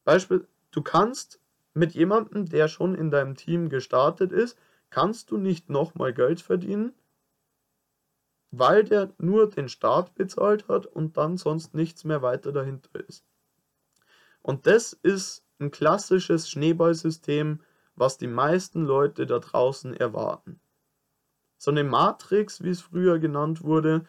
Beispiel, 0.04 0.48
du 0.72 0.82
kannst 0.82 1.40
mit 1.74 1.94
jemandem, 1.94 2.48
der 2.48 2.68
schon 2.68 2.96
in 2.96 3.12
deinem 3.12 3.36
Team 3.36 3.70
gestartet 3.70 4.32
ist, 4.32 4.58
kannst 4.90 5.32
du 5.32 5.38
nicht 5.38 5.70
nochmal 5.70 6.14
Geld 6.14 6.42
verdienen, 6.42 6.94
weil 8.52 8.84
der 8.84 9.14
nur 9.18 9.50
den 9.50 9.70
Start 9.70 10.14
bezahlt 10.16 10.68
hat 10.68 10.86
und 10.86 11.16
dann 11.18 11.38
sonst 11.38 11.74
nichts 11.74 12.04
mehr 12.04 12.22
weiter 12.22 12.52
dahinter 12.52 13.00
ist. 13.08 13.26
Und 14.42 14.68
das 14.68 14.94
ist 14.94 15.46
ein 15.60 15.72
klassisches 15.72 16.50
Schneeballsystem, 16.50 17.62
was 17.96 18.18
die 18.18 18.28
meisten 18.28 18.84
Leute 18.84 19.26
da 19.26 19.40
draußen 19.40 19.94
erwarten. 19.94 20.60
So 21.58 21.72
eine 21.72 21.84
Matrix, 21.84 22.64
wie 22.64 22.70
es 22.70 22.82
früher 22.82 23.20
genannt 23.20 23.64
wurde, 23.64 24.06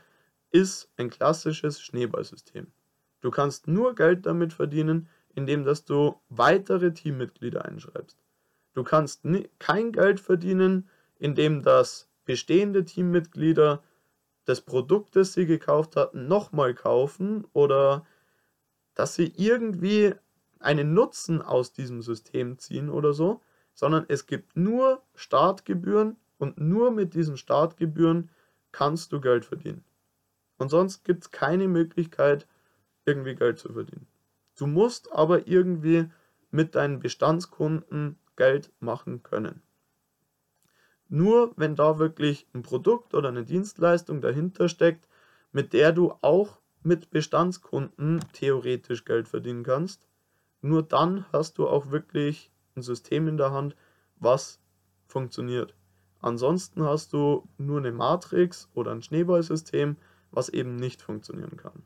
ist 0.50 0.90
ein 0.96 1.10
klassisches 1.10 1.80
Schneeballsystem. 1.80 2.72
Du 3.20 3.30
kannst 3.30 3.68
nur 3.68 3.94
Geld 3.94 4.26
damit 4.26 4.52
verdienen, 4.52 5.08
indem 5.34 5.64
dass 5.64 5.84
du 5.84 6.20
weitere 6.28 6.92
Teammitglieder 6.92 7.64
einschreibst. 7.64 8.18
Du 8.74 8.84
kannst 8.84 9.22
kein 9.58 9.92
Geld 9.92 10.20
verdienen, 10.20 10.88
indem 11.18 11.62
das 11.62 12.08
bestehende 12.24 12.84
Teammitglieder 12.84 13.82
das 14.44 14.60
Produkt, 14.60 15.16
das 15.16 15.34
sie 15.34 15.46
gekauft 15.46 15.96
hatten, 15.96 16.26
nochmal 16.26 16.74
kaufen 16.74 17.46
oder 17.52 18.06
dass 18.94 19.14
sie 19.14 19.32
irgendwie 19.36 20.14
einen 20.58 20.94
Nutzen 20.94 21.42
aus 21.42 21.72
diesem 21.72 22.02
System 22.02 22.58
ziehen 22.58 22.88
oder 22.88 23.12
so, 23.12 23.40
sondern 23.74 24.04
es 24.08 24.26
gibt 24.26 24.56
nur 24.56 25.02
Startgebühren 25.14 26.16
und 26.38 26.58
nur 26.58 26.90
mit 26.90 27.14
diesen 27.14 27.36
Startgebühren 27.36 28.30
kannst 28.70 29.12
du 29.12 29.20
Geld 29.20 29.44
verdienen. 29.44 29.84
Und 30.58 30.70
sonst 30.70 31.04
gibt 31.04 31.24
es 31.24 31.30
keine 31.30 31.68
Möglichkeit, 31.68 32.46
irgendwie 33.04 33.34
Geld 33.34 33.58
zu 33.58 33.72
verdienen. 33.72 34.06
Du 34.56 34.66
musst 34.66 35.12
aber 35.12 35.46
irgendwie 35.46 36.10
mit 36.50 36.74
deinen 36.74 37.00
Bestandskunden 37.00 38.18
Geld 38.36 38.72
machen 38.80 39.22
können. 39.22 39.62
Nur 41.08 41.52
wenn 41.56 41.76
da 41.76 41.98
wirklich 41.98 42.46
ein 42.54 42.62
Produkt 42.62 43.14
oder 43.14 43.28
eine 43.28 43.44
Dienstleistung 43.44 44.20
dahinter 44.20 44.68
steckt, 44.68 45.08
mit 45.52 45.72
der 45.72 45.92
du 45.92 46.14
auch 46.22 46.60
mit 46.82 47.10
Bestandskunden 47.10 48.20
theoretisch 48.32 49.04
Geld 49.04 49.28
verdienen 49.28 49.62
kannst, 49.62 50.08
nur 50.62 50.82
dann 50.82 51.26
hast 51.32 51.58
du 51.58 51.68
auch 51.68 51.90
wirklich 51.90 52.50
ein 52.76 52.82
System 52.82 53.28
in 53.28 53.36
der 53.36 53.52
Hand, 53.52 53.76
was 54.16 54.60
funktioniert. 55.06 55.74
Ansonsten 56.20 56.84
hast 56.84 57.12
du 57.12 57.48
nur 57.58 57.78
eine 57.78 57.92
Matrix 57.92 58.70
oder 58.74 58.92
ein 58.92 59.02
Schneeballsystem, 59.02 59.96
was 60.30 60.48
eben 60.48 60.76
nicht 60.76 61.02
funktionieren 61.02 61.56
kann. 61.56 61.82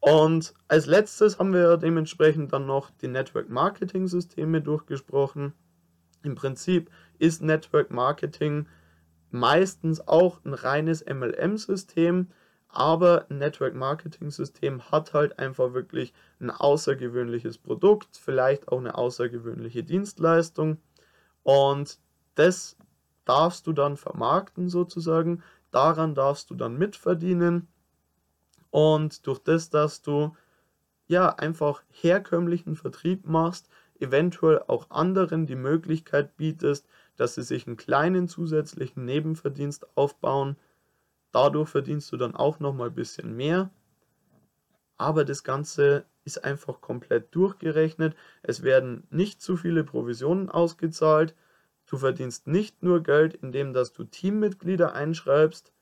Und 0.00 0.54
als 0.66 0.86
letztes 0.86 1.38
haben 1.38 1.52
wir 1.52 1.76
dementsprechend 1.76 2.52
dann 2.52 2.66
noch 2.66 2.90
die 2.90 3.08
Network 3.08 3.50
Marketing 3.50 4.06
Systeme 4.06 4.62
durchgesprochen. 4.62 5.52
Im 6.22 6.34
Prinzip 6.34 6.90
ist 7.18 7.42
Network 7.42 7.90
Marketing 7.90 8.66
meistens 9.30 10.06
auch 10.08 10.42
ein 10.44 10.54
reines 10.54 11.04
MLM-System, 11.04 12.28
aber 12.68 13.26
ein 13.28 13.38
Network 13.38 13.74
Marketing 13.74 14.30
System 14.30 14.90
hat 14.90 15.12
halt 15.12 15.38
einfach 15.38 15.74
wirklich 15.74 16.14
ein 16.40 16.50
außergewöhnliches 16.50 17.58
Produkt, 17.58 18.16
vielleicht 18.16 18.68
auch 18.68 18.78
eine 18.78 18.96
außergewöhnliche 18.96 19.82
Dienstleistung. 19.82 20.78
Und 21.42 21.98
das 22.36 22.76
darfst 23.24 23.66
du 23.66 23.72
dann 23.72 23.96
vermarkten 23.96 24.68
sozusagen, 24.68 25.42
daran 25.70 26.14
darfst 26.14 26.50
du 26.50 26.54
dann 26.54 26.78
mitverdienen 26.78 27.68
und 28.70 29.26
durch 29.26 29.38
das, 29.40 29.70
dass 29.70 30.02
du 30.02 30.36
ja 31.06 31.28
einfach 31.30 31.82
herkömmlichen 31.90 32.76
Vertrieb 32.76 33.26
machst, 33.26 33.68
eventuell 33.98 34.62
auch 34.66 34.90
anderen 34.90 35.46
die 35.46 35.56
Möglichkeit 35.56 36.36
bietest, 36.36 36.86
dass 37.16 37.34
sie 37.34 37.42
sich 37.42 37.66
einen 37.66 37.76
kleinen 37.76 38.28
zusätzlichen 38.28 39.04
Nebenverdienst 39.04 39.96
aufbauen. 39.96 40.56
Dadurch 41.32 41.68
verdienst 41.68 42.10
du 42.12 42.16
dann 42.16 42.34
auch 42.34 42.60
noch 42.60 42.72
mal 42.72 42.88
ein 42.88 42.94
bisschen 42.94 43.36
mehr. 43.36 43.70
Aber 44.96 45.24
das 45.24 45.44
Ganze 45.44 46.04
ist 46.24 46.44
einfach 46.44 46.80
komplett 46.80 47.34
durchgerechnet. 47.34 48.14
Es 48.42 48.62
werden 48.62 49.06
nicht 49.10 49.42
zu 49.42 49.56
viele 49.56 49.84
Provisionen 49.84 50.48
ausgezahlt. 50.48 51.34
Du 51.86 51.96
verdienst 51.96 52.46
nicht 52.46 52.82
nur 52.82 53.02
Geld, 53.02 53.34
indem 53.34 53.72
dass 53.72 53.92
du 53.92 54.04
Teammitglieder 54.04 54.94
einschreibst, 54.94 55.72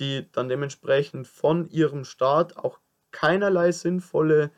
die 0.00 0.26
dann 0.32 0.48
dementsprechend 0.48 1.28
von 1.28 1.68
ihrem 1.68 2.04
Start 2.04 2.56
auch 2.56 2.80
keinerlei 3.12 3.72
sinnvolle 3.72 4.50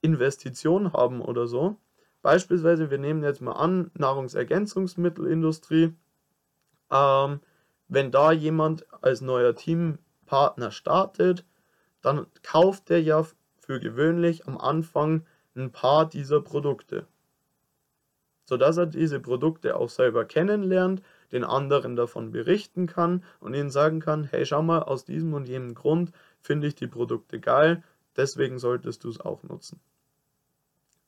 Investition 0.00 0.92
haben 0.92 1.20
oder 1.20 1.46
so. 1.46 1.76
Beispielsweise, 2.22 2.90
wir 2.90 2.98
nehmen 2.98 3.22
jetzt 3.22 3.42
mal 3.42 3.52
an, 3.52 3.90
Nahrungsergänzungsmittelindustrie. 3.94 5.94
Ähm, 6.90 7.40
wenn 7.88 8.10
da 8.10 8.32
jemand 8.32 8.86
als 9.02 9.20
neuer 9.20 9.54
Teampartner 9.54 10.70
startet, 10.70 11.44
dann 12.00 12.26
kauft 12.42 12.88
der 12.88 13.02
ja 13.02 13.26
für 13.58 13.80
gewöhnlich 13.80 14.46
am 14.46 14.58
Anfang 14.58 15.26
ein 15.54 15.72
paar 15.72 16.08
dieser 16.08 16.40
Produkte. 16.40 17.06
Sodass 18.44 18.76
er 18.76 18.86
diese 18.86 19.20
Produkte 19.20 19.76
auch 19.76 19.88
selber 19.88 20.24
kennenlernt, 20.24 21.02
den 21.34 21.44
anderen 21.44 21.96
davon 21.96 22.30
berichten 22.30 22.86
kann 22.86 23.24
und 23.40 23.54
ihnen 23.54 23.70
sagen 23.70 23.98
kann, 24.00 24.24
hey, 24.24 24.46
schau 24.46 24.62
mal, 24.62 24.82
aus 24.82 25.04
diesem 25.04 25.34
und 25.34 25.48
jenem 25.48 25.74
Grund 25.74 26.12
finde 26.40 26.68
ich 26.68 26.76
die 26.76 26.86
Produkte 26.86 27.40
geil, 27.40 27.82
deswegen 28.16 28.58
solltest 28.58 29.02
du 29.02 29.10
es 29.10 29.20
auch 29.20 29.42
nutzen. 29.42 29.80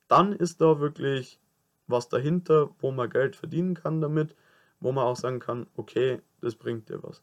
Dann 0.09 0.33
ist 0.33 0.61
da 0.61 0.81
wirklich 0.81 1.41
was 1.87 2.09
dahinter, 2.09 2.71
wo 2.81 2.91
man 2.91 3.09
Geld 3.09 3.37
verdienen 3.37 3.75
kann 3.75 4.01
damit, 4.01 4.35
wo 4.81 4.91
man 4.91 5.05
auch 5.05 5.17
sagen 5.17 5.39
kann, 5.39 5.69
okay, 5.77 6.21
das 6.41 6.57
bringt 6.57 6.89
dir 6.89 7.03
was. 7.05 7.23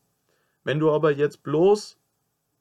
Wenn 0.63 0.79
du 0.79 0.89
aber 0.91 1.11
jetzt 1.11 1.43
bloß 1.43 1.97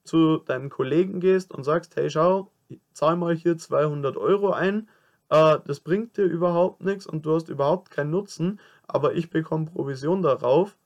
zu 0.03 0.37
deinem 0.39 0.69
Kollegen 0.69 1.21
gehst 1.21 1.53
und 1.53 1.63
sagst, 1.63 1.95
hey, 1.95 2.09
schau, 2.09 2.51
zahl 2.91 3.15
mal 3.15 3.33
hier 3.33 3.57
200 3.57 4.17
Euro 4.17 4.51
ein, 4.51 4.89
äh, 5.29 5.59
das 5.65 5.79
bringt 5.79 6.17
dir 6.17 6.25
überhaupt 6.25 6.83
nichts 6.83 7.07
und 7.07 7.25
du 7.25 7.33
hast 7.33 7.47
überhaupt 7.47 7.89
keinen 7.89 8.11
Nutzen, 8.11 8.59
aber 8.87 9.13
ich 9.13 9.29
bekomme 9.29 9.65
Provision 9.65 10.21
darauf, 10.21 10.77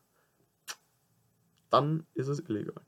dann 1.69 2.05
ist 2.13 2.27
es 2.27 2.39
illegal. 2.39 2.81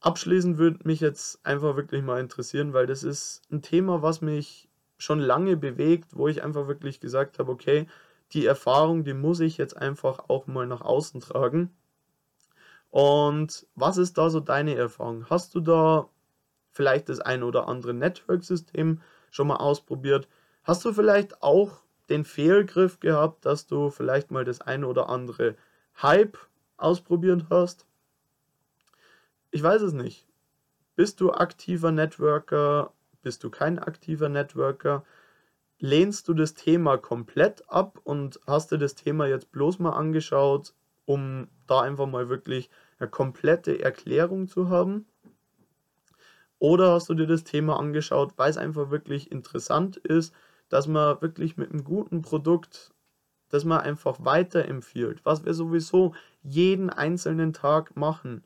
Abschließend 0.00 0.58
würde 0.58 0.86
mich 0.86 1.00
jetzt 1.00 1.44
einfach 1.44 1.76
wirklich 1.76 2.02
mal 2.02 2.20
interessieren, 2.20 2.72
weil 2.72 2.86
das 2.86 3.02
ist 3.02 3.42
ein 3.50 3.62
Thema, 3.62 4.00
was 4.00 4.20
mich 4.20 4.68
schon 4.96 5.18
lange 5.18 5.56
bewegt, 5.56 6.16
wo 6.16 6.28
ich 6.28 6.42
einfach 6.42 6.68
wirklich 6.68 7.00
gesagt 7.00 7.38
habe, 7.38 7.50
okay, 7.50 7.86
die 8.32 8.46
Erfahrung, 8.46 9.04
die 9.04 9.14
muss 9.14 9.40
ich 9.40 9.56
jetzt 9.56 9.76
einfach 9.76 10.28
auch 10.28 10.46
mal 10.46 10.66
nach 10.66 10.82
außen 10.82 11.20
tragen. 11.20 11.74
Und 12.90 13.66
was 13.74 13.96
ist 13.96 14.18
da 14.18 14.30
so 14.30 14.40
deine 14.40 14.74
Erfahrung? 14.74 15.28
Hast 15.28 15.54
du 15.54 15.60
da 15.60 16.08
vielleicht 16.70 17.08
das 17.08 17.20
ein 17.20 17.42
oder 17.42 17.68
andere 17.68 17.94
Network-System 17.94 19.00
schon 19.30 19.48
mal 19.48 19.56
ausprobiert? 19.56 20.28
Hast 20.62 20.84
du 20.84 20.92
vielleicht 20.92 21.42
auch 21.42 21.82
den 22.08 22.24
Fehlgriff 22.24 23.00
gehabt, 23.00 23.44
dass 23.44 23.66
du 23.66 23.90
vielleicht 23.90 24.30
mal 24.30 24.44
das 24.44 24.60
ein 24.60 24.84
oder 24.84 25.08
andere 25.08 25.56
Hype 26.02 26.38
ausprobiert 26.76 27.46
hast? 27.50 27.86
Ich 29.50 29.62
weiß 29.62 29.82
es 29.82 29.92
nicht. 29.92 30.26
Bist 30.94 31.20
du 31.20 31.32
aktiver 31.32 31.92
Networker? 31.92 32.92
Bist 33.22 33.44
du 33.44 33.50
kein 33.50 33.78
aktiver 33.78 34.28
Networker? 34.28 35.04
Lehnst 35.78 36.28
du 36.28 36.34
das 36.34 36.54
Thema 36.54 36.98
komplett 36.98 37.68
ab 37.70 38.00
und 38.02 38.40
hast 38.46 38.72
dir 38.72 38.78
das 38.78 38.94
Thema 38.94 39.26
jetzt 39.26 39.52
bloß 39.52 39.78
mal 39.78 39.92
angeschaut, 39.92 40.74
um 41.06 41.48
da 41.66 41.80
einfach 41.82 42.06
mal 42.06 42.28
wirklich 42.28 42.68
eine 42.98 43.08
komplette 43.08 43.80
Erklärung 43.80 44.48
zu 44.48 44.68
haben? 44.68 45.06
Oder 46.58 46.92
hast 46.92 47.08
du 47.08 47.14
dir 47.14 47.26
das 47.28 47.44
Thema 47.44 47.78
angeschaut, 47.78 48.32
weil 48.36 48.50
es 48.50 48.56
einfach 48.56 48.90
wirklich 48.90 49.30
interessant 49.30 49.96
ist, 49.98 50.34
dass 50.68 50.86
man 50.86 51.20
wirklich 51.20 51.56
mit 51.56 51.70
einem 51.70 51.84
guten 51.84 52.22
Produkt, 52.22 52.94
das 53.48 53.64
man 53.64 53.80
einfach 53.80 54.24
weiterempfiehlt, 54.24 55.24
was 55.24 55.44
wir 55.44 55.54
sowieso 55.54 56.14
jeden 56.42 56.90
einzelnen 56.90 57.52
Tag 57.52 57.96
machen. 57.96 58.44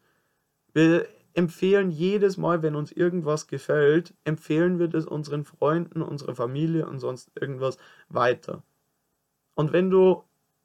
Wir 0.73 1.07
empfehlen 1.35 1.91
jedes 1.91 2.37
Mal, 2.37 2.63
wenn 2.63 2.77
uns 2.77 2.93
irgendwas 2.93 3.47
gefällt, 3.47 4.15
empfehlen 4.25 4.79
wir 4.79 4.89
das 4.89 5.07
unseren 5.07 5.45
Freunden, 5.45 6.03
unserer 6.03 6.35
Familie 6.35 6.87
und 6.87 7.01
sonst 7.01 7.31
irgendwas 7.41 7.79
weiter. 8.09 8.63
Und 9.55 9.73
wenn 9.73 9.91
du 9.91 10.23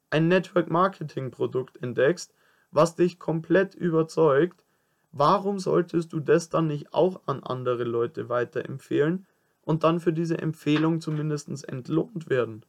ein 0.09 0.27
Network 0.27 0.69
Marketing 0.69 1.31
Produkt 1.31 1.81
entdeckst, 1.81 2.33
was 2.71 2.95
dich 2.95 3.17
komplett 3.17 3.75
überzeugt, 3.75 4.67
Warum 5.11 5.57
solltest 5.57 6.13
du 6.13 6.19
das 6.19 6.49
dann 6.49 6.67
nicht 6.67 6.93
auch 6.93 7.21
an 7.25 7.41
andere 7.43 7.83
Leute 7.83 8.29
weiterempfehlen 8.29 9.25
und 9.68 9.84
dann 9.84 9.99
für 9.99 10.13
diese 10.13 10.38
Empfehlung 10.38 11.01
zumindest 11.01 11.68
entlohnt 11.68 12.30
werden? 12.30 12.65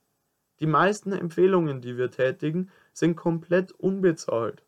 Die 0.61 0.67
meisten 0.67 1.13
Empfehlungen, 1.13 1.81
die 1.81 1.97
wir 1.97 2.11
tätigen, 2.11 2.71
sind 2.93 3.17
komplett 3.17 3.73
unbezahlt. 3.73 4.65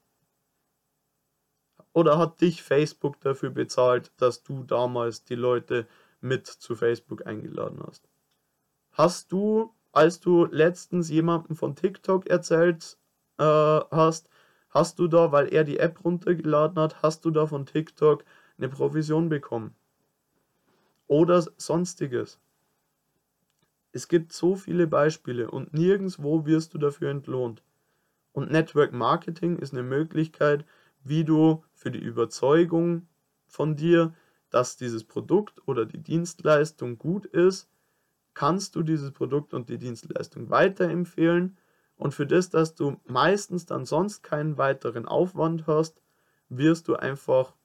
Oder 1.93 2.19
hat 2.19 2.41
dich 2.41 2.63
Facebook 2.63 3.21
dafür 3.21 3.51
bezahlt, 3.51 4.13
dass 4.17 4.43
du 4.45 4.63
damals 4.63 5.25
die 5.25 5.35
Leute 5.35 5.89
mit 6.21 6.47
zu 6.47 6.77
Facebook 6.77 7.27
eingeladen 7.27 7.83
hast? 7.85 8.09
Hast 8.93 9.33
du, 9.33 9.75
als 9.93 10.21
du 10.21 10.47
letztens 10.47 11.11
jemandem 11.11 11.57
von 11.57 11.75
TikTok 11.75 12.29
erzählt 12.29 12.97
äh, 13.39 13.45
hast, 13.45 14.31
Hast 14.71 15.01
du 15.01 15.09
da, 15.09 15.33
weil 15.33 15.53
er 15.53 15.65
die 15.65 15.79
App 15.81 16.05
runtergeladen 16.05 16.79
hat, 16.79 17.03
hast 17.03 17.25
du 17.25 17.31
da 17.33 17.47
von 17.47 17.67
TikTok 17.67 18.25
eine 18.57 18.69
Provision 18.69 19.29
bekommen? 19.29 19.75
Oder 21.11 21.45
sonstiges. 21.57 22.39
Es 23.91 24.07
gibt 24.07 24.33
so 24.33 24.55
viele 24.55 24.87
Beispiele 24.87 25.51
und 25.51 25.75
nirgendwo 25.75 26.47
wirst 26.47 26.73
du 26.73 26.79
dafür 26.79 27.11
entlohnt. 27.11 27.65
Und 28.31 28.53
Network 28.53 28.93
Marketing 28.93 29.59
ist 29.59 29.73
eine 29.73 29.83
Möglichkeit, 29.83 30.65
wie 31.03 31.25
du 31.25 31.65
für 31.75 31.91
die 31.91 31.99
Überzeugung 31.99 33.09
von 33.49 33.75
dir, 33.75 34.15
dass 34.51 34.77
dieses 34.77 35.03
Produkt 35.03 35.67
oder 35.67 35.85
die 35.85 35.99
Dienstleistung 35.99 36.97
gut 36.97 37.27
ist, 37.27 37.69
kannst 38.33 38.77
du 38.77 38.85
dieses 38.85 39.11
Produkt 39.11 39.53
und 39.53 39.69
die 39.69 39.79
Dienstleistung 39.79 40.49
weiterempfehlen 40.49 41.59
und 41.97 42.15
für 42.15 42.25
das, 42.29 42.51
dass 42.51 42.77
du 42.77 43.01
meistens 43.05 43.67
dann 43.67 43.85
sonst 43.85 44.23
keinen 44.23 44.59
weiteren 44.59 45.07
Aufwand 45.07 45.67
hast, 45.67 46.03
wirst 46.49 46.87
du 46.87 46.95
einfach 46.95 47.57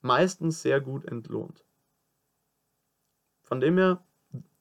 meistens 0.00 0.62
sehr 0.62 0.80
gut 0.80 1.04
entlohnt. 1.04 1.67
Von 3.48 3.60
dem 3.60 3.78
her, 3.78 4.04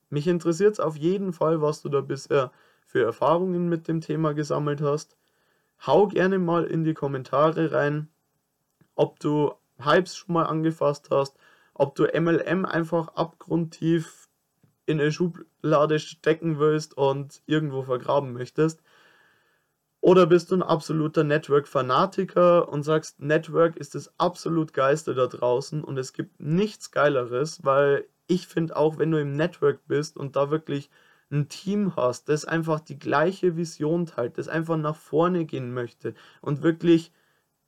mich 0.09 0.27
interessiert 0.27 0.71
es 0.71 0.79
auf 0.79 0.95
jeden 0.95 1.33
Fall, 1.33 1.61
was 1.61 1.81
du 1.81 1.89
da 1.89 1.99
bisher 1.99 2.53
für 2.85 3.03
Erfahrungen 3.03 3.67
mit 3.67 3.89
dem 3.89 3.99
Thema 3.99 4.33
gesammelt 4.33 4.79
hast. 4.81 5.17
Hau 5.85 6.07
gerne 6.07 6.39
mal 6.39 6.63
in 6.63 6.85
die 6.85 6.93
Kommentare 6.93 7.73
rein, 7.73 8.07
ob 8.95 9.19
du 9.19 9.51
Hypes 9.77 10.15
schon 10.15 10.35
mal 10.35 10.45
angefasst 10.45 11.09
hast, 11.11 11.35
ob 11.73 11.95
du 11.95 12.05
MLM 12.05 12.63
einfach 12.63 13.09
abgrundtief 13.09 14.29
in 14.85 15.01
eine 15.01 15.11
Schublade 15.11 15.99
stecken 15.99 16.57
willst 16.57 16.95
und 16.95 17.41
irgendwo 17.45 17.83
vergraben 17.83 18.31
möchtest. 18.31 18.81
Oder 19.99 20.27
bist 20.27 20.49
du 20.51 20.55
ein 20.55 20.63
absoluter 20.63 21.25
Network-Fanatiker 21.25 22.69
und 22.69 22.83
sagst, 22.83 23.19
Network 23.19 23.75
ist 23.75 23.95
das 23.95 24.17
absolut 24.17 24.71
Geiste 24.71 25.13
da 25.13 25.27
draußen 25.27 25.83
und 25.83 25.97
es 25.97 26.13
gibt 26.13 26.39
nichts 26.39 26.91
Geileres, 26.91 27.65
weil 27.65 28.07
ich 28.27 28.47
finde 28.47 28.75
auch, 28.75 28.97
wenn 28.97 29.11
du 29.11 29.19
im 29.19 29.33
Network 29.33 29.87
bist 29.87 30.17
und 30.17 30.35
da 30.35 30.49
wirklich 30.51 30.89
ein 31.31 31.49
Team 31.49 31.95
hast, 31.95 32.29
das 32.29 32.45
einfach 32.45 32.79
die 32.79 32.99
gleiche 32.99 33.57
Vision 33.57 34.05
teilt, 34.05 34.37
das 34.37 34.47
einfach 34.47 34.77
nach 34.77 34.95
vorne 34.95 35.45
gehen 35.45 35.73
möchte 35.73 36.13
und 36.41 36.61
wirklich 36.61 37.11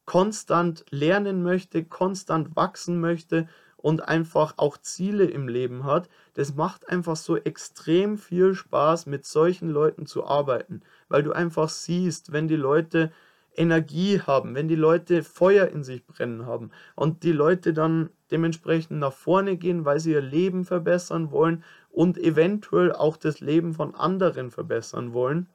konstant 0.06 0.86
lernen 0.92 1.44
möchte, 1.44 1.84
konstant 1.86 2.56
wachsen 2.56 3.00
möchte 3.00 3.48
und 3.78 4.08
einfach 4.08 4.56
auch 4.58 4.78
Ziele 4.78 5.26
im 5.26 5.48
Leben 5.48 5.84
hat, 5.84 6.10
das 6.34 6.56
macht 6.56 6.90
einfach 6.90 7.16
so 7.16 7.38
extrem 7.38 8.18
viel 8.18 8.54
Spaß, 8.54 9.06
mit 9.06 9.26
solchen 9.26 9.70
Leuten 9.70 10.06
zu 10.06 10.26
arbeiten, 10.26 10.82
weil 11.10 11.24
du 11.24 11.32
einfach 11.32 11.70
siehst, 11.70 12.32
wenn 12.32 12.48
die 12.48 12.56
Leute 12.56 13.12
Energie 13.60 14.22
haben, 14.22 14.56
wenn 14.56 14.70
die 14.70 14.76
Leute 14.76 15.22
Feuer 15.22 15.68
in 15.68 15.84
sich 15.84 16.06
brennen 16.06 16.46
haben 16.46 16.72
und 16.96 17.24
die 17.24 17.34
Leute 17.34 17.74
dann 17.74 18.10
dementsprechend 18.32 19.00
nach 19.00 19.12
vorne 19.12 19.58
gehen, 19.58 19.84
weil 19.84 20.00
sie 20.00 20.14
ihr 20.14 20.22
Leben 20.22 20.64
verbessern 20.64 21.32
wollen 21.32 21.64
und 21.92 22.18
eventuell 22.18 22.94
auch 22.94 23.18
das 23.18 23.42
Leben 23.42 23.74
von 23.74 23.96
anderen 23.96 24.50
verbessern 24.50 25.14
wollen, 25.14 25.50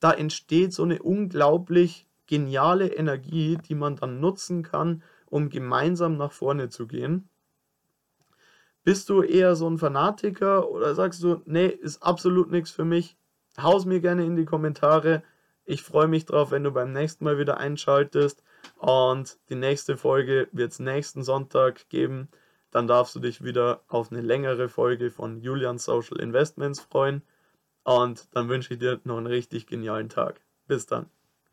da 0.00 0.12
entsteht 0.12 0.72
so 0.72 0.82
eine 0.82 1.02
unglaublich 1.02 2.08
geniale 2.26 2.88
Energie, 2.88 3.58
die 3.68 3.74
man 3.74 3.96
dann 3.96 4.18
nutzen 4.18 4.62
kann, 4.62 5.02
um 5.26 5.50
gemeinsam 5.50 6.16
nach 6.16 6.32
vorne 6.32 6.70
zu 6.70 6.86
gehen. 6.86 7.28
Bist 8.82 9.10
du 9.10 9.20
eher 9.20 9.54
so 9.56 9.68
ein 9.68 9.76
Fanatiker 9.76 10.70
oder 10.70 10.94
sagst 10.94 11.22
du, 11.22 11.42
nee, 11.44 11.66
ist 11.66 12.02
absolut 12.02 12.50
nichts 12.50 12.70
für 12.70 12.86
mich? 12.86 13.18
Haus 13.60 13.84
mir 13.84 14.00
gerne 14.00 14.24
in 14.24 14.36
die 14.36 14.46
Kommentare. 14.46 15.22
Ich 15.70 15.84
freue 15.84 16.08
mich 16.08 16.26
drauf, 16.26 16.50
wenn 16.50 16.64
du 16.64 16.72
beim 16.72 16.92
nächsten 16.92 17.22
Mal 17.22 17.38
wieder 17.38 17.58
einschaltest. 17.58 18.42
Und 18.78 19.38
die 19.50 19.54
nächste 19.54 19.96
Folge 19.96 20.48
wird 20.50 20.72
es 20.72 20.80
nächsten 20.80 21.22
Sonntag 21.22 21.88
geben. 21.88 22.28
Dann 22.72 22.88
darfst 22.88 23.14
du 23.14 23.20
dich 23.20 23.44
wieder 23.44 23.84
auf 23.86 24.10
eine 24.10 24.20
längere 24.20 24.68
Folge 24.68 25.12
von 25.12 25.40
Julian 25.40 25.78
Social 25.78 26.18
Investments 26.18 26.80
freuen. 26.80 27.22
Und 27.84 28.26
dann 28.34 28.48
wünsche 28.48 28.74
ich 28.74 28.80
dir 28.80 29.00
noch 29.04 29.18
einen 29.18 29.28
richtig 29.28 29.68
genialen 29.68 30.08
Tag. 30.08 30.40
Bis 30.66 30.86
dann. 30.86 31.08